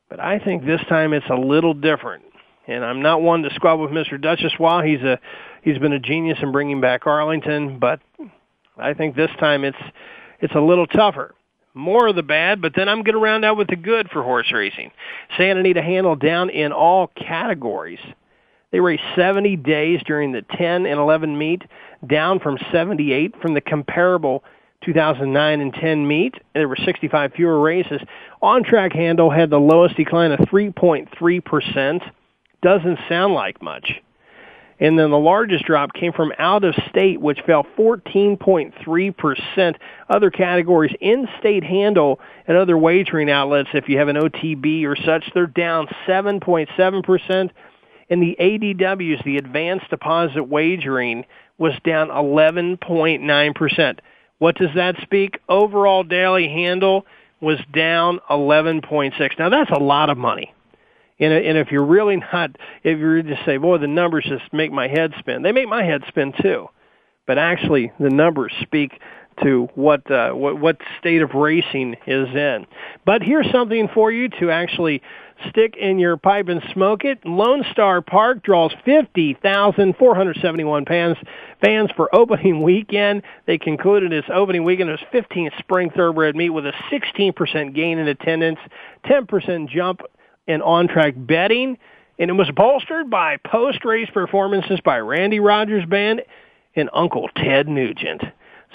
but 0.09 0.19
I 0.19 0.39
think 0.39 0.65
this 0.65 0.81
time 0.87 1.13
it's 1.13 1.29
a 1.29 1.35
little 1.35 1.73
different. 1.73 2.23
And 2.67 2.85
I'm 2.85 3.01
not 3.01 3.21
one 3.21 3.43
to 3.43 3.53
squabble 3.55 3.83
with 3.83 3.91
Mr. 3.91 4.21
Duchossois. 4.21 4.87
He's 4.87 5.01
a 5.01 5.19
he's 5.63 5.77
been 5.79 5.91
a 5.91 5.99
genius 5.99 6.37
in 6.41 6.51
bringing 6.51 6.79
back 6.79 7.05
Arlington, 7.05 7.79
but 7.79 7.99
I 8.77 8.93
think 8.93 9.15
this 9.15 9.31
time 9.39 9.65
it's 9.65 9.77
it's 10.39 10.55
a 10.55 10.61
little 10.61 10.87
tougher. 10.87 11.35
More 11.73 12.07
of 12.07 12.15
the 12.15 12.23
bad, 12.23 12.61
but 12.61 12.73
then 12.75 12.87
I'm 12.87 13.01
going 13.01 13.15
to 13.15 13.19
round 13.19 13.43
out 13.43 13.57
with 13.57 13.67
the 13.67 13.75
good 13.75 14.09
for 14.09 14.21
horse 14.21 14.51
racing. 14.51 14.91
Santa 15.37 15.59
Anita 15.59 15.81
handle 15.81 16.15
down 16.15 16.49
in 16.51 16.71
all 16.71 17.07
categories. 17.07 17.99
They 18.71 18.79
raced 18.79 19.03
70 19.15 19.55
days 19.57 20.01
during 20.05 20.31
the 20.31 20.43
10 20.57 20.85
and 20.85 20.99
11 20.99 21.37
meet, 21.37 21.63
down 22.05 22.39
from 22.39 22.57
78 22.71 23.41
from 23.41 23.53
the 23.53 23.61
comparable 23.61 24.43
2009 24.83 25.61
and 25.61 25.73
10 25.73 26.07
meet. 26.07 26.35
There 26.53 26.67
were 26.67 26.75
65 26.75 27.33
fewer 27.33 27.59
races. 27.59 28.01
On 28.41 28.63
track 28.63 28.93
handle 28.93 29.29
had 29.29 29.49
the 29.49 29.59
lowest 29.59 29.95
decline 29.95 30.31
of 30.31 30.39
3.3%. 30.41 32.11
Doesn't 32.61 32.99
sound 33.09 33.33
like 33.33 33.61
much. 33.61 34.01
And 34.83 34.99
then 34.99 35.11
the 35.11 35.17
largest 35.17 35.63
drop 35.63 35.93
came 35.93 36.11
from 36.11 36.33
out 36.37 36.65
of 36.65 36.75
state, 36.89 37.21
which 37.21 37.39
fell 37.45 37.65
14.3%. 37.77 39.75
Other 40.09 40.29
categories, 40.29 40.93
in-state 40.99 41.63
handle 41.63 42.19
and 42.45 42.57
other 42.57 42.77
wagering 42.77 43.31
outlets, 43.31 43.69
if 43.73 43.87
you 43.87 43.97
have 43.99 44.09
an 44.09 44.17
OTB 44.17 44.83
or 44.83 44.97
such, 44.97 45.23
they're 45.33 45.47
down 45.47 45.87
7.7%. 46.05 47.49
And 48.09 48.21
the 48.21 48.35
ADWs, 48.37 49.23
the 49.23 49.37
advanced 49.37 49.89
deposit 49.89 50.43
wagering, 50.43 51.23
was 51.57 51.75
down 51.85 52.09
11.9%. 52.09 53.99
What 54.39 54.55
does 54.57 54.75
that 54.75 54.97
speak? 55.01 55.39
Overall 55.47 56.03
daily 56.03 56.49
handle 56.49 57.05
was 57.39 57.59
down 57.73 58.19
11.6. 58.29 59.39
Now 59.39 59.47
that's 59.47 59.71
a 59.71 59.79
lot 59.79 60.09
of 60.09 60.17
money. 60.17 60.53
And, 61.19 61.33
and 61.33 61.57
if 61.57 61.71
you're 61.71 61.85
really 61.85 62.17
not, 62.17 62.51
if 62.83 62.99
you're 62.99 63.21
just 63.21 63.45
say, 63.45 63.57
boy, 63.57 63.77
the 63.77 63.87
numbers 63.87 64.25
just 64.27 64.51
make 64.51 64.71
my 64.71 64.87
head 64.87 65.13
spin. 65.19 65.41
They 65.41 65.51
make 65.51 65.67
my 65.67 65.83
head 65.83 66.03
spin 66.07 66.33
too. 66.41 66.67
But 67.25 67.37
actually, 67.37 67.91
the 67.99 68.09
numbers 68.09 68.51
speak 68.61 68.99
to 69.41 69.69
what, 69.75 70.11
uh, 70.11 70.31
what 70.31 70.59
what 70.59 70.77
state 70.99 71.21
of 71.21 71.33
racing 71.33 71.95
is 72.05 72.27
in. 72.35 72.67
But 73.05 73.23
here's 73.23 73.49
something 73.51 73.87
for 73.93 74.11
you 74.11 74.27
to 74.39 74.51
actually 74.51 75.01
stick 75.49 75.75
in 75.75 75.97
your 75.99 76.15
pipe 76.17 76.49
and 76.49 76.61
smoke 76.73 77.03
it. 77.03 77.25
Lone 77.25 77.65
Star 77.71 78.01
Park 78.01 78.43
draws 78.43 78.71
50,471 78.85 80.85
fans 80.85 81.17
fans 81.61 81.89
for 81.95 82.13
opening 82.15 82.61
weekend. 82.61 83.23
They 83.45 83.57
concluded 83.57 84.13
its 84.13 84.27
opening 84.31 84.63
weekend. 84.63 84.89
Was 84.89 84.99
15th 85.11 85.57
spring 85.59 85.89
thoroughbred 85.89 86.35
meet 86.35 86.51
with 86.51 86.65
a 86.65 86.73
16% 86.91 87.73
gain 87.73 87.97
in 87.97 88.07
attendance, 88.07 88.59
10% 89.05 89.69
jump 89.69 90.01
in 90.47 90.61
on-track 90.61 91.13
betting, 91.17 91.77
and 92.19 92.29
it 92.29 92.33
was 92.33 92.49
bolstered 92.51 93.09
by 93.09 93.37
post-race 93.37 94.09
performances 94.13 94.79
by 94.83 94.99
Randy 94.99 95.39
Rogers 95.39 95.85
Band 95.85 96.21
and 96.75 96.89
Uncle 96.93 97.29
Ted 97.35 97.67
Nugent. 97.67 98.23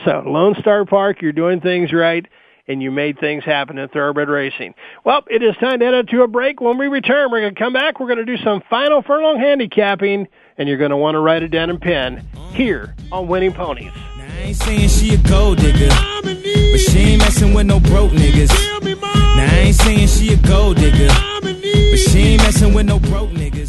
So 0.04 0.22
Lone 0.26 0.54
Star 0.60 0.84
Park, 0.84 1.22
you're 1.22 1.32
doing 1.32 1.60
things 1.60 1.92
right 1.92 2.26
and 2.68 2.82
you 2.82 2.90
made 2.90 3.18
things 3.18 3.44
happen 3.44 3.78
in 3.78 3.88
thoroughbred 3.88 4.28
racing. 4.28 4.74
Well, 5.02 5.24
it 5.28 5.42
is 5.42 5.56
time 5.56 5.78
to 5.78 5.84
head 5.86 5.94
out 5.94 6.08
to 6.08 6.22
a 6.22 6.28
break. 6.28 6.60
When 6.60 6.76
we 6.76 6.86
return, 6.86 7.30
we're 7.30 7.40
going 7.40 7.54
to 7.54 7.58
come 7.58 7.72
back. 7.72 7.98
We're 7.98 8.06
going 8.06 8.24
to 8.24 8.26
do 8.26 8.36
some 8.44 8.62
final 8.68 9.02
furlong 9.02 9.38
handicapping, 9.38 10.28
and 10.58 10.68
you're 10.68 10.78
going 10.78 10.90
to 10.90 10.96
want 10.96 11.14
to 11.14 11.20
write 11.20 11.42
it 11.42 11.48
down 11.48 11.70
in 11.70 11.78
pen 11.80 12.28
here 12.52 12.94
on 13.10 13.26
Winning 13.26 13.54
Ponies. 13.54 13.92
Now, 14.38 14.44
I 14.44 14.46
ain't 14.46 14.56
saying 14.56 14.88
she 14.88 15.14
a 15.14 15.16
gold 15.18 15.58
digger, 15.58 15.88
but 16.22 16.78
she 16.78 16.98
ain't 16.98 17.18
messing 17.18 17.52
with 17.54 17.66
no 17.66 17.80
broke 17.80 18.12
niggas. 18.12 18.52
Now 18.94 19.44
I 19.44 19.64
ain't 19.66 19.74
saying 19.74 20.06
she 20.06 20.32
a 20.32 20.36
gold 20.36 20.76
digger, 20.76 21.08
but 21.42 21.98
she 21.98 22.18
ain't 22.20 22.42
messing 22.42 22.72
with 22.72 22.86
no 22.86 23.00
broke 23.00 23.30
niggas. 23.30 23.68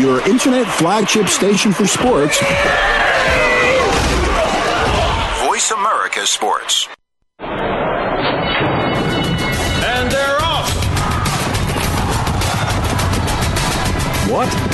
Your 0.00 0.20
internet 0.28 0.68
flagship 0.68 1.26
station 1.28 1.72
for 1.72 1.84
sports. 1.86 2.38
Voice 5.44 5.70
America 5.72 6.24
Sports. 6.26 6.88
And 7.40 7.50
they're 10.12 10.38
off. 10.42 10.70
What? 14.30 14.73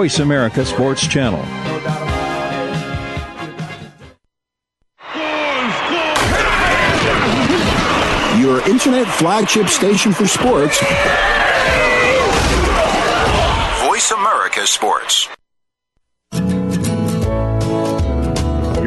America 0.01 0.65
Sports 0.65 1.07
Channel. 1.07 1.45
Your 8.41 8.67
internet 8.67 9.05
flagship 9.05 9.67
station 9.67 10.11
for 10.11 10.25
sports. 10.25 10.79
Voice 13.85 14.09
America 14.09 14.65
Sports. 14.65 15.29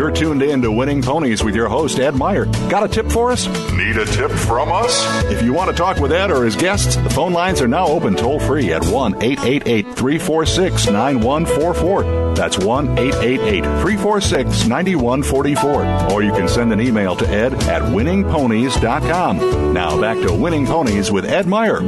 You're 0.05 0.13
tuned 0.13 0.43
in 0.43 0.61
to 0.61 0.71
Winning 0.71 1.01
Ponies 1.01 1.43
with 1.43 1.57
your 1.57 1.67
host, 1.67 1.99
Ed 1.99 2.15
Meyer. 2.15 2.45
Got 2.69 2.85
a 2.85 2.89
tip 2.89 3.11
for 3.11 3.33
us? 3.33 3.47
Need 3.73 3.97
a 3.97 4.05
tip 4.05 4.31
from 4.31 4.71
us? 4.71 5.03
If 5.33 5.43
you 5.43 5.55
want 5.55 5.71
to 5.71 5.77
talk 5.77 5.97
with 5.97 6.13
Ed 6.13 6.31
or 6.31 6.45
his 6.45 6.57
guests, 6.57 6.97
the 6.97 7.09
phone 7.09 7.33
lines 7.33 7.63
are 7.63 7.69
now 7.69 7.87
open 7.87 8.15
toll 8.15 8.39
free 8.39 8.71
at 8.75 8.85
1 8.85 9.23
888 9.23 9.85
346 9.97 10.87
9144. 10.89 12.35
That's 12.35 12.59
1 12.59 12.99
888 12.99 13.63
346 13.63 14.67
9144. 14.67 16.13
Or 16.13 16.23
you 16.23 16.33
can 16.33 16.49
send 16.49 16.71
an 16.75 16.83
email 16.83 17.17
to 17.17 17.27
ed 17.27 17.55
at 17.63 17.81
winningponies.com. 17.81 19.73
Now 19.73 19.99
back 19.99 20.19
to 20.19 20.35
Winning 20.35 20.67
Ponies 20.67 21.11
with 21.11 21.25
Ed 21.25 21.47
Meyer. 21.47 21.79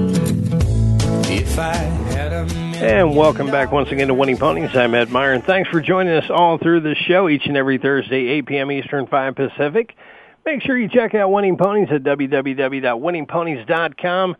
If 1.28 1.58
I 1.58 1.74
had 1.74 2.32
a 2.32 2.65
And 2.78 3.16
welcome 3.16 3.50
back 3.50 3.72
once 3.72 3.90
again 3.90 4.08
to 4.08 4.14
Winning 4.14 4.36
Ponies. 4.36 4.76
I'm 4.76 4.94
Ed 4.94 5.10
Meyer, 5.10 5.32
and 5.32 5.42
thanks 5.42 5.70
for 5.70 5.80
joining 5.80 6.12
us 6.12 6.28
all 6.28 6.58
through 6.58 6.80
this 6.80 6.98
show 6.98 7.26
each 7.26 7.46
and 7.46 7.56
every 7.56 7.78
Thursday, 7.78 8.28
8 8.28 8.46
p.m. 8.46 8.70
Eastern, 8.70 9.06
5 9.06 9.34
Pacific. 9.34 9.96
Make 10.44 10.60
sure 10.60 10.76
you 10.76 10.86
check 10.86 11.14
out 11.14 11.32
Winning 11.32 11.56
Ponies 11.56 11.88
at 11.90 12.02
www.winningponies.com. 12.02 14.36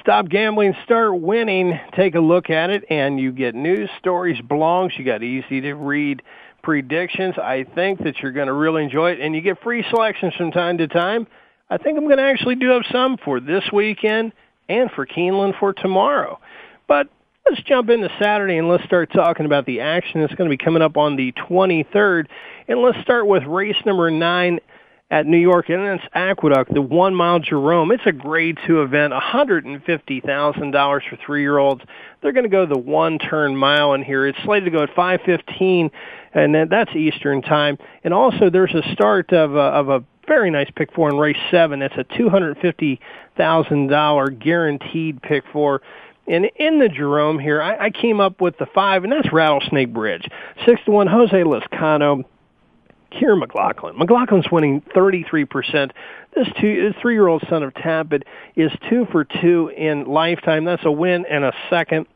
Stop 0.00 0.28
gambling, 0.28 0.74
start 0.84 1.18
winning. 1.18 1.80
Take 1.94 2.14
a 2.14 2.20
look 2.20 2.50
at 2.50 2.68
it, 2.68 2.84
and 2.90 3.18
you 3.18 3.32
get 3.32 3.54
news, 3.54 3.88
stories, 3.98 4.38
blogs. 4.38 4.98
You 4.98 5.06
got 5.06 5.22
easy 5.22 5.62
to 5.62 5.72
read 5.72 6.20
predictions. 6.62 7.38
I 7.38 7.64
think 7.74 8.04
that 8.04 8.20
you're 8.20 8.32
going 8.32 8.48
to 8.48 8.52
really 8.52 8.84
enjoy 8.84 9.12
it, 9.12 9.20
and 9.20 9.34
you 9.34 9.40
get 9.40 9.62
free 9.62 9.82
selections 9.88 10.34
from 10.34 10.52
time 10.52 10.76
to 10.78 10.88
time. 10.88 11.26
I 11.70 11.78
think 11.78 11.96
I'm 11.96 12.04
going 12.04 12.18
to 12.18 12.22
actually 12.22 12.56
do 12.56 12.68
have 12.68 12.84
some 12.92 13.16
for 13.16 13.40
this 13.40 13.64
weekend 13.72 14.34
and 14.68 14.90
for 14.90 15.06
Keeneland 15.06 15.58
for 15.58 15.72
tomorrow. 15.72 16.38
But 16.86 17.08
let's 17.48 17.62
jump 17.62 17.90
into 17.90 18.08
Saturday 18.20 18.56
and 18.56 18.68
let's 18.68 18.84
start 18.84 19.12
talking 19.12 19.46
about 19.46 19.66
the 19.66 19.80
action 19.80 20.20
that's 20.20 20.34
going 20.34 20.50
to 20.50 20.56
be 20.56 20.62
coming 20.62 20.82
up 20.82 20.96
on 20.96 21.16
the 21.16 21.32
23rd. 21.32 22.26
And 22.68 22.80
let's 22.80 23.00
start 23.02 23.26
with 23.26 23.42
race 23.44 23.76
number 23.84 24.08
nine 24.10 24.60
at 25.08 25.24
New 25.26 25.38
York 25.38 25.70
Endurance 25.70 26.02
Aqueduct, 26.14 26.74
the 26.74 26.82
one 26.82 27.14
mile 27.14 27.38
Jerome. 27.38 27.92
It's 27.92 28.02
a 28.06 28.12
grade 28.12 28.58
two 28.66 28.82
event, 28.82 29.12
$150,000 29.12 31.00
for 31.08 31.16
three 31.24 31.42
year 31.42 31.58
olds. 31.58 31.82
They're 32.20 32.32
going 32.32 32.42
to 32.44 32.50
go 32.50 32.66
the 32.66 32.78
one 32.78 33.20
turn 33.20 33.56
mile 33.56 33.94
in 33.94 34.02
here. 34.02 34.26
It's 34.26 34.36
slated 34.44 34.64
to 34.64 34.72
go 34.76 34.82
at 34.82 34.92
515 34.96 35.92
and 36.34 36.68
that's 36.70 36.90
Eastern 36.96 37.42
time. 37.42 37.78
And 38.02 38.12
also 38.12 38.50
there's 38.50 38.74
a 38.74 38.82
start 38.92 39.32
of 39.32 39.54
a, 39.54 39.58
of 39.58 39.88
a 39.88 40.02
very 40.26 40.50
nice 40.50 40.68
pick 40.74 40.92
four 40.92 41.08
in 41.08 41.16
race 41.16 41.36
seven. 41.52 41.82
It's 41.82 41.94
a 41.96 42.02
$250,000 42.04 44.38
guaranteed 44.40 45.22
pick 45.22 45.44
four. 45.52 45.82
And 46.28 46.46
in 46.56 46.78
the 46.78 46.88
Jerome 46.88 47.38
here, 47.38 47.62
I, 47.62 47.86
I 47.86 47.90
came 47.90 48.20
up 48.20 48.40
with 48.40 48.58
the 48.58 48.66
five, 48.66 49.04
and 49.04 49.12
that's 49.12 49.32
Rattlesnake 49.32 49.92
Bridge. 49.92 50.28
Six 50.66 50.80
to 50.84 50.90
one, 50.90 51.06
Jose 51.06 51.36
Lezcano. 51.36 52.24
Kiaran 53.12 53.38
McLaughlin. 53.38 53.96
McLaughlin's 53.96 54.50
winning 54.50 54.82
33%. 54.94 55.92
This 56.34 56.48
two, 56.60 56.92
three-year-old 57.00 57.44
son 57.48 57.62
of 57.62 57.72
Tapit 57.74 58.24
is 58.56 58.70
two 58.90 59.06
for 59.10 59.24
two 59.24 59.70
in 59.74 60.04
lifetime. 60.06 60.64
That's 60.64 60.84
a 60.84 60.90
win 60.90 61.24
and 61.30 61.44
a 61.44 61.52
second. 61.70 62.06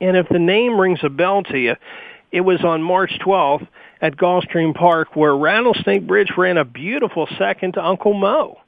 And 0.00 0.16
if 0.16 0.28
the 0.28 0.38
name 0.38 0.78
rings 0.78 1.00
a 1.02 1.08
bell 1.08 1.42
to 1.44 1.58
you, 1.58 1.74
it 2.30 2.42
was 2.42 2.62
on 2.62 2.82
March 2.82 3.18
12th 3.24 3.66
at 4.00 4.16
Gulfstream 4.16 4.74
Park 4.74 5.16
where 5.16 5.34
Rattlesnake 5.34 6.06
Bridge 6.06 6.30
ran 6.36 6.58
a 6.58 6.64
beautiful 6.64 7.26
second 7.38 7.72
to 7.74 7.84
Uncle 7.84 8.12
Mo 8.12 8.58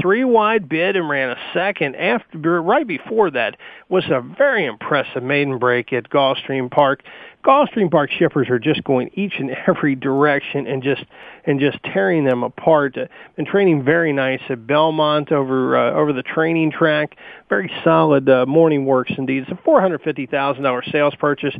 three 0.00 0.24
wide 0.24 0.68
bid 0.68 0.96
and 0.96 1.08
ran 1.08 1.30
a 1.30 1.36
second 1.52 1.96
after 1.96 2.60
right 2.62 2.86
before 2.86 3.30
that 3.30 3.56
was 3.88 4.04
a 4.10 4.20
very 4.20 4.66
impressive 4.66 5.22
maiden 5.22 5.58
break 5.58 5.92
at 5.92 6.10
Gulfstream 6.10 6.70
Park. 6.70 7.02
Gulfstream 7.44 7.90
Park 7.90 8.10
shippers 8.10 8.48
are 8.48 8.58
just 8.58 8.82
going 8.84 9.10
each 9.14 9.34
and 9.38 9.50
every 9.68 9.94
direction 9.94 10.66
and 10.66 10.82
just 10.82 11.04
and 11.46 11.60
just 11.60 11.78
tearing 11.84 12.24
them 12.24 12.42
apart. 12.42 12.96
Uh, 12.96 13.06
been 13.36 13.44
training 13.44 13.84
very 13.84 14.12
nice 14.12 14.40
at 14.48 14.66
Belmont 14.66 15.30
over 15.30 15.76
uh, 15.76 15.92
over 15.92 16.12
the 16.12 16.22
training 16.22 16.72
track. 16.72 17.16
Very 17.48 17.70
solid 17.84 18.28
uh, 18.28 18.46
morning 18.46 18.86
works 18.86 19.12
indeed. 19.16 19.42
It's 19.42 19.52
a 19.52 19.62
four 19.64 19.80
hundred 19.80 20.02
fifty 20.02 20.26
thousand 20.26 20.62
dollar 20.62 20.82
sales 20.90 21.14
purchase 21.16 21.54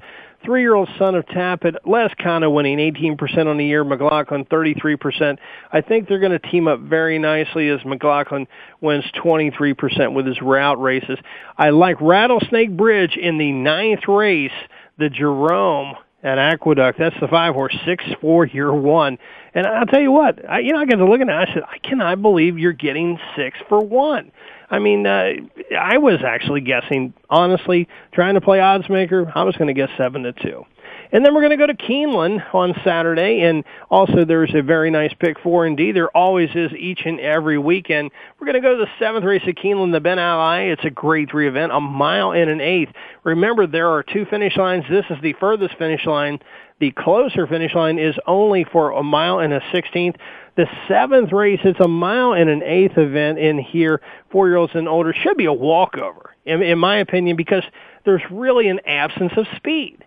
three-year-old 0.45 0.89
son 0.99 1.15
of 1.15 1.27
Tapit, 1.27 1.75
Les 1.85 2.13
Cano 2.23 2.51
winning 2.51 2.79
18% 2.79 3.47
on 3.47 3.57
the 3.57 3.65
year, 3.65 3.85
McLaughlin 3.85 4.45
33%. 4.45 5.39
I 5.73 5.81
think 5.81 6.09
they're 6.09 6.21
going 6.21 6.39
to 6.39 6.51
team 6.51 6.69
up 6.69 6.81
very 6.81 7.19
nicely 7.19 7.69
as 7.69 7.85
McLaughlin 7.85 8.47
wins 8.81 9.05
23% 9.17 10.15
with 10.15 10.27
his 10.27 10.41
route 10.43 10.81
races. 10.81 11.19
I 11.57 11.71
like 11.71 12.01
Rattlesnake 12.01 12.77
Bridge 12.77 13.17
in 13.17 13.39
the 13.39 13.53
ninth 13.53 14.07
race, 14.09 14.53
the 14.99 15.09
Jerome 15.09 15.97
at 16.25 16.39
Aqueduct. 16.39 16.99
That's 16.99 17.15
the 17.21 17.29
five 17.29 17.55
horse, 17.55 17.77
six 17.85 18.03
four 18.21 18.47
year 18.47 18.73
one. 18.73 19.19
And 19.55 19.67
I'll 19.67 19.87
tell 19.87 20.01
you 20.01 20.11
what, 20.11 20.49
I, 20.49 20.61
you 20.61 20.73
know, 20.73 20.81
I 20.81 20.87
got 20.87 20.97
to 20.97 21.05
look 21.05 21.21
at 21.21 21.29
it. 21.29 21.33
I 21.33 21.47
said, 21.53 21.63
I 21.71 21.79
cannot 21.79 22.23
believe 22.23 22.59
you're 22.59 22.73
getting 22.73 23.19
six 23.37 23.57
for 23.69 23.79
one. 23.79 24.33
I 24.71 24.79
mean, 24.81 25.07
uh, 25.07 25.35
I 25.79 25.99
was 25.99 26.21
actually 26.27 26.63
guessing, 26.63 27.15
honestly, 27.31 27.87
trying 28.13 28.35
to 28.35 28.41
play 28.41 28.59
odds 28.59 28.89
maker. 28.89 29.31
I 29.35 29.45
was 29.45 29.55
going 29.57 29.69
to 29.69 29.75
guess 29.75 29.91
seven 29.97 30.25
to 30.25 30.33
two. 30.33 30.65
And 31.13 31.25
then 31.25 31.35
we're 31.35 31.43
going 31.43 31.51
to 31.51 31.57
go 31.57 31.67
to 31.67 31.75
Keeneland 31.75 32.43
on 32.55 32.75
Saturday, 32.85 33.43
and 33.43 33.65
also 33.91 34.25
there's 34.25 34.55
a 34.55 34.63
very 34.63 34.91
nice 34.91 35.13
pick 35.19 35.39
four 35.41 35.67
indeed. 35.67 35.95
There 35.95 36.15
always 36.17 36.51
is 36.55 36.73
each 36.73 37.03
and 37.05 37.21
every 37.21 37.59
weekend. 37.59 38.11
We're 38.39 38.47
going 38.47 38.61
to 38.61 38.69
go 38.69 38.77
to 38.77 38.85
the 38.85 38.91
seventh 38.99 39.25
race 39.25 39.43
at 39.47 39.55
Keeneland, 39.55 39.93
the 39.93 40.01
Ben 40.01 40.19
Ali. 40.19 40.71
It's 40.71 40.85
a 40.85 40.91
grade 40.91 41.31
three 41.31 41.47
event, 41.47 41.73
a 41.73 41.81
mile 41.81 42.33
and 42.33 42.51
an 42.51 42.61
eighth. 42.61 42.93
Remember, 43.23 43.67
there 43.67 43.91
are 43.91 44.03
two 44.03 44.25
finish 44.25 44.57
lines. 44.57 44.85
This 44.91 45.05
is 45.11 45.19
the 45.23 45.35
furthest 45.35 45.77
finish 45.79 46.05
line. 46.07 46.41
The 46.81 46.91
closer 46.91 47.47
finish 47.47 47.75
line 47.75 47.99
is 47.99 48.17
only 48.27 48.65
for 48.65 48.91
a 48.91 49.03
mile 49.03 49.39
and 49.39 49.53
a 49.53 49.61
sixteenth. 49.73 50.17
The 50.57 50.67
seventh 50.89 51.33
race, 51.33 51.61
it's 51.65 51.81
a 51.81 51.89
mile 51.89 52.33
and 52.33 52.51
an 52.51 52.63
eighth 52.63 52.99
event 52.99 53.39
in 53.39 53.59
here. 53.59 54.01
Four 54.31 54.49
year 54.49 54.57
olds 54.57 54.75
and 54.75 54.89
older 54.89 55.13
should 55.13 55.37
be 55.37 55.47
a 55.47 55.53
walkover, 55.53 56.35
in, 56.45 56.63
in 56.63 56.79
my 56.79 56.99
opinion, 56.99 57.37
because 57.37 57.63
there's 58.05 58.23
really 58.31 58.69
an 58.69 58.81
absence 58.87 59.33
of 59.37 59.47
speed. 59.57 60.05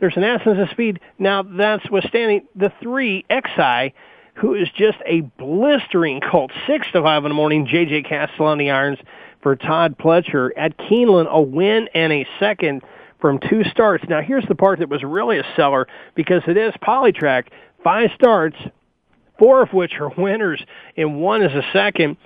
There's 0.00 0.16
an 0.16 0.24
absence 0.24 0.58
of 0.58 0.70
speed. 0.70 0.98
Now 1.18 1.42
that's 1.42 1.88
withstanding 1.90 2.46
the 2.56 2.72
three 2.82 3.24
Excise, 3.28 3.92
who 4.34 4.54
is 4.54 4.68
just 4.76 4.98
a 5.06 5.20
blistering 5.20 6.20
colt. 6.20 6.50
Six 6.66 6.86
to 6.92 7.02
five 7.02 7.24
in 7.24 7.28
the 7.28 7.34
morning. 7.34 7.66
JJ 7.66 8.08
Castellano 8.08 8.58
the 8.58 8.70
irons 8.70 8.98
for 9.42 9.54
Todd 9.56 9.98
Pletcher 9.98 10.50
at 10.56 10.76
Keeneland. 10.78 11.28
A 11.30 11.40
win 11.40 11.88
and 11.94 12.12
a 12.12 12.26
second 12.38 12.82
from 13.20 13.38
two 13.38 13.62
starts. 13.64 14.04
Now 14.08 14.22
here's 14.22 14.46
the 14.46 14.54
part 14.54 14.78
that 14.78 14.88
was 14.88 15.02
really 15.02 15.38
a 15.38 15.44
seller 15.54 15.86
because 16.14 16.42
it 16.46 16.56
is 16.56 16.72
Polytrack. 16.82 17.48
Five 17.84 18.10
starts, 18.14 18.56
four 19.38 19.62
of 19.62 19.72
which 19.74 19.92
are 20.00 20.10
winners, 20.16 20.62
and 20.96 21.20
one 21.20 21.42
is 21.42 21.52
a 21.52 21.62
second. 21.74 22.16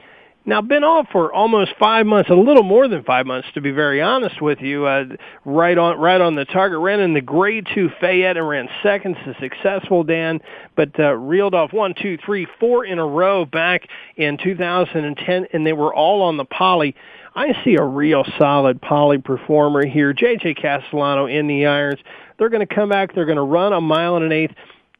Now, 0.46 0.60
been 0.60 0.84
off 0.84 1.08
for 1.10 1.32
almost 1.32 1.72
five 1.78 2.04
months, 2.04 2.28
a 2.28 2.34
little 2.34 2.64
more 2.64 2.86
than 2.86 3.02
five 3.02 3.24
months, 3.24 3.48
to 3.54 3.62
be 3.62 3.70
very 3.70 4.02
honest 4.02 4.42
with 4.42 4.60
you. 4.60 4.84
Uh, 4.84 5.04
right 5.46 5.78
on, 5.78 5.98
right 5.98 6.20
on 6.20 6.34
the 6.34 6.44
target. 6.44 6.80
Ran 6.80 7.00
in 7.00 7.14
the 7.14 7.22
Grade 7.22 7.66
Two 7.74 7.88
Fayette 7.98 8.36
and 8.36 8.46
ran 8.46 8.68
second 8.82 9.14
to 9.14 9.34
successful 9.40 10.04
Dan, 10.04 10.40
but 10.76 11.00
uh, 11.00 11.14
reeled 11.14 11.54
off 11.54 11.72
one, 11.72 11.94
two, 11.94 12.18
three, 12.26 12.46
four 12.60 12.84
in 12.84 12.98
a 12.98 13.06
row 13.06 13.46
back 13.46 13.88
in 14.16 14.36
2010, 14.36 15.46
and 15.50 15.66
they 15.66 15.72
were 15.72 15.94
all 15.94 16.20
on 16.20 16.36
the 16.36 16.44
poly. 16.44 16.94
I 17.34 17.54
see 17.64 17.76
a 17.76 17.84
real 17.84 18.24
solid 18.38 18.82
poly 18.82 19.18
performer 19.18 19.86
here. 19.86 20.12
JJ 20.12 20.60
Castellano 20.60 21.24
in 21.24 21.46
the 21.46 21.64
irons. 21.64 22.00
They're 22.38 22.50
going 22.50 22.66
to 22.66 22.74
come 22.74 22.90
back. 22.90 23.14
They're 23.14 23.24
going 23.24 23.36
to 23.36 23.42
run 23.42 23.72
a 23.72 23.80
mile 23.80 24.16
and 24.16 24.26
an 24.26 24.32
eighth 24.32 24.54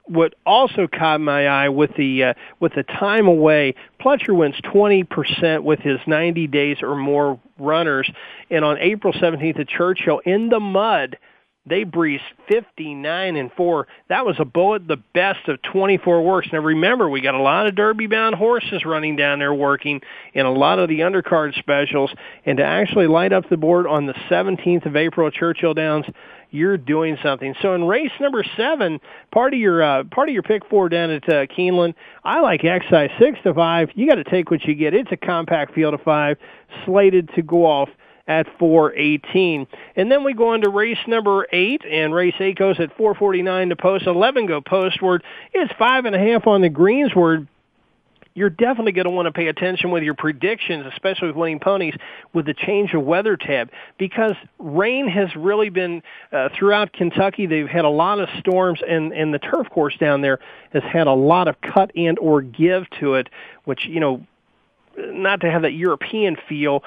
what 0.07 0.35
also 0.45 0.87
caught 0.87 1.21
my 1.21 1.47
eye 1.47 1.69
with 1.69 1.95
the 1.97 2.25
uh, 2.25 2.35
with 2.61 2.75
the 2.75 2.83
time 2.83 3.27
away, 3.27 3.75
Pletcher 4.01 4.37
wins 4.37 4.57
20% 4.63 5.63
with 5.63 5.81
his 5.81 5.99
90 6.07 6.47
days 6.49 6.79
or 6.83 6.95
more 6.95 7.41
runners, 7.59 8.11
and 8.51 8.65
on 8.65 8.79
April 8.79 9.13
17th 9.13 9.61
at 9.61 9.69
Churchill 9.69 10.21
in 10.21 10.49
the 10.51 10.61
mud, 10.61 11.17
they 11.67 11.85
breezed 11.85 12.25
59 12.49 13.37
and 13.37 13.51
4. 13.53 13.87
That 14.09 14.27
was 14.27 14.37
a 14.39 14.45
bullet, 14.45 14.87
the 14.87 14.99
best 15.15 15.49
of 15.49 15.63
24 15.63 16.23
works. 16.23 16.49
Now 16.53 16.59
remember, 16.59 17.09
we 17.09 17.23
got 17.23 17.35
a 17.35 17.41
lot 17.41 17.67
of 17.67 17.75
derby 17.75 18.07
bound 18.07 18.35
horses 18.35 18.85
running 18.85 19.17
down 19.17 19.39
there 19.39 19.55
working 19.55 20.03
in 20.35 20.45
a 20.45 20.53
lot 20.53 20.79
of 20.79 20.89
the 20.89 21.01
undercard 21.01 21.59
specials 21.59 22.13
and 22.45 22.59
to 22.59 22.65
actually 22.65 23.07
light 23.07 23.33
up 23.33 23.49
the 23.49 23.57
board 23.57 23.87
on 23.87 24.05
the 24.05 24.15
17th 24.31 24.85
of 24.85 24.95
April 24.95 25.27
at 25.27 25.33
Churchill 25.33 25.73
Downs, 25.73 26.05
you're 26.51 26.77
doing 26.77 27.17
something. 27.23 27.55
So 27.63 27.75
in 27.75 27.85
race 27.85 28.13
number 28.21 28.45
seven, 28.57 29.01
part 29.33 29.55
of 29.55 29.59
your 29.59 29.83
uh, 29.83 30.05
part 30.05 30.29
of 30.29 30.35
your 30.35 30.45
pick 30.45 30.65
four 30.69 30.89
down 30.89 31.11
at 31.11 31.29
uh, 31.29 31.47
Keeneland, 31.47 31.95
I 32.23 32.41
like 32.41 32.63
Excise 32.63 33.11
six 33.19 33.39
to 33.43 33.53
five. 33.55 33.89
You 33.95 34.07
got 34.07 34.17
to 34.17 34.25
take 34.25 34.51
what 34.51 34.63
you 34.65 34.75
get. 34.75 34.95
It's 34.95 35.11
a 35.11 35.17
compact 35.17 35.75
field 35.75 35.95
of 35.95 36.03
five, 36.03 36.37
slated 36.85 37.31
to 37.35 37.43
go 37.43 37.67
off 37.67 37.89
at 38.27 38.47
418. 38.59 39.67
And 39.97 40.11
then 40.11 40.25
we 40.25 40.33
go 40.35 40.55
into 40.55 40.71
race 40.71 40.99
number 41.07 41.47
eight, 41.53 41.83
and 41.85 42.15
race 42.15 42.35
eight 42.41 42.57
goes 42.57 42.81
at 42.81 42.97
449 42.97 43.69
to 43.71 43.77
post. 43.77 44.07
11 44.07 44.47
go 44.47 44.61
postward. 44.61 45.23
It's 45.53 45.73
five 45.79 46.05
and 46.05 46.15
a 46.15 46.19
half 46.19 46.47
on 46.47 46.63
the 46.63 46.71
greensward 46.71 47.49
you're 48.35 48.51
definitely 48.51 48.93
going 48.93 49.05
to 49.05 49.11
want 49.11 49.27
to 49.27 49.33
pay 49.33 49.47
attention 49.47 49.91
with 49.91 50.03
your 50.03 50.15
predictions, 50.15 50.85
especially 50.93 51.29
with 51.29 51.37
winning 51.37 51.61
ponies, 51.61 51.95
with 52.33 52.47
the 52.47 52.55
change 52.55 52.93
of 52.93 53.03
weather 53.03 53.37
tab, 53.37 53.71
because 53.97 54.35
rain 54.59 55.09
has 55.09 55.35
really 55.37 55.71
been 55.71 56.03
uh, 56.33 56.49
throughout 56.57 56.93
Kentucky. 56.93 57.47
They've 57.47 57.69
had 57.69 57.85
a 57.85 57.91
lot 57.91 58.19
of 58.19 58.29
storms, 58.41 58.81
and 58.87 59.13
and 59.13 59.33
the 59.33 59.39
turf 59.39 59.71
course 59.71 59.97
down 59.99 60.21
there 60.21 60.41
has 60.73 60.83
had 60.83 61.07
a 61.07 61.13
lot 61.13 61.47
of 61.47 61.61
cut 61.61 61.93
and 61.97 62.19
or 62.19 62.43
give 62.43 62.91
to 63.01 63.15
it, 63.15 63.29
which 63.65 63.87
you 63.87 64.01
know, 64.01 64.27
not 64.99 65.41
to 65.43 65.51
have 65.51 65.63
that 65.63 65.75
European 65.75 66.37
feel, 66.49 66.83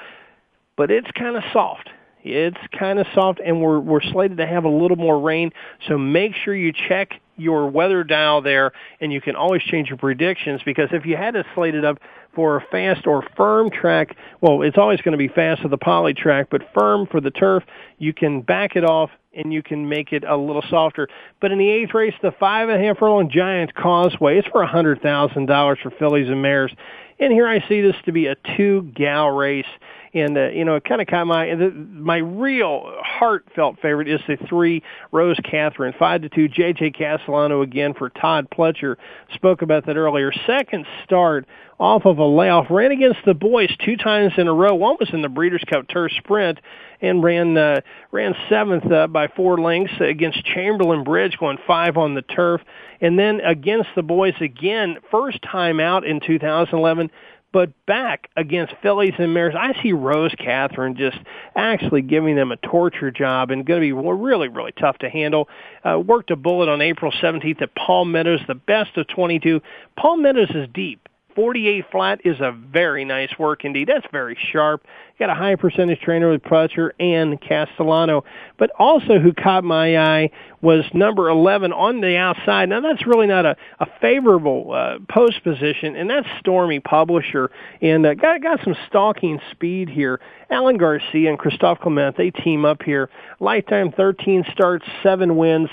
but 0.78 0.90
it's 0.90 1.10
kind 1.10 1.36
of 1.36 1.42
soft. 1.52 1.90
It's 2.22 2.58
kind 2.78 2.98
of 2.98 3.06
soft, 3.14 3.40
and 3.44 3.60
we're 3.60 3.80
we're 3.80 4.02
slated 4.02 4.38
to 4.38 4.46
have 4.46 4.64
a 4.64 4.68
little 4.68 4.96
more 4.96 5.20
rain. 5.20 5.52
So 5.88 5.98
make 5.98 6.32
sure 6.34 6.54
you 6.54 6.72
check 6.72 7.12
your 7.36 7.68
weather 7.68 8.02
dial 8.04 8.42
there, 8.42 8.72
and 9.00 9.12
you 9.12 9.20
can 9.20 9.36
always 9.36 9.62
change 9.62 9.88
your 9.88 9.98
predictions 9.98 10.60
because 10.64 10.88
if 10.92 11.04
you 11.04 11.16
had 11.16 11.34
to 11.34 11.44
slate 11.54 11.74
it 11.74 11.80
slated 11.80 11.84
up 11.84 11.98
for 12.34 12.56
a 12.56 12.60
fast 12.70 13.06
or 13.06 13.26
firm 13.36 13.70
track, 13.70 14.16
well, 14.40 14.62
it's 14.62 14.78
always 14.78 15.00
going 15.00 15.12
to 15.12 15.18
be 15.18 15.28
fast 15.28 15.62
for 15.62 15.68
the 15.68 15.78
poly 15.78 16.14
track, 16.14 16.48
but 16.50 16.62
firm 16.74 17.06
for 17.06 17.20
the 17.20 17.30
turf, 17.30 17.64
you 17.98 18.12
can 18.12 18.42
back 18.42 18.76
it 18.76 18.84
off 18.84 19.10
and 19.34 19.52
you 19.52 19.62
can 19.62 19.88
make 19.88 20.12
it 20.12 20.24
a 20.24 20.36
little 20.36 20.64
softer. 20.68 21.08
But 21.40 21.52
in 21.52 21.58
the 21.58 21.68
eighth 21.68 21.94
race, 21.94 22.14
the 22.22 22.32
five 22.38 22.68
and 22.68 22.82
a 22.82 22.86
half 22.86 22.98
furlong 22.98 23.30
Giant 23.30 23.74
Causeway, 23.74 24.38
it's 24.38 24.48
for 24.48 24.62
a 24.62 24.66
hundred 24.66 25.00
thousand 25.02 25.46
dollars 25.46 25.78
for 25.82 25.90
fillies 25.90 26.28
and 26.28 26.42
mares. 26.42 26.72
And 27.20 27.32
here 27.32 27.48
I 27.48 27.66
see 27.68 27.80
this 27.80 27.96
to 28.04 28.12
be 28.12 28.26
a 28.26 28.36
two 28.56 28.92
gal 28.94 29.30
race 29.30 29.66
and 30.14 30.36
uh, 30.36 30.48
you 30.48 30.64
know 30.64 30.76
it 30.76 30.84
kind 30.84 31.00
of 31.00 31.06
caught 31.06 31.26
my 31.26 31.54
my 31.54 32.18
real 32.18 32.92
heartfelt 33.00 33.76
favorite 33.80 34.08
is 34.08 34.20
the 34.26 34.36
three 34.48 34.82
Rose 35.12 35.38
Catherine 35.44 35.94
five 35.98 36.22
to 36.22 36.28
two 36.28 36.48
JJ 36.48 36.96
Castellano 36.96 37.62
again 37.62 37.94
for 37.94 38.10
Todd 38.10 38.48
Pletcher. 38.50 38.96
Spoke 39.34 39.62
about 39.62 39.86
that 39.86 39.96
earlier. 39.96 40.32
Second 40.46 40.86
start 41.04 41.46
off 41.80 42.06
of 42.06 42.18
a 42.18 42.24
layoff 42.24 42.66
ran 42.70 42.90
against 42.90 43.20
the 43.24 43.34
boys 43.34 43.70
two 43.84 43.96
times 43.96 44.32
in 44.36 44.48
a 44.48 44.52
row. 44.52 44.74
One 44.74 44.96
was 44.98 45.10
in 45.12 45.22
the 45.22 45.28
Breeders' 45.28 45.64
Cup 45.68 45.86
Turf 45.88 46.10
Sprint 46.18 46.58
and 47.00 47.22
ran 47.22 47.56
uh, 47.56 47.80
ran 48.10 48.34
seventh 48.48 48.90
uh, 48.90 49.06
by 49.06 49.28
four 49.28 49.58
lengths 49.58 49.94
against 50.00 50.44
Chamberlain 50.44 51.04
Bridge 51.04 51.36
going 51.38 51.58
five 51.66 51.96
on 51.96 52.14
the 52.14 52.22
turf. 52.22 52.60
And 53.00 53.18
then 53.18 53.40
against 53.40 53.90
the 53.94 54.02
boys 54.02 54.34
again 54.40 54.96
first 55.10 55.40
time 55.42 55.78
out 55.78 56.04
in 56.04 56.20
2011 56.20 57.10
but 57.52 57.70
back 57.86 58.28
against 58.36 58.74
fillies 58.82 59.14
and 59.18 59.32
mares, 59.32 59.54
I 59.58 59.80
see 59.82 59.92
Rose 59.92 60.34
Catherine 60.38 60.96
just 60.96 61.18
actually 61.56 62.02
giving 62.02 62.36
them 62.36 62.52
a 62.52 62.56
torture 62.56 63.10
job 63.10 63.50
and 63.50 63.64
going 63.64 63.80
to 63.80 63.86
be 63.86 63.92
really, 63.92 64.48
really 64.48 64.72
tough 64.72 64.98
to 64.98 65.08
handle. 65.08 65.48
Uh, 65.82 65.98
worked 65.98 66.30
a 66.30 66.36
bullet 66.36 66.68
on 66.68 66.82
April 66.82 67.10
17th 67.10 67.62
at 67.62 67.74
Palm 67.74 68.12
Meadows, 68.12 68.40
the 68.46 68.54
best 68.54 68.96
of 68.96 69.08
22. 69.08 69.60
Palm 69.96 70.22
Meadows 70.22 70.50
is 70.50 70.68
deep. 70.74 71.07
48 71.38 71.84
flat 71.92 72.20
is 72.24 72.40
a 72.40 72.50
very 72.50 73.04
nice 73.04 73.30
work 73.38 73.64
indeed. 73.64 73.86
That's 73.86 74.06
very 74.10 74.36
sharp. 74.50 74.84
Got 75.20 75.30
a 75.30 75.36
high 75.36 75.54
percentage 75.54 76.00
trainer 76.00 76.32
with 76.32 76.42
Pletcher 76.42 76.90
and 76.98 77.40
Castellano. 77.40 78.24
But 78.58 78.72
also 78.76 79.20
who 79.20 79.32
caught 79.32 79.62
my 79.62 79.98
eye 79.98 80.30
was 80.62 80.84
number 80.92 81.28
11 81.28 81.72
on 81.72 82.00
the 82.00 82.16
outside. 82.16 82.68
Now 82.68 82.80
that's 82.80 83.06
really 83.06 83.28
not 83.28 83.46
a, 83.46 83.56
a 83.78 83.86
favorable 84.00 84.72
uh, 84.72 84.98
post 85.08 85.44
position, 85.44 85.94
and 85.94 86.10
that's 86.10 86.26
Stormy 86.40 86.80
Publisher. 86.80 87.52
And 87.80 88.04
uh, 88.04 88.14
got, 88.14 88.42
got 88.42 88.58
some 88.64 88.74
stalking 88.88 89.38
speed 89.52 89.88
here. 89.88 90.18
Alan 90.50 90.76
Garcia 90.76 91.30
and 91.30 91.38
Christophe 91.38 91.78
Clement, 91.78 92.16
they 92.16 92.32
team 92.32 92.64
up 92.64 92.82
here. 92.82 93.10
Lifetime 93.38 93.92
13 93.92 94.44
starts, 94.50 94.84
7 95.04 95.36
wins 95.36 95.70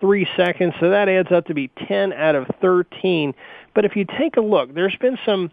three 0.00 0.28
seconds, 0.36 0.74
so 0.80 0.90
that 0.90 1.08
adds 1.08 1.32
up 1.32 1.46
to 1.46 1.54
be 1.54 1.70
10 1.88 2.12
out 2.12 2.34
of 2.34 2.46
13. 2.60 3.32
But 3.74 3.84
if 3.84 3.96
you 3.96 4.04
take 4.04 4.36
a 4.36 4.40
look, 4.40 4.74
there's 4.74 4.96
been 4.96 5.18
some 5.24 5.50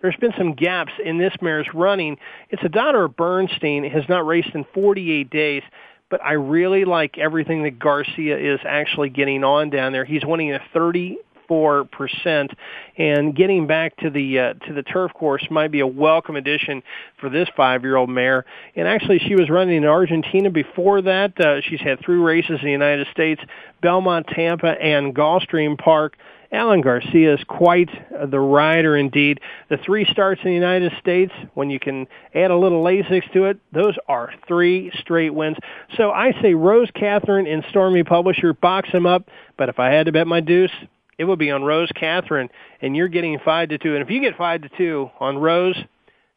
there's 0.00 0.16
been 0.16 0.34
some 0.36 0.52
gaps 0.52 0.92
in 1.02 1.16
this 1.16 1.32
mare's 1.40 1.68
running. 1.72 2.18
It's 2.50 2.62
a 2.62 2.68
daughter 2.68 3.04
of 3.04 3.16
Bernstein, 3.16 3.84
has 3.84 4.06
not 4.06 4.26
raced 4.26 4.50
in 4.54 4.66
48 4.74 5.30
days, 5.30 5.62
but 6.10 6.22
I 6.22 6.32
really 6.32 6.84
like 6.84 7.16
everything 7.16 7.62
that 7.62 7.78
Garcia 7.78 8.36
is 8.36 8.60
actually 8.66 9.08
getting 9.08 9.44
on 9.44 9.70
down 9.70 9.92
there. 9.92 10.04
He's 10.04 10.24
winning 10.24 10.52
a 10.52 10.60
30 10.74 11.16
four 11.48 11.84
percent 11.84 12.50
and 12.96 13.34
getting 13.34 13.66
back 13.66 13.96
to 13.98 14.10
the 14.10 14.38
uh, 14.38 14.54
to 14.66 14.72
the 14.72 14.82
turf 14.82 15.12
course 15.12 15.46
might 15.50 15.70
be 15.70 15.80
a 15.80 15.86
welcome 15.86 16.36
addition 16.36 16.82
for 17.20 17.28
this 17.28 17.48
five 17.56 17.82
year 17.82 17.96
old 17.96 18.08
mare 18.08 18.44
and 18.76 18.88
actually 18.88 19.18
she 19.18 19.34
was 19.34 19.50
running 19.50 19.76
in 19.76 19.84
Argentina 19.84 20.50
before 20.50 21.02
that 21.02 21.38
uh, 21.40 21.60
she's 21.60 21.80
had 21.80 22.00
three 22.00 22.16
races 22.16 22.58
in 22.60 22.64
the 22.64 22.72
United 22.72 23.06
States 23.12 23.42
Belmont 23.82 24.26
Tampa 24.28 24.80
and 24.80 25.14
Gulfstream 25.14 25.76
Park 25.78 26.16
Alan 26.54 26.80
Garcia 26.80 27.34
is 27.34 27.44
quite 27.48 27.90
the 28.30 28.38
rider 28.38 28.96
indeed. 28.96 29.40
The 29.68 29.76
three 29.76 30.04
starts 30.04 30.40
in 30.44 30.50
the 30.50 30.54
United 30.54 30.92
States, 31.00 31.32
when 31.54 31.68
you 31.68 31.80
can 31.80 32.06
add 32.34 32.50
a 32.50 32.56
little 32.56 32.82
Lasix 32.82 33.30
to 33.32 33.46
it, 33.46 33.58
those 33.72 33.96
are 34.08 34.32
three 34.46 34.90
straight 34.98 35.34
wins. 35.34 35.56
So 35.96 36.10
I 36.10 36.32
say 36.40 36.54
Rose 36.54 36.90
Catherine 36.94 37.46
and 37.46 37.64
Stormy 37.70 38.04
Publisher 38.04 38.52
box 38.52 38.90
them 38.92 39.04
up, 39.04 39.28
but 39.58 39.68
if 39.68 39.78
I 39.78 39.90
had 39.90 40.06
to 40.06 40.12
bet 40.12 40.26
my 40.26 40.40
deuce, 40.40 40.70
it 41.18 41.24
would 41.24 41.38
be 41.38 41.50
on 41.50 41.64
Rose 41.64 41.90
Catherine, 41.94 42.48
and 42.80 42.96
you're 42.96 43.08
getting 43.08 43.38
five 43.44 43.68
to 43.70 43.78
two. 43.78 43.94
And 43.94 44.02
if 44.02 44.10
you 44.10 44.20
get 44.20 44.36
five 44.36 44.62
to 44.62 44.68
two 44.68 45.10
on 45.20 45.38
Rose, 45.38 45.76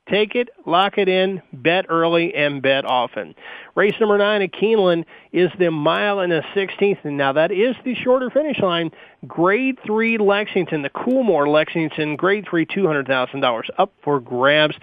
take 0.09 0.35
it, 0.35 0.49
lock 0.65 0.97
it 0.97 1.09
in, 1.09 1.41
bet 1.51 1.85
early, 1.89 2.33
and 2.33 2.61
bet 2.61 2.85
often. 2.85 3.35
Race 3.77 3.93
number 3.99 4.17
nine 4.17 4.41
at 4.41 4.53
Keeneland 4.53 5.05
is 5.31 5.51
the 5.59 5.69
mile 5.69 6.19
and 6.19 6.33
a 6.33 6.43
sixteenth, 6.55 6.97
and 7.03 7.15
now 7.15 7.31
that 7.33 7.51
is 7.51 7.75
the 7.85 7.93
shorter 7.93 8.31
finish 8.31 8.59
line. 8.59 8.89
Grade 9.27 9.77
three 9.85 10.17
Lexington, 10.17 10.81
the 10.81 10.89
Coolmore 10.89 11.47
Lexington, 11.47 12.15
grade 12.15 12.47
three, 12.49 12.65
two 12.65 12.87
hundred 12.87 13.05
thousand 13.05 13.41
dollars 13.41 13.69
up 13.77 13.93
for 14.03 14.19
grabs. 14.19 14.75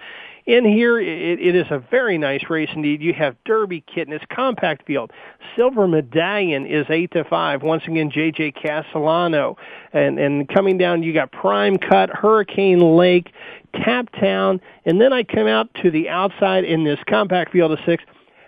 In 0.45 0.63
here, 0.63 0.97
it, 0.97 1.41
it 1.41 1.55
is 1.55 1.65
a 1.71 1.79
very 1.91 2.17
nice 2.17 2.49
race 2.49 2.69
indeed. 2.73 3.01
You 3.01 3.13
have 3.15 3.35
Derby 3.43 3.81
Kitten, 3.81 4.13
it's 4.13 4.23
compact 4.29 4.85
field. 4.85 5.11
Silver 5.57 5.89
Medallion 5.89 6.65
is 6.65 6.85
eight 6.89 7.11
to 7.11 7.25
five. 7.25 7.63
Once 7.63 7.83
again, 7.87 8.09
J.J. 8.09 8.53
Castellano, 8.53 9.57
and 9.91 10.17
and 10.17 10.47
coming 10.47 10.77
down, 10.77 11.03
you 11.03 11.11
got 11.11 11.33
Prime 11.33 11.77
Cut, 11.77 12.09
Hurricane 12.11 12.79
Lake, 12.95 13.33
Tap 13.73 14.09
Town, 14.21 14.61
and 14.85 15.01
then 15.01 15.11
I 15.11 15.23
come 15.23 15.47
out 15.47 15.67
to 15.83 15.91
the 15.91 16.07
outside 16.07 16.63
in 16.63 16.85
this 16.85 16.99
compact 17.09 17.51
field 17.51 17.73
of 17.73 17.79
six. 17.85 18.01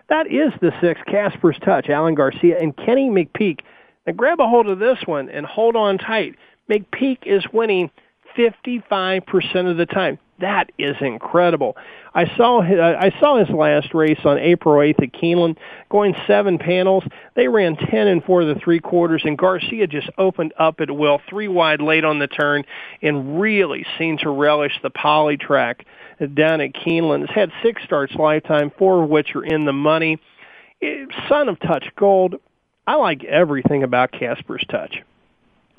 That 0.09 0.27
is 0.27 0.53
the 0.61 0.71
six, 0.81 1.01
Casper's 1.05 1.57
Touch, 1.63 1.89
Alan 1.89 2.15
Garcia 2.15 2.57
and 2.59 2.75
Kenny 2.75 3.09
McPeek. 3.09 3.59
Now 4.05 4.13
grab 4.13 4.39
a 4.39 4.47
hold 4.47 4.67
of 4.67 4.79
this 4.79 4.99
one 5.05 5.29
and 5.29 5.45
hold 5.45 5.75
on 5.75 5.97
tight. 5.97 6.35
McPeek 6.69 7.19
is 7.25 7.43
winning 7.51 7.91
55% 8.37 9.69
of 9.69 9.77
the 9.77 9.85
time. 9.85 10.19
That 10.39 10.71
is 10.77 10.95
incredible. 11.01 11.75
I 12.13 12.25
saw 12.37 12.61
uh, 12.61 12.97
I 12.99 13.11
saw 13.19 13.37
his 13.37 13.49
last 13.49 13.93
race 13.95 14.19
on 14.23 14.37
April 14.37 14.75
8th 14.75 15.01
at 15.01 15.11
Keeneland, 15.11 15.57
going 15.89 16.15
seven 16.27 16.59
panels. 16.59 17.03
They 17.35 17.47
ran 17.47 17.75
10 17.75 18.07
and 18.07 18.23
four 18.23 18.43
of 18.43 18.47
the 18.47 18.61
three 18.61 18.79
quarters, 18.79 19.23
and 19.25 19.35
Garcia 19.37 19.87
just 19.87 20.09
opened 20.17 20.53
up 20.59 20.79
at 20.79 20.91
will, 20.91 21.19
three 21.27 21.47
wide 21.47 21.81
late 21.81 22.05
on 22.05 22.19
the 22.19 22.27
turn, 22.27 22.65
and 23.01 23.41
really 23.41 23.85
seemed 23.97 24.19
to 24.19 24.29
relish 24.29 24.79
the 24.83 24.91
poly 24.91 25.37
track 25.37 25.85
down 26.33 26.61
at 26.61 26.73
Keeneland. 26.73 27.27
Has 27.27 27.35
had 27.35 27.51
six 27.63 27.83
starts 27.83 28.13
lifetime, 28.15 28.71
four 28.77 29.03
of 29.03 29.09
which 29.09 29.35
are 29.35 29.43
in 29.43 29.65
the 29.65 29.73
money. 29.73 30.19
Son 31.27 31.49
of 31.49 31.59
Touch 31.59 31.85
Gold. 31.95 32.35
I 32.85 32.95
like 32.95 33.23
everything 33.23 33.83
about 33.83 34.11
Casper's 34.11 34.63
Touch. 34.69 35.01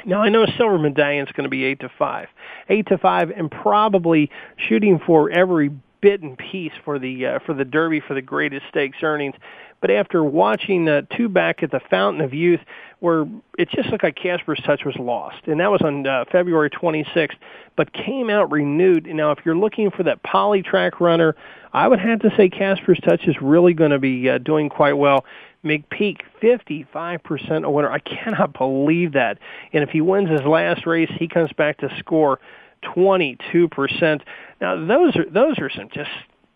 Now 0.04 0.22
I 0.22 0.28
know 0.28 0.46
Silver 0.56 0.78
Medallion 0.78 1.26
is 1.26 1.32
going 1.32 1.44
to 1.44 1.50
be 1.50 1.64
eight 1.64 1.80
to 1.80 1.90
five, 1.98 2.28
eight 2.68 2.86
to 2.86 2.98
five, 2.98 3.30
and 3.30 3.50
probably 3.50 4.30
shooting 4.56 5.00
for 5.04 5.30
every 5.30 5.70
bit 6.00 6.22
and 6.22 6.38
piece 6.38 6.72
for 6.84 6.98
the 6.98 7.26
uh, 7.26 7.38
for 7.44 7.54
the 7.54 7.64
Derby 7.64 8.00
for 8.00 8.14
the 8.14 8.22
greatest 8.22 8.66
stakes 8.68 8.98
earnings. 9.02 9.34
But 9.80 9.90
after 9.90 10.22
watching 10.24 10.88
uh, 10.88 11.02
two 11.16 11.28
back 11.28 11.62
at 11.62 11.70
the 11.70 11.80
Fountain 11.90 12.20
of 12.20 12.34
Youth, 12.34 12.60
where 13.00 13.26
it 13.56 13.70
just 13.70 13.88
looked 13.90 14.02
like 14.02 14.16
Casper's 14.16 14.60
Touch 14.64 14.84
was 14.84 14.96
lost, 14.96 15.46
and 15.46 15.60
that 15.60 15.70
was 15.70 15.80
on 15.82 16.06
uh, 16.06 16.24
February 16.30 16.70
26th, 16.70 17.36
but 17.76 17.92
came 17.92 18.28
out 18.28 18.50
renewed. 18.50 19.06
Now, 19.06 19.30
if 19.30 19.38
you're 19.44 19.56
looking 19.56 19.90
for 19.90 20.02
that 20.02 20.22
poly 20.22 20.62
track 20.62 21.00
runner, 21.00 21.36
I 21.72 21.86
would 21.86 22.00
have 22.00 22.20
to 22.20 22.30
say 22.36 22.48
Casper's 22.48 22.98
Touch 23.00 23.26
is 23.26 23.36
really 23.40 23.72
going 23.72 23.92
to 23.92 23.98
be 23.98 24.28
uh, 24.28 24.38
doing 24.38 24.68
quite 24.68 24.94
well. 24.94 25.24
McPeek, 25.64 26.20
55% 26.42 27.64
a 27.64 27.70
winner. 27.70 27.90
I 27.90 27.98
cannot 27.98 28.52
believe 28.58 29.12
that. 29.12 29.38
And 29.72 29.82
if 29.82 29.90
he 29.90 30.00
wins 30.00 30.30
his 30.30 30.42
last 30.42 30.86
race, 30.86 31.10
he 31.18 31.28
comes 31.28 31.52
back 31.52 31.78
to 31.78 31.96
score 31.98 32.40
22%. 32.82 34.22
Now, 34.60 34.86
those 34.86 35.16
are 35.16 35.24
those 35.24 35.58
are 35.58 35.70
some 35.70 35.88
just 35.88 36.10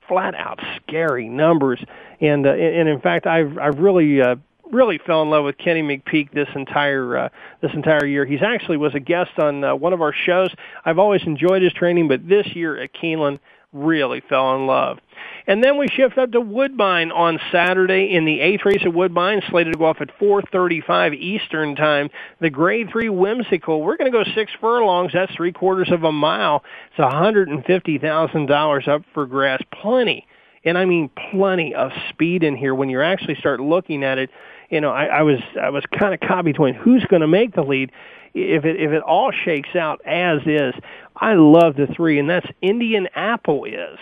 flat 0.08 0.34
out 0.34 0.60
scary 0.76 1.28
numbers. 1.28 1.80
And 2.20 2.46
uh, 2.46 2.50
and 2.50 2.88
in 2.88 3.00
fact, 3.00 3.26
I've 3.26 3.58
I've 3.58 3.78
really 3.78 4.20
uh, 4.20 4.36
really 4.72 4.98
fell 4.98 5.22
in 5.22 5.30
love 5.30 5.44
with 5.44 5.58
Kenny 5.58 5.82
McPeek 5.82 6.32
this 6.32 6.48
entire 6.56 7.16
uh, 7.16 7.28
this 7.60 7.72
entire 7.74 8.06
year. 8.06 8.24
He's 8.24 8.42
actually 8.42 8.78
was 8.78 8.94
a 8.94 9.00
guest 9.00 9.38
on 9.38 9.62
uh, 9.62 9.74
one 9.76 9.92
of 9.92 10.00
our 10.00 10.12
shows. 10.12 10.50
I've 10.84 10.98
always 10.98 11.22
enjoyed 11.24 11.62
his 11.62 11.72
training, 11.72 12.08
but 12.08 12.28
this 12.28 12.46
year 12.54 12.80
at 12.80 12.92
Keeneland 12.94 13.38
really 13.72 14.22
fell 14.28 14.54
in 14.54 14.66
love. 14.66 14.98
And 15.46 15.62
then 15.64 15.78
we 15.78 15.88
shift 15.88 16.18
up 16.18 16.32
to 16.32 16.40
Woodbine 16.40 17.10
on 17.10 17.40
Saturday 17.50 18.14
in 18.14 18.24
the 18.24 18.40
eighth 18.40 18.64
race 18.64 18.82
at 18.82 18.92
Woodbine, 18.92 19.42
slated 19.48 19.72
to 19.72 19.78
go 19.78 19.86
off 19.86 20.00
at 20.00 20.16
4:35 20.18 21.14
Eastern 21.14 21.74
Time. 21.74 22.10
The 22.40 22.50
Grade 22.50 22.90
Three 22.90 23.08
Whimsical. 23.08 23.82
We're 23.82 23.96
going 23.96 24.10
to 24.10 24.16
go 24.16 24.30
six 24.34 24.52
furlongs. 24.60 25.12
That's 25.12 25.34
three 25.34 25.52
quarters 25.52 25.90
of 25.90 26.04
a 26.04 26.12
mile. 26.12 26.64
It's 26.90 26.98
150 26.98 27.98
thousand 27.98 28.46
dollars 28.46 28.86
up 28.86 29.02
for 29.14 29.26
grass. 29.26 29.62
Plenty, 29.72 30.26
and 30.64 30.78
I 30.78 30.84
mean 30.84 31.10
plenty 31.30 31.74
of 31.74 31.90
speed 32.10 32.42
in 32.42 32.56
here. 32.56 32.74
When 32.74 32.88
you 32.88 33.02
actually 33.02 33.36
start 33.36 33.60
looking 33.60 34.04
at 34.04 34.18
it, 34.18 34.30
you 34.72 34.80
know, 34.80 34.90
I, 34.90 35.04
I 35.04 35.22
was 35.22 35.38
I 35.60 35.68
was 35.70 35.84
kind 35.96 36.14
of 36.14 36.20
caught 36.20 36.46
between 36.46 36.74
who's 36.74 37.04
going 37.04 37.20
to 37.20 37.28
make 37.28 37.54
the 37.54 37.62
lead 37.62 37.92
if 38.34 38.64
it 38.64 38.80
if 38.80 38.90
it 38.90 39.02
all 39.02 39.30
shakes 39.30 39.76
out 39.76 40.00
as 40.06 40.40
is, 40.46 40.74
I 41.14 41.34
love 41.34 41.76
the 41.76 41.86
three, 41.94 42.18
and 42.18 42.28
that's 42.28 42.46
Indian 42.62 43.06
Apple 43.14 43.66
is. 43.66 43.98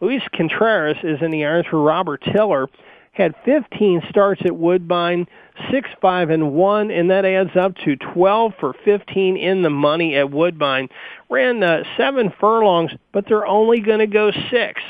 Luis 0.00 0.22
Contreras 0.34 0.96
is 1.02 1.20
in 1.20 1.30
the 1.30 1.44
irons 1.44 1.66
for 1.68 1.80
Robert 1.80 2.22
Tiller. 2.32 2.68
Had 3.12 3.34
15 3.44 4.02
starts 4.08 4.42
at 4.44 4.56
Woodbine, 4.56 5.28
six, 5.70 5.88
five, 6.02 6.30
and 6.30 6.52
one, 6.52 6.90
and 6.90 7.10
that 7.10 7.24
adds 7.24 7.54
up 7.54 7.76
to 7.84 7.94
12 7.94 8.54
for 8.58 8.74
15 8.84 9.36
in 9.36 9.62
the 9.62 9.70
money 9.70 10.16
at 10.16 10.32
Woodbine. 10.32 10.88
Ran 11.30 11.62
uh, 11.62 11.84
seven 11.96 12.32
furlongs, 12.40 12.90
but 13.12 13.26
they're 13.28 13.46
only 13.46 13.78
going 13.80 14.00
to 14.00 14.08
go 14.08 14.32
six. 14.50 14.82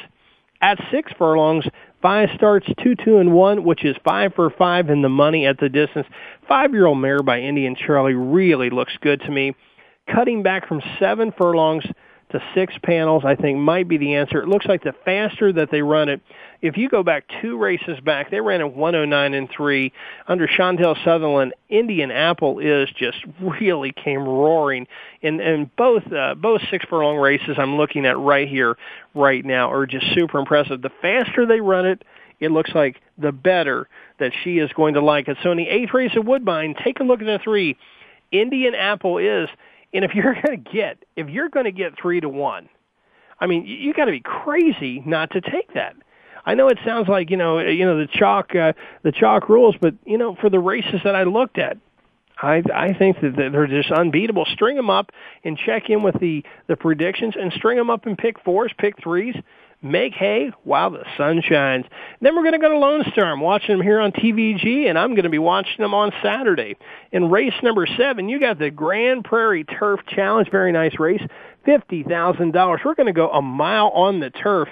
At 0.62 0.78
six 0.90 1.12
furlongs, 1.18 1.66
five 2.04 2.28
starts, 2.34 2.66
two, 2.82 2.94
two, 2.94 3.16
and 3.16 3.32
one, 3.32 3.64
which 3.64 3.82
is 3.82 3.96
five 4.04 4.34
for 4.34 4.50
five 4.50 4.90
in 4.90 5.00
the 5.00 5.08
money 5.08 5.46
at 5.46 5.58
the 5.58 5.70
distance. 5.70 6.06
Five-year-old 6.46 6.98
mare 6.98 7.22
by 7.22 7.40
Indian 7.40 7.74
Charlie 7.74 8.12
really 8.12 8.68
looks 8.68 8.92
good 9.00 9.22
to 9.22 9.30
me. 9.30 9.54
Cutting 10.14 10.42
back 10.42 10.68
from 10.68 10.82
seven 11.00 11.32
furlongs 11.32 11.84
to 12.34 12.42
six 12.52 12.74
panels, 12.82 13.22
I 13.24 13.36
think 13.36 13.58
might 13.58 13.88
be 13.88 13.96
the 13.96 14.14
answer. 14.14 14.42
It 14.42 14.48
looks 14.48 14.66
like 14.66 14.82
the 14.82 14.92
faster 15.04 15.52
that 15.52 15.70
they 15.70 15.82
run 15.82 16.08
it, 16.08 16.20
if 16.60 16.76
you 16.76 16.88
go 16.88 17.02
back 17.02 17.24
two 17.40 17.56
races 17.56 18.00
back, 18.00 18.30
they 18.30 18.40
ran 18.40 18.60
at 18.60 18.74
109 18.74 19.34
and 19.34 19.48
three 19.50 19.92
under 20.26 20.48
Chantel 20.48 20.96
Sutherland. 21.04 21.54
Indian 21.68 22.10
Apple 22.10 22.58
is 22.58 22.88
just 22.96 23.18
really 23.40 23.92
came 23.92 24.20
roaring, 24.20 24.88
and 25.22 25.40
and 25.40 25.74
both 25.76 26.10
uh, 26.12 26.34
both 26.34 26.60
six 26.70 26.84
furlong 26.90 27.18
races 27.18 27.56
I'm 27.56 27.76
looking 27.76 28.04
at 28.04 28.18
right 28.18 28.48
here, 28.48 28.76
right 29.14 29.44
now, 29.44 29.70
are 29.70 29.86
just 29.86 30.06
super 30.14 30.38
impressive. 30.38 30.82
The 30.82 30.90
faster 31.00 31.46
they 31.46 31.60
run 31.60 31.86
it, 31.86 32.02
it 32.40 32.50
looks 32.50 32.70
like 32.74 33.00
the 33.16 33.30
better 33.32 33.88
that 34.18 34.32
she 34.42 34.58
is 34.58 34.72
going 34.72 34.94
to 34.94 35.00
like 35.00 35.28
it. 35.28 35.36
So 35.42 35.52
in 35.52 35.58
the 35.58 35.68
eighth 35.68 35.94
race 35.94 36.12
at 36.16 36.24
Woodbine, 36.24 36.74
take 36.82 36.98
a 36.98 37.04
look 37.04 37.20
at 37.20 37.26
the 37.26 37.38
three. 37.42 37.76
Indian 38.32 38.74
Apple 38.74 39.18
is 39.18 39.48
and 39.94 40.04
if 40.04 40.14
you're 40.14 40.34
going 40.42 40.62
to 40.62 40.70
get, 40.70 41.04
if 41.16 41.28
you're 41.28 41.48
going 41.48 41.64
to 41.64 41.72
get 41.72 41.98
three 41.98 42.20
to 42.20 42.28
one, 42.28 42.68
I 43.40 43.46
mean, 43.46 43.64
you, 43.64 43.76
you 43.76 43.94
got 43.94 44.06
to 44.06 44.12
be 44.12 44.20
crazy 44.20 45.02
not 45.06 45.30
to 45.30 45.40
take 45.40 45.72
that. 45.74 45.94
I 46.46 46.54
know 46.54 46.68
it 46.68 46.78
sounds 46.84 47.08
like 47.08 47.30
you 47.30 47.38
know, 47.38 47.58
you 47.60 47.86
know 47.86 47.96
the 47.98 48.06
chalk, 48.06 48.54
uh, 48.54 48.74
the 49.02 49.12
chalk 49.12 49.48
rules, 49.48 49.76
but 49.80 49.94
you 50.04 50.18
know, 50.18 50.34
for 50.34 50.50
the 50.50 50.60
races 50.60 51.00
that 51.04 51.14
I 51.14 51.22
looked 51.22 51.56
at, 51.58 51.78
I 52.40 52.62
I 52.74 52.92
think 52.94 53.20
that 53.20 53.36
they're 53.36 53.66
just 53.66 53.90
unbeatable. 53.90 54.46
String 54.52 54.76
them 54.76 54.90
up 54.90 55.10
and 55.44 55.56
check 55.58 55.88
in 55.88 56.02
with 56.02 56.18
the 56.20 56.44
the 56.66 56.76
predictions, 56.76 57.34
and 57.38 57.52
string 57.52 57.78
them 57.78 57.90
up 57.90 58.06
and 58.06 58.18
pick 58.18 58.40
fours, 58.40 58.72
pick 58.78 59.00
threes, 59.02 59.36
make 59.84 60.14
hay 60.14 60.50
while 60.64 60.90
the 60.90 61.04
sun 61.16 61.42
shines. 61.42 61.84
Then 62.20 62.34
we're 62.34 62.42
going 62.42 62.54
to 62.54 62.58
go 62.58 62.70
to 62.70 62.78
Lone 62.78 63.04
Star. 63.12 63.30
I'm 63.30 63.40
watching 63.40 63.76
them 63.76 63.82
here 63.82 64.00
on 64.00 64.12
TVG, 64.12 64.88
and 64.88 64.98
I'm 64.98 65.10
going 65.10 65.24
to 65.24 65.30
be 65.30 65.38
watching 65.38 65.76
them 65.78 65.94
on 65.94 66.10
Saturday. 66.22 66.76
In 67.12 67.30
race 67.30 67.54
number 67.62 67.86
seven, 67.86 68.28
you 68.28 68.40
got 68.40 68.58
the 68.58 68.70
Grand 68.70 69.24
Prairie 69.24 69.64
Turf 69.64 70.00
Challenge. 70.08 70.50
Very 70.50 70.72
nice 70.72 70.98
race. 70.98 71.22
$50,000. 71.66 72.84
We're 72.84 72.94
going 72.94 73.06
to 73.06 73.12
go 73.12 73.30
a 73.30 73.42
mile 73.42 73.88
on 73.88 74.20
the 74.20 74.30
turf. 74.30 74.68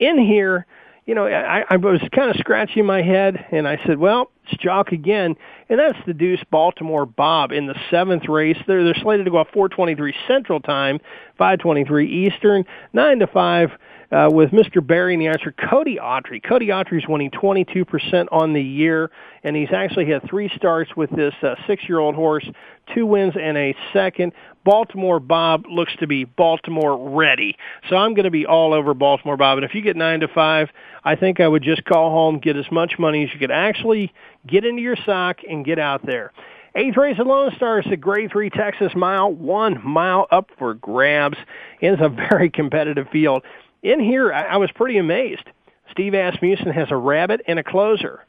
In 0.00 0.18
here, 0.18 0.66
you 1.06 1.14
know, 1.14 1.26
I, 1.26 1.64
I 1.68 1.76
was 1.76 2.00
kind 2.14 2.30
of 2.30 2.36
scratching 2.36 2.86
my 2.86 3.02
head, 3.02 3.44
and 3.50 3.68
I 3.68 3.78
said, 3.86 3.98
well, 3.98 4.30
it's 4.46 4.60
Jock 4.62 4.92
again, 4.92 5.36
and 5.68 5.78
that's 5.78 5.98
the 6.06 6.14
Deuce 6.14 6.42
Baltimore 6.50 7.04
Bob 7.04 7.52
in 7.52 7.66
the 7.66 7.78
seventh 7.90 8.28
race. 8.28 8.56
They're, 8.66 8.84
they're 8.84 8.94
slated 8.94 9.26
to 9.26 9.30
go 9.30 9.38
off 9.38 9.48
423 9.52 10.14
Central 10.26 10.60
Time, 10.60 10.98
523 11.36 12.26
Eastern, 12.26 12.64
9 12.94 13.18
to 13.18 13.26
5 13.26 13.70
uh, 14.10 14.28
with 14.32 14.50
Mr. 14.50 14.84
Barry 14.84 15.14
in 15.14 15.20
the 15.20 15.28
answer, 15.28 15.52
Cody 15.52 15.98
Autry. 16.00 16.42
Cody 16.42 16.66
Autry's 16.68 17.06
winning 17.08 17.30
22% 17.30 18.26
on 18.30 18.52
the 18.52 18.62
year, 18.62 19.10
and 19.42 19.56
he's 19.56 19.72
actually 19.72 20.06
had 20.06 20.28
three 20.28 20.50
starts 20.56 20.94
with 20.96 21.10
this 21.10 21.34
uh, 21.42 21.54
six-year-old 21.66 22.14
horse, 22.14 22.48
two 22.94 23.06
wins 23.06 23.34
and 23.40 23.56
a 23.56 23.74
second. 23.92 24.32
Baltimore 24.64 25.20
Bob 25.20 25.64
looks 25.68 25.94
to 26.00 26.06
be 26.06 26.24
Baltimore 26.24 27.10
ready. 27.10 27.56
So 27.88 27.96
I'm 27.96 28.14
going 28.14 28.24
to 28.24 28.30
be 28.30 28.46
all 28.46 28.72
over 28.72 28.94
Baltimore 28.94 29.36
Bob. 29.36 29.58
And 29.58 29.64
if 29.64 29.74
you 29.74 29.82
get 29.82 29.96
nine 29.96 30.20
to 30.20 30.28
five, 30.28 30.70
I 31.04 31.16
think 31.16 31.40
I 31.40 31.48
would 31.48 31.62
just 31.62 31.84
call 31.84 32.10
home, 32.10 32.38
get 32.38 32.56
as 32.56 32.70
much 32.70 32.98
money 32.98 33.24
as 33.24 33.32
you 33.32 33.38
could 33.38 33.50
actually 33.50 34.12
get 34.46 34.64
into 34.64 34.82
your 34.82 34.96
sock 35.04 35.38
and 35.48 35.64
get 35.64 35.78
out 35.78 36.04
there. 36.04 36.32
Eighth 36.76 36.96
race 36.96 37.16
at 37.20 37.26
Lone 37.26 37.52
Star 37.54 37.78
is 37.78 37.86
the 37.88 37.96
Grade 37.96 38.32
3 38.32 38.50
Texas 38.50 38.92
Mile, 38.96 39.32
one 39.32 39.80
mile 39.86 40.26
up 40.32 40.50
for 40.58 40.74
grabs. 40.74 41.38
It's 41.80 42.02
a 42.02 42.08
very 42.08 42.50
competitive 42.54 43.06
field 43.12 43.44
in 43.84 44.00
here, 44.00 44.32
I, 44.32 44.42
I 44.42 44.56
was 44.56 44.70
pretty 44.72 44.98
amazed. 44.98 45.44
Steve 45.92 46.14
Asmussen 46.14 46.72
has 46.72 46.90
a 46.90 46.96
rabbit 46.96 47.42
and 47.46 47.58
a 47.58 47.62
closer. 47.62 48.24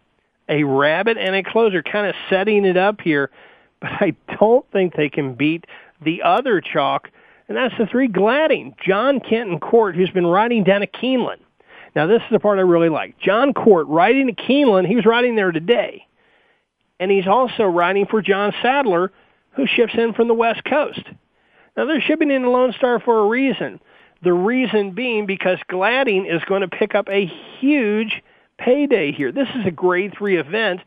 A 0.47 0.63
rabbit 0.63 1.17
and 1.17 1.35
a 1.35 1.41
closer, 1.41 1.81
kind 1.81 2.05
of 2.05 2.13
setting 2.29 2.65
it 2.65 2.77
up 2.77 3.01
here. 3.01 3.31
But 3.81 3.91
I 3.99 4.15
don't 4.39 4.65
think 4.71 4.95
they 4.95 5.09
can 5.09 5.33
beat 5.33 5.65
the 6.01 6.23
other 6.23 6.61
chalk, 6.61 7.09
and 7.49 7.57
that's 7.57 7.77
the 7.77 7.85
three 7.85 8.07
Gladding. 8.07 8.73
Jon 8.83 9.19
Kenton 9.19 9.59
Court, 9.59 9.97
who's 9.97 10.09
been 10.11 10.25
riding 10.25 10.63
down 10.63 10.81
at 10.81 10.93
Keeneland. 10.93 11.41
Now, 11.93 12.07
this 12.07 12.21
is 12.21 12.29
the 12.31 12.39
part 12.39 12.57
I 12.57 12.61
really 12.61 12.87
like. 12.87 13.19
Jon 13.19 13.53
Court 13.53 13.85
riding 13.87 14.29
at 14.29 14.37
Keeneland. 14.37 14.87
He 14.87 14.95
was 14.95 15.05
riding 15.05 15.35
there 15.35 15.51
today. 15.51 16.07
And 17.01 17.11
he's 17.11 17.27
also 17.27 17.63
riding 17.63 18.05
for 18.05 18.21
John 18.21 18.53
Sadler, 18.61 19.11
who 19.51 19.67
ships 19.67 19.93
in 19.93 20.13
from 20.13 20.29
the 20.29 20.33
West 20.33 20.63
Coast. 20.63 21.03
Now, 21.75 21.85
they're 21.85 22.01
shipping 22.01 22.31
in 22.31 22.43
the 22.43 22.49
Lone 22.49 22.73
Star 22.77 23.01
for 23.01 23.19
a 23.19 23.27
reason. 23.27 23.81
The 24.23 24.33
reason 24.33 24.91
being 24.91 25.25
because 25.25 25.59
Gladding 25.67 26.25
is 26.25 26.41
going 26.47 26.61
to 26.61 26.67
pick 26.67 26.95
up 26.95 27.07
a 27.09 27.31
huge 27.59 28.21
payday 28.57 29.11
here. 29.11 29.31
This 29.31 29.47
is 29.55 29.65
a 29.65 29.71
grade 29.71 30.13
three 30.17 30.37
event 30.37 30.81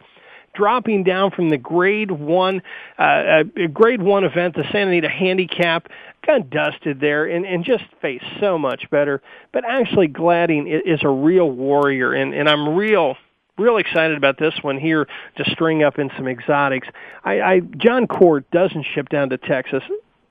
dropping 0.54 1.04
down 1.04 1.30
from 1.30 1.50
the 1.50 1.56
grade 1.56 2.10
one 2.10 2.62
uh, 2.98 3.02
uh, 3.02 3.42
grade 3.72 4.02
one 4.02 4.24
event, 4.24 4.54
the 4.54 4.64
Santa 4.72 4.90
Anita 4.90 5.08
Handicap, 5.08 5.88
got 6.26 6.50
dusted 6.50 7.00
there 7.00 7.26
and, 7.26 7.46
and 7.46 7.64
just 7.64 7.84
faced 8.02 8.24
so 8.40 8.58
much 8.58 8.90
better. 8.90 9.22
But 9.52 9.64
actually, 9.64 10.08
Gladding 10.08 10.66
is 10.66 11.00
a 11.02 11.08
real 11.08 11.50
warrior, 11.50 12.12
and, 12.12 12.34
and 12.34 12.48
I'm 12.48 12.74
real 12.74 13.16
real 13.56 13.76
excited 13.76 14.16
about 14.16 14.38
this 14.38 14.54
one 14.62 14.78
here 14.78 15.06
to 15.36 15.50
string 15.50 15.82
up 15.82 15.98
in 15.98 16.10
some 16.16 16.28
exotics. 16.28 16.86
I, 17.24 17.40
I 17.40 17.60
Jon 17.60 18.06
Court 18.06 18.48
doesn't 18.50 18.86
ship 18.94 19.08
down 19.08 19.30
to 19.30 19.38
Texas 19.38 19.82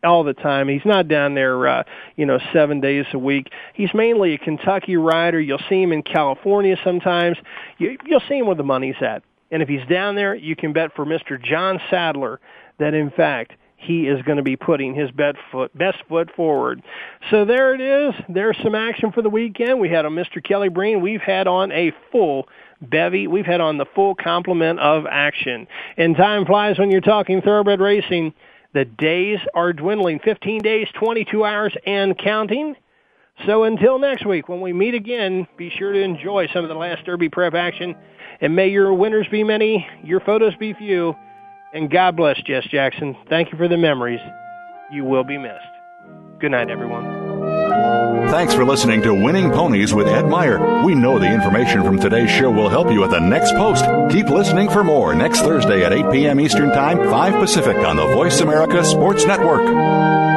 all 0.07 0.23
the 0.23 0.33
time. 0.33 0.67
He's 0.67 0.85
not 0.85 1.07
down 1.07 1.35
there, 1.35 1.67
uh, 1.67 1.83
you 2.15 2.25
know, 2.25 2.39
seven 2.53 2.81
days 2.81 3.05
a 3.13 3.19
week. 3.19 3.51
He's 3.73 3.93
mainly 3.93 4.33
a 4.33 4.37
Kentucky 4.37 4.97
rider. 4.97 5.39
You'll 5.39 5.61
see 5.69 5.81
him 5.81 5.91
in 5.91 6.03
California 6.03 6.77
sometimes. 6.83 7.37
You, 7.77 7.97
you'll 8.05 8.23
see 8.27 8.39
him 8.39 8.47
where 8.47 8.55
the 8.55 8.63
money's 8.63 8.95
at. 9.01 9.23
And 9.51 9.61
if 9.61 9.69
he's 9.69 9.85
down 9.87 10.15
there, 10.15 10.35
you 10.35 10.55
can 10.55 10.73
bet 10.73 10.95
for 10.95 11.05
Mr. 11.05 11.41
John 11.41 11.79
Sadler 11.89 12.39
that, 12.79 12.93
in 12.93 13.11
fact, 13.11 13.53
he 13.77 14.07
is 14.07 14.21
going 14.23 14.37
to 14.37 14.43
be 14.43 14.55
putting 14.55 14.95
his 14.95 15.09
foot, 15.51 15.77
best 15.77 15.99
foot 16.09 16.29
forward. 16.35 16.81
So 17.29 17.45
there 17.45 17.75
it 17.75 17.81
is. 17.81 18.15
There's 18.27 18.57
some 18.63 18.75
action 18.75 19.11
for 19.11 19.21
the 19.21 19.29
weekend. 19.29 19.79
We 19.79 19.89
had 19.89 20.05
on 20.05 20.13
Mr. 20.13 20.43
Kelly 20.43 20.69
Breen. 20.69 20.99
We've 20.99 21.21
had 21.21 21.47
on 21.47 21.71
a 21.71 21.93
full 22.11 22.47
bevy. 22.81 23.27
We've 23.27 23.45
had 23.45 23.61
on 23.61 23.77
the 23.77 23.85
full 23.85 24.15
complement 24.15 24.79
of 24.79 25.05
action. 25.05 25.67
And 25.95 26.17
time 26.17 26.45
flies 26.45 26.79
when 26.79 26.89
you're 26.89 27.01
talking 27.01 27.41
thoroughbred 27.41 27.79
racing. 27.79 28.33
The 28.77 28.85
days 28.85 29.39
are 29.55 29.73
dwindling 29.73 30.19
15 30.19 30.61
days, 30.61 30.87
22 30.99 31.43
hours, 31.43 31.75
and 31.87 32.15
counting. 32.15 32.75
So 33.47 33.63
until 33.63 33.97
next 33.97 34.23
week, 34.23 34.47
when 34.49 34.61
we 34.61 34.71
meet 34.71 34.93
again, 34.93 35.47
be 35.57 35.71
sure 35.71 35.93
to 35.93 35.99
enjoy 35.99 36.47
some 36.53 36.63
of 36.63 36.69
the 36.69 36.75
last 36.75 37.03
Derby 37.03 37.27
prep 37.27 37.55
action. 37.55 37.95
And 38.39 38.55
may 38.55 38.67
your 38.67 38.93
winners 38.93 39.25
be 39.31 39.43
many, 39.43 39.87
your 40.03 40.19
photos 40.19 40.55
be 40.57 40.75
few. 40.75 41.15
And 41.73 41.89
God 41.89 42.15
bless 42.15 42.39
Jess 42.43 42.65
Jackson. 42.67 43.17
Thank 43.27 43.51
you 43.51 43.57
for 43.57 43.67
the 43.67 43.77
memories. 43.77 44.21
You 44.91 45.05
will 45.05 45.23
be 45.23 45.39
missed. 45.39 45.57
Good 46.39 46.51
night, 46.51 46.69
everyone. 46.69 47.16
Thanks 48.31 48.53
for 48.53 48.65
listening 48.65 49.01
to 49.03 49.13
Winning 49.13 49.51
Ponies 49.51 49.93
with 49.93 50.07
Ed 50.07 50.27
Meyer. 50.27 50.83
We 50.83 50.95
know 50.95 51.17
the 51.17 51.31
information 51.31 51.83
from 51.83 51.97
today's 51.97 52.29
show 52.29 52.51
will 52.51 52.69
help 52.69 52.91
you 52.91 53.03
at 53.03 53.09
the 53.09 53.19
next 53.19 53.51
post. 53.53 53.85
Keep 54.11 54.29
listening 54.29 54.69
for 54.69 54.83
more 54.83 55.15
next 55.15 55.41
Thursday 55.41 55.83
at 55.85 55.93
8 55.93 56.11
p.m. 56.11 56.39
Eastern 56.39 56.69
Time, 56.69 56.97
5 56.97 57.33
Pacific 57.35 57.77
on 57.77 57.95
the 57.95 58.05
Voice 58.07 58.41
America 58.41 58.83
Sports 58.83 59.25
Network. 59.25 60.36